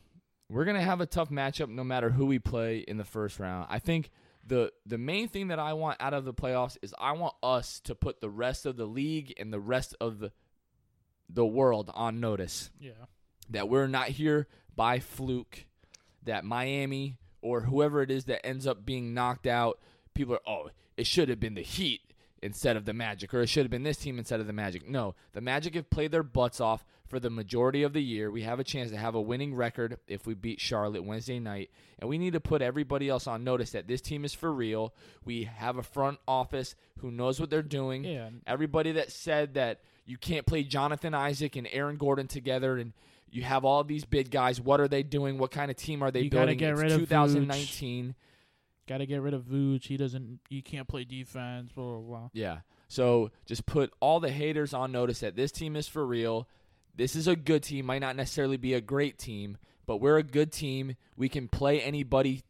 we're 0.52 0.66
gonna 0.66 0.82
have 0.82 1.02
a 1.02 1.06
tough 1.06 1.30
matchup 1.30 1.70
no 1.70 1.84
matter 1.84 2.10
who 2.10 2.26
we 2.26 2.40
play 2.40 2.80
in 2.80 2.98
the 2.98 3.04
first 3.06 3.40
round. 3.40 3.68
I 3.70 3.80
think 3.80 4.10
the 4.46 4.72
the 4.86 4.98
main 4.98 5.28
thing 5.28 5.48
that 5.50 5.60
I 5.60 5.74
want 5.74 5.98
out 6.02 6.14
of 6.14 6.26
the 6.26 6.34
playoffs 6.34 6.78
is 6.82 6.94
I 7.00 7.12
want 7.14 7.36
us 7.44 7.80
to 7.82 7.96
put 7.96 8.22
the 8.22 8.30
rest 8.30 8.66
of 8.66 8.76
the 8.76 8.86
league 8.86 9.34
and 9.40 9.54
the 9.54 9.60
rest 9.60 9.96
of 10.02 10.20
the 10.20 10.32
the 11.30 11.46
world 11.46 11.90
on 11.94 12.20
notice 12.20 12.70
Yeah. 12.80 12.92
that 13.50 13.70
we're 13.70 13.88
not 13.88 14.10
here 14.10 14.48
by 14.76 15.00
fluke, 15.00 15.66
that 16.24 16.44
Miami 16.44 17.18
or 17.42 17.62
whoever 17.62 18.02
it 18.02 18.12
is 18.12 18.26
that 18.26 18.46
ends 18.46 18.68
up 18.68 18.86
being 18.86 19.14
knocked 19.14 19.48
out, 19.48 19.80
people 20.14 20.36
are, 20.36 20.42
oh, 20.48 20.70
it 20.98 21.08
should 21.08 21.30
have 21.30 21.40
been 21.40 21.54
the 21.54 21.62
Heat 21.64 22.02
instead 22.42 22.76
of 22.76 22.86
the 22.86 22.94
Magic, 22.94 23.34
or 23.34 23.42
it 23.42 23.48
should 23.48 23.64
have 23.64 23.72
been 23.72 23.84
this 23.84 23.98
team 23.98 24.18
instead 24.18 24.40
of 24.40 24.48
the 24.48 24.54
Magic. 24.54 24.90
No, 24.90 25.16
the 25.34 25.42
Magic 25.42 25.76
have 25.76 25.90
played 25.90 26.12
their 26.12 26.24
butts 26.24 26.60
off 26.60 26.84
for 27.08 27.20
the 27.20 27.30
majority 27.30 27.84
of 27.84 27.94
the 27.94 28.02
year. 28.02 28.32
We 28.32 28.42
have 28.44 28.60
a 28.60 28.64
chance 28.64 28.90
to 28.92 28.98
have 28.98 29.16
a 29.16 29.22
winning 29.22 29.54
record 29.54 30.00
if 30.08 30.26
we 30.26 30.34
beat 30.34 30.60
Charlotte 30.62 31.04
Wednesday 31.04 31.40
night, 31.40 31.70
and 32.00 32.10
we 32.10 32.18
need 32.18 32.34
to 32.34 32.40
put 32.40 32.62
everybody 32.62 33.10
else 33.10 33.28
on 33.28 33.44
notice 33.44 33.72
that 33.72 33.88
this 33.88 34.02
team 34.02 34.24
is 34.26 34.34
for 34.34 34.52
real. 34.52 34.94
We 35.26 35.44
have 35.44 35.78
a 35.78 35.84
front 35.84 36.20
office 36.28 36.76
who 37.00 37.12
knows 37.12 37.40
what 37.40 37.50
they're 37.50 37.62
doing. 37.62 38.04
Yeah. 38.06 38.30
Everybody 38.48 38.94
that 38.94 39.12
said 39.12 39.54
that 39.56 39.82
you 40.06 40.18
can't 40.18 40.46
play 40.46 40.64
Jonathan 40.64 41.14
Isaac 41.14 41.56
and 41.56 41.68
Aaron 41.72 41.98
Gordon 41.98 42.28
together 42.28 42.78
and 42.78 42.94
you 43.30 43.44
have 43.44 43.64
all 43.64 43.84
these 43.86 44.04
big 44.04 44.30
guys. 44.30 44.60
What 44.60 44.82
are 44.82 44.88
they 44.90 45.04
doing? 45.04 45.38
What 45.38 45.52
kind 45.52 45.72
of 45.72 45.78
team 45.78 46.04
are 46.04 46.12
they 46.12 46.22
You 46.24 46.30
gotta 46.30 46.48
building? 46.48 46.58
get 46.58 46.72
it's 46.74 46.82
rid 46.82 46.92
of 46.92 47.00
2019. 47.00 48.16
Got 48.88 48.98
to 48.98 49.06
get 49.06 49.22
rid 49.22 49.34
of 49.34 49.44
Vooch. 49.44 49.86
He 49.86 49.98
doesn't. 49.98 50.40
He 50.50 50.62
can't 50.62 50.88
play 50.88 51.04
defense. 51.04 51.72
Blah 51.74 51.84
blah 51.84 52.00
blah. 52.00 52.30
Yeah. 52.34 52.60
So 52.88 53.32
just 53.46 53.66
put 53.66 53.94
all 54.00 54.20
the 54.20 54.32
haters 54.32 54.74
on 54.74 54.92
notice 54.92 55.20
that 55.20 55.36
this 55.36 55.52
team 55.52 55.76
is 55.76 55.88
for 55.88 56.06
real. 56.06 56.48
This 56.96 57.16
is 57.16 57.28
a 57.28 57.36
good 57.36 57.64
team. 57.64 57.86
Might 57.86 58.02
not 58.02 58.16
necessarily 58.16 58.58
be 58.58 58.74
a 58.74 58.82
great 58.82 59.18
team, 59.18 59.58
but 59.86 59.98
we're 59.98 60.18
a 60.18 60.24
good 60.24 60.52
team. 60.52 60.96
We 61.16 61.30
can 61.30 61.48
play 61.48 61.82
anybody, 61.82 62.44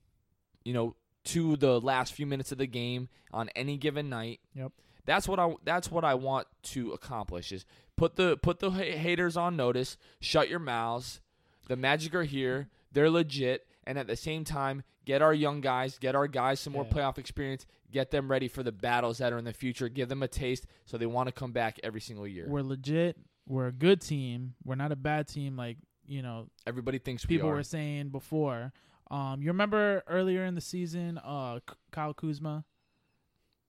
you 0.64 0.74
know, 0.74 0.96
to 1.26 1.56
the 1.58 1.80
last 1.80 2.14
few 2.14 2.26
minutes 2.26 2.52
of 2.52 2.58
the 2.58 2.66
game 2.66 3.10
on 3.32 3.50
any 3.56 3.78
given 3.78 4.10
night. 4.10 4.40
Yep. 4.56 4.72
That's 5.06 5.28
what 5.28 5.40
I 5.40 5.56
that's 5.64 5.92
what 5.92 6.04
I 6.04 6.16
want 6.16 6.48
to 6.64 6.92
accomplish 6.92 7.52
is 7.52 7.66
put 7.96 8.16
the 8.16 8.38
put 8.38 8.60
the 8.60 8.72
haters 8.72 9.38
on 9.38 9.56
notice, 9.56 9.98
shut 10.20 10.50
your 10.50 10.60
mouths. 10.60 11.22
The 11.68 11.76
Magic 11.76 12.16
are 12.16 12.24
here. 12.24 12.70
They're 12.92 13.10
legit 13.10 13.68
and 13.86 13.98
at 13.98 14.08
the 14.08 14.16
same 14.16 14.44
time 14.44 14.84
get 15.06 15.22
our 15.22 15.34
young 15.34 15.62
guys, 15.62 15.98
get 15.98 16.16
our 16.16 16.28
guys 16.28 16.60
some 16.60 16.74
more 16.74 16.86
Yeah. 16.86 16.94
playoff 16.94 17.18
experience, 17.18 17.66
get 17.92 18.12
them 18.12 18.30
ready 18.30 18.48
for 18.48 18.64
the 18.64 18.72
battles 18.72 19.18
that 19.20 19.34
are 19.34 19.38
in 19.38 19.46
the 19.46 19.54
future, 19.54 19.90
give 19.90 20.10
them 20.10 20.24
a 20.24 20.28
taste 20.28 20.66
so 20.86 20.98
they 20.98 21.06
want 21.06 21.28
to 21.28 21.32
come 21.34 21.52
back 21.52 21.80
every 21.84 22.02
single 22.02 22.28
year. 22.28 22.46
We're 22.48 22.62
legit. 22.62 23.18
We're 23.48 23.68
a 23.68 23.72
good 23.72 24.02
team. 24.02 24.54
We're 24.64 24.76
not 24.76 24.92
a 24.92 24.96
bad 24.96 25.28
team. 25.28 25.56
Like 25.58 25.78
you 26.06 26.22
know, 26.22 26.48
Everybody 26.68 26.98
thinks 27.00 27.26
people 27.26 27.48
we 27.48 27.54
are. 27.54 27.58
were 27.58 27.64
saying 27.64 28.10
before. 28.10 28.74
Um, 29.10 29.42
you 29.42 29.48
remember 29.50 30.04
earlier 30.08 30.44
in 30.46 30.56
the 30.56 30.62
season, 30.62 31.18
uh, 31.24 31.60
Kyle 31.92 32.14
Kuzma, 32.14 32.66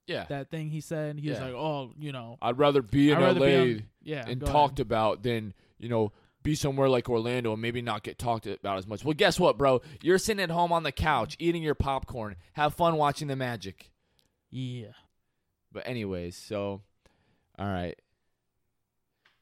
yeah. 0.07 0.25
that 0.29 0.51
thing 0.51 0.69
he 0.71 0.81
said. 0.81 1.19
He 1.19 1.29
was 1.31 1.41
like, 1.41 1.53
"Oh, 1.55 1.93
you 1.99 2.13
know, 2.13 2.39
I'd 2.43 2.59
rather 2.59 2.83
be 2.83 3.11
in 3.11 3.19
I'd 3.19 3.37
LA 3.37 3.47
be 3.47 3.57
on- 3.57 3.83
yeah, 4.03 4.25
and 4.27 4.41
talked 4.41 4.79
ahead. 4.81 4.87
about 4.87 5.23
than, 5.23 5.55
you 5.79 5.89
know, 5.89 6.13
be 6.43 6.55
somewhere 6.55 6.89
like 6.89 7.09
Orlando 7.09 7.53
and 7.53 7.63
maybe 7.63 7.83
not 7.83 8.03
get 8.03 8.19
talked 8.19 8.47
about 8.47 8.79
as 8.79 8.87
much. 8.87 9.05
Well, 9.05 9.15
guess 9.15 9.39
what, 9.39 9.57
bro? 9.59 9.81
You're 10.03 10.19
sitting 10.19 10.43
at 10.43 10.51
home 10.51 10.73
on 10.73 10.83
the 10.83 10.93
couch 10.93 11.37
eating 11.39 11.63
your 11.63 11.75
popcorn. 11.75 12.37
Have 12.55 12.75
fun 12.75 12.97
watching 12.97 13.29
the 13.29 13.37
Magic. 13.37 13.91
Yeah, 14.51 14.89
But 15.73 15.87
anyways, 15.87 16.37
so 16.37 16.83
all 17.59 17.67
right. 17.67 17.99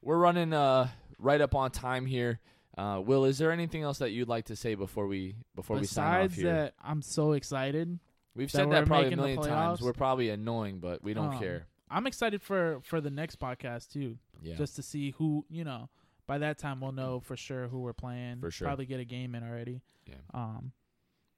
We're 0.03 0.19
running 0.19 0.53
uh 0.53 0.89
right 1.19 1.41
up 1.41 1.55
on 1.55 1.71
time 1.71 2.07
here. 2.07 2.41
Uh, 2.79 3.01
Will, 3.05 3.25
is 3.25 3.37
there 3.39 3.51
anything 3.51 3.83
else 3.83 3.99
that 3.99 4.11
you'd 4.11 4.29
like 4.29 4.47
to 4.47 4.57
say 4.57 4.75
before 4.75 5.07
we 5.07 5.37
before 5.55 5.77
we 5.77 5.87
sign 5.87 6.05
off 6.07 6.13
Besides 6.31 6.37
here? 6.37 6.53
that, 6.55 6.75
I'm 6.83 7.03
so 7.03 7.33
excited. 7.33 7.99
We've 8.35 8.51
that 8.53 8.57
said 8.59 8.71
that 8.71 8.87
probably 8.87 9.13
a 9.13 9.17
million 9.17 9.43
times. 9.43 9.83
We're 9.83 9.93
probably 9.93 10.31
annoying, 10.31 10.79
but 10.79 11.03
we 11.03 11.13
don't 11.13 11.35
Um, 11.35 11.39
care. 11.39 11.67
I'm 11.91 12.07
excited 12.07 12.41
for 12.41 12.81
for 12.85 13.01
the 13.01 13.11
next 13.11 13.39
podcast 13.41 13.93
too, 13.93 14.17
Yeah. 14.41 14.55
just 14.55 14.77
to 14.77 14.83
see 14.83 15.11
who 15.11 15.45
you 15.51 15.65
know. 15.65 15.91
By 16.31 16.39
that 16.39 16.59
time, 16.59 16.81
we'll 16.81 16.93
know 16.93 17.19
for 17.19 17.37
sure 17.37 17.67
who 17.67 17.81
we're 17.81 17.93
playing. 17.93 18.39
For 18.39 18.53
sure. 18.53 18.69
probably 18.69 18.87
get 18.87 19.01
a 19.01 19.05
game 19.05 19.35
in 19.35 19.43
already. 19.43 19.83
Yeah. 20.07 20.15
Um, 20.33 20.71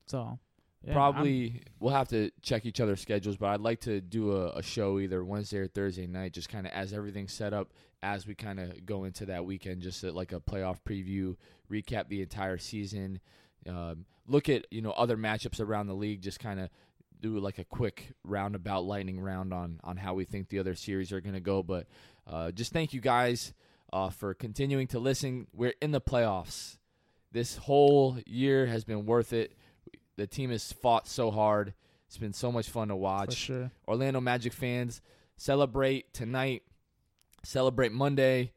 so 0.04 0.38
Yeah, 0.84 0.92
Probably 0.92 1.62
we'll 1.80 1.94
have 1.94 2.08
to 2.08 2.30
check 2.42 2.66
each 2.66 2.78
other's 2.78 3.00
schedules, 3.00 3.38
but 3.38 3.46
I'd 3.46 3.62
like 3.62 3.80
to 3.80 4.02
do 4.02 4.36
a, 4.36 4.50
a 4.50 4.62
show 4.62 4.98
either 4.98 5.24
Wednesday 5.24 5.60
or 5.60 5.66
Thursday 5.66 6.06
night, 6.06 6.34
just 6.34 6.50
kind 6.50 6.66
of 6.66 6.74
as 6.74 6.92
everything's 6.92 7.32
set 7.32 7.54
up 7.54 7.72
as 8.02 8.26
we 8.26 8.34
kind 8.34 8.60
of 8.60 8.84
go 8.84 9.04
into 9.04 9.24
that 9.24 9.46
weekend, 9.46 9.80
just 9.80 10.04
like 10.04 10.32
a 10.32 10.40
playoff 10.40 10.76
preview, 10.86 11.36
recap 11.70 12.08
the 12.08 12.20
entire 12.20 12.58
season, 12.58 13.18
um, 13.66 14.04
look 14.28 14.50
at 14.50 14.66
you 14.70 14.82
know 14.82 14.90
other 14.90 15.16
matchups 15.16 15.58
around 15.58 15.86
the 15.86 15.94
league, 15.94 16.20
just 16.20 16.38
kind 16.38 16.60
of 16.60 16.68
do 17.18 17.38
like 17.38 17.56
a 17.58 17.64
quick 17.64 18.12
roundabout 18.24 18.84
lightning 18.84 19.18
round 19.18 19.54
on 19.54 19.80
on 19.84 19.96
how 19.96 20.12
we 20.12 20.26
think 20.26 20.50
the 20.50 20.58
other 20.58 20.74
series 20.74 21.12
are 21.12 21.22
going 21.22 21.32
to 21.32 21.40
go. 21.40 21.62
But 21.62 21.86
uh, 22.26 22.50
just 22.50 22.74
thank 22.74 22.92
you 22.92 23.00
guys 23.00 23.54
uh, 23.92 24.10
for 24.10 24.34
continuing 24.34 24.86
to 24.88 24.98
listen. 24.98 25.46
We're 25.52 25.74
in 25.80 25.90
the 25.92 26.00
playoffs. 26.00 26.78
This 27.30 27.56
whole 27.56 28.18
year 28.26 28.66
has 28.66 28.84
been 28.84 29.06
worth 29.06 29.32
it. 29.32 29.56
The 30.16 30.26
team 30.26 30.50
has 30.50 30.72
fought 30.72 31.08
so 31.08 31.30
hard. 31.30 31.74
It's 32.06 32.18
been 32.18 32.32
so 32.34 32.52
much 32.52 32.68
fun 32.68 32.88
to 32.88 32.96
watch. 32.96 33.30
for 33.30 33.36
sure. 33.36 33.70
Orlando 33.88 34.20
Magic 34.20 34.52
fans, 34.52 35.00
celebrate 35.36 36.12
tonight. 36.12 36.62
Celebrate 37.44 37.90
Monday. 37.90 38.52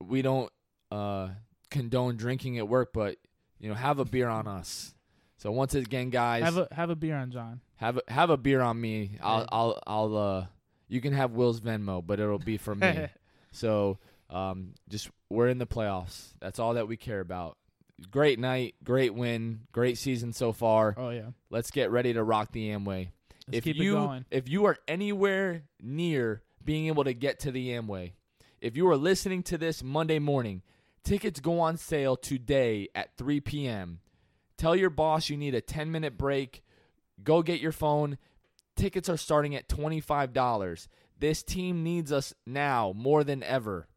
We 0.00 0.20
don't 0.20 0.50
uh, 0.90 1.28
condone 1.70 2.16
drinking 2.16 2.58
at 2.58 2.68
work, 2.68 2.92
but 2.92 3.16
you 3.58 3.68
know, 3.68 3.74
have 3.74 3.98
a 4.00 4.04
beer 4.04 4.28
on 4.28 4.46
us. 4.48 4.94
So 5.38 5.50
once 5.50 5.74
again, 5.74 6.10
guys, 6.10 6.42
Have 6.42 6.58
a 6.58 6.68
have 6.72 6.90
a 6.90 6.96
beer 6.96 7.16
on 7.16 7.30
John. 7.30 7.60
have 7.76 7.96
a, 7.96 8.02
have 8.08 8.30
a 8.30 8.36
beer 8.36 8.60
on 8.60 8.80
me. 8.80 9.18
I'll. 9.22 9.46
I'll 9.50 9.82
I'll 9.86 10.16
uh 10.16 10.46
you 10.88 11.00
can 11.00 11.14
have 11.14 11.32
Will's 11.32 11.58
Venmo, 11.60 12.04
but 12.06 12.20
it'll 12.20 12.38
be 12.38 12.58
for 12.58 12.74
me. 12.74 13.06
so 13.52 13.98
um 14.32 14.74
just 14.88 15.10
we're 15.30 15.48
in 15.48 15.58
the 15.58 15.66
playoffs. 15.66 16.32
That's 16.40 16.58
all 16.58 16.74
that 16.74 16.88
we 16.88 16.96
care 16.96 17.20
about. 17.20 17.56
Great 18.10 18.38
night, 18.38 18.74
great 18.82 19.14
win, 19.14 19.60
great 19.70 19.98
season 19.98 20.32
so 20.32 20.52
far. 20.52 20.94
oh 20.96 21.10
yeah. 21.10 21.30
Let's 21.50 21.70
get 21.70 21.90
ready 21.90 22.12
to 22.14 22.24
rock 22.24 22.50
the 22.52 22.70
Amway. 22.70 23.08
Let's 23.46 23.58
if 23.58 23.64
keep 23.64 23.76
you 23.76 23.92
it 23.96 24.00
going. 24.00 24.24
if 24.30 24.48
you 24.48 24.64
are 24.66 24.78
anywhere 24.88 25.64
near 25.80 26.42
being 26.64 26.86
able 26.86 27.04
to 27.04 27.12
get 27.12 27.40
to 27.40 27.50
the 27.52 27.68
Amway, 27.70 28.12
if 28.60 28.76
you 28.76 28.88
are 28.88 28.96
listening 28.96 29.42
to 29.44 29.58
this 29.58 29.82
Monday 29.82 30.18
morning, 30.18 30.62
tickets 31.04 31.40
go 31.40 31.60
on 31.60 31.76
sale 31.76 32.16
today 32.16 32.88
at 32.94 33.16
3 33.16 33.40
p.m. 33.40 34.00
Tell 34.56 34.76
your 34.76 34.90
boss 34.90 35.28
you 35.28 35.36
need 35.36 35.54
a 35.54 35.60
10 35.60 35.90
minute 35.90 36.16
break. 36.16 36.62
Go 37.22 37.42
get 37.42 37.60
your 37.60 37.72
phone. 37.72 38.18
Tickets 38.76 39.08
are 39.08 39.16
starting 39.16 39.54
at 39.54 39.68
$25. 39.68 40.88
This 41.18 41.42
team 41.42 41.82
needs 41.82 42.10
us 42.12 42.34
now 42.46 42.92
more 42.96 43.22
than 43.24 43.42
ever. 43.42 43.88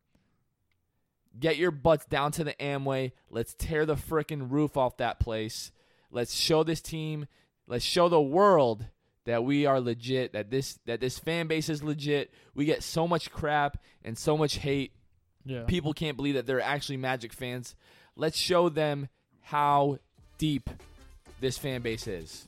Get 1.38 1.58
your 1.58 1.72
butts 1.72 2.06
down 2.06 2.32
to 2.34 2.44
the 2.44 2.54
Amway. 2.54 3.12
Let's 3.30 3.54
tear 3.54 3.86
the 3.86 3.96
frickin' 3.96 4.52
roof 4.52 4.78
off 4.78 4.98
that 4.98 5.20
place. 5.20 5.72
Let's 6.12 6.34
show 6.34 6.64
this 6.64 6.82
team, 6.82 7.28
let's 7.68 7.84
show 7.84 8.08
the 8.08 8.22
world 8.22 8.86
that 9.26 9.44
we 9.44 9.66
are 9.66 9.82
legit, 9.82 10.34
that 10.34 10.50
this 10.50 10.80
that 10.86 11.02
this 11.02 11.20
fan 11.20 11.48
base 11.48 11.68
is 11.68 11.84
legit. 11.84 12.32
We 12.54 12.66
get 12.66 12.84
so 12.84 13.08
much 13.08 13.32
crap 13.32 13.78
and 14.04 14.18
so 14.18 14.38
much 14.38 14.58
hate. 14.58 14.94
Yeah. 15.46 15.64
People 15.64 15.94
can't 15.94 16.16
believe 16.16 16.36
that 16.36 16.46
they're 16.46 16.62
actually 16.62 16.98
Magic 16.98 17.34
fans. 17.34 17.76
Let's 18.16 18.38
show 18.38 18.70
them 18.70 19.10
how 19.42 20.00
deep 20.38 20.70
this 21.42 21.58
fan 21.58 21.82
base 21.82 22.08
is. 22.08 22.48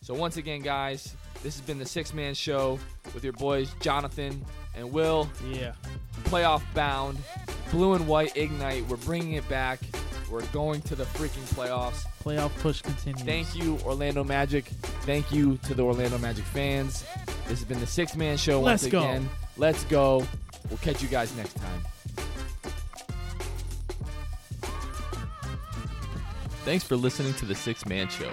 So 0.00 0.14
once 0.14 0.36
again, 0.36 0.60
guys, 0.60 1.14
this 1.42 1.56
has 1.56 1.66
been 1.66 1.78
the 1.78 1.86
Sixth 1.86 2.14
Man 2.14 2.34
Show 2.34 2.78
with 3.12 3.24
your 3.24 3.32
boys 3.34 3.74
Jonathan 3.80 4.44
and 4.76 4.92
Will. 4.92 5.28
yeah. 5.50 5.72
Playoff 6.24 6.62
bound, 6.74 7.18
blue 7.70 7.94
and 7.94 8.06
white 8.06 8.36
ignite. 8.36 8.86
We're 8.88 8.96
bringing 8.98 9.32
it 9.34 9.48
back. 9.48 9.80
We're 10.30 10.46
going 10.46 10.80
to 10.82 10.94
the 10.96 11.04
freaking 11.04 11.44
playoffs. 11.54 12.04
Playoff 12.24 12.50
push 12.60 12.80
continues. 12.80 13.22
Thank 13.22 13.54
you, 13.54 13.78
Orlando 13.84 14.24
Magic. 14.24 14.64
Thank 15.02 15.30
you 15.30 15.58
to 15.64 15.74
the 15.74 15.82
Orlando 15.84 16.18
Magic 16.18 16.44
fans. 16.44 17.04
This 17.46 17.58
has 17.58 17.64
been 17.64 17.78
the 17.80 17.86
Sixth 17.86 18.16
Man 18.16 18.36
Show 18.36 18.60
once 18.60 18.82
Let's 18.82 18.92
go. 18.92 19.00
again. 19.00 19.28
Let's 19.58 19.84
go. 19.84 20.26
We'll 20.70 20.78
catch 20.78 21.02
you 21.02 21.08
guys 21.08 21.36
next 21.36 21.54
time. 21.56 21.82
Thanks 26.64 26.82
for 26.84 26.96
listening 26.96 27.34
to 27.34 27.44
the 27.44 27.54
Sixth 27.54 27.86
Man 27.86 28.08
Show. 28.08 28.32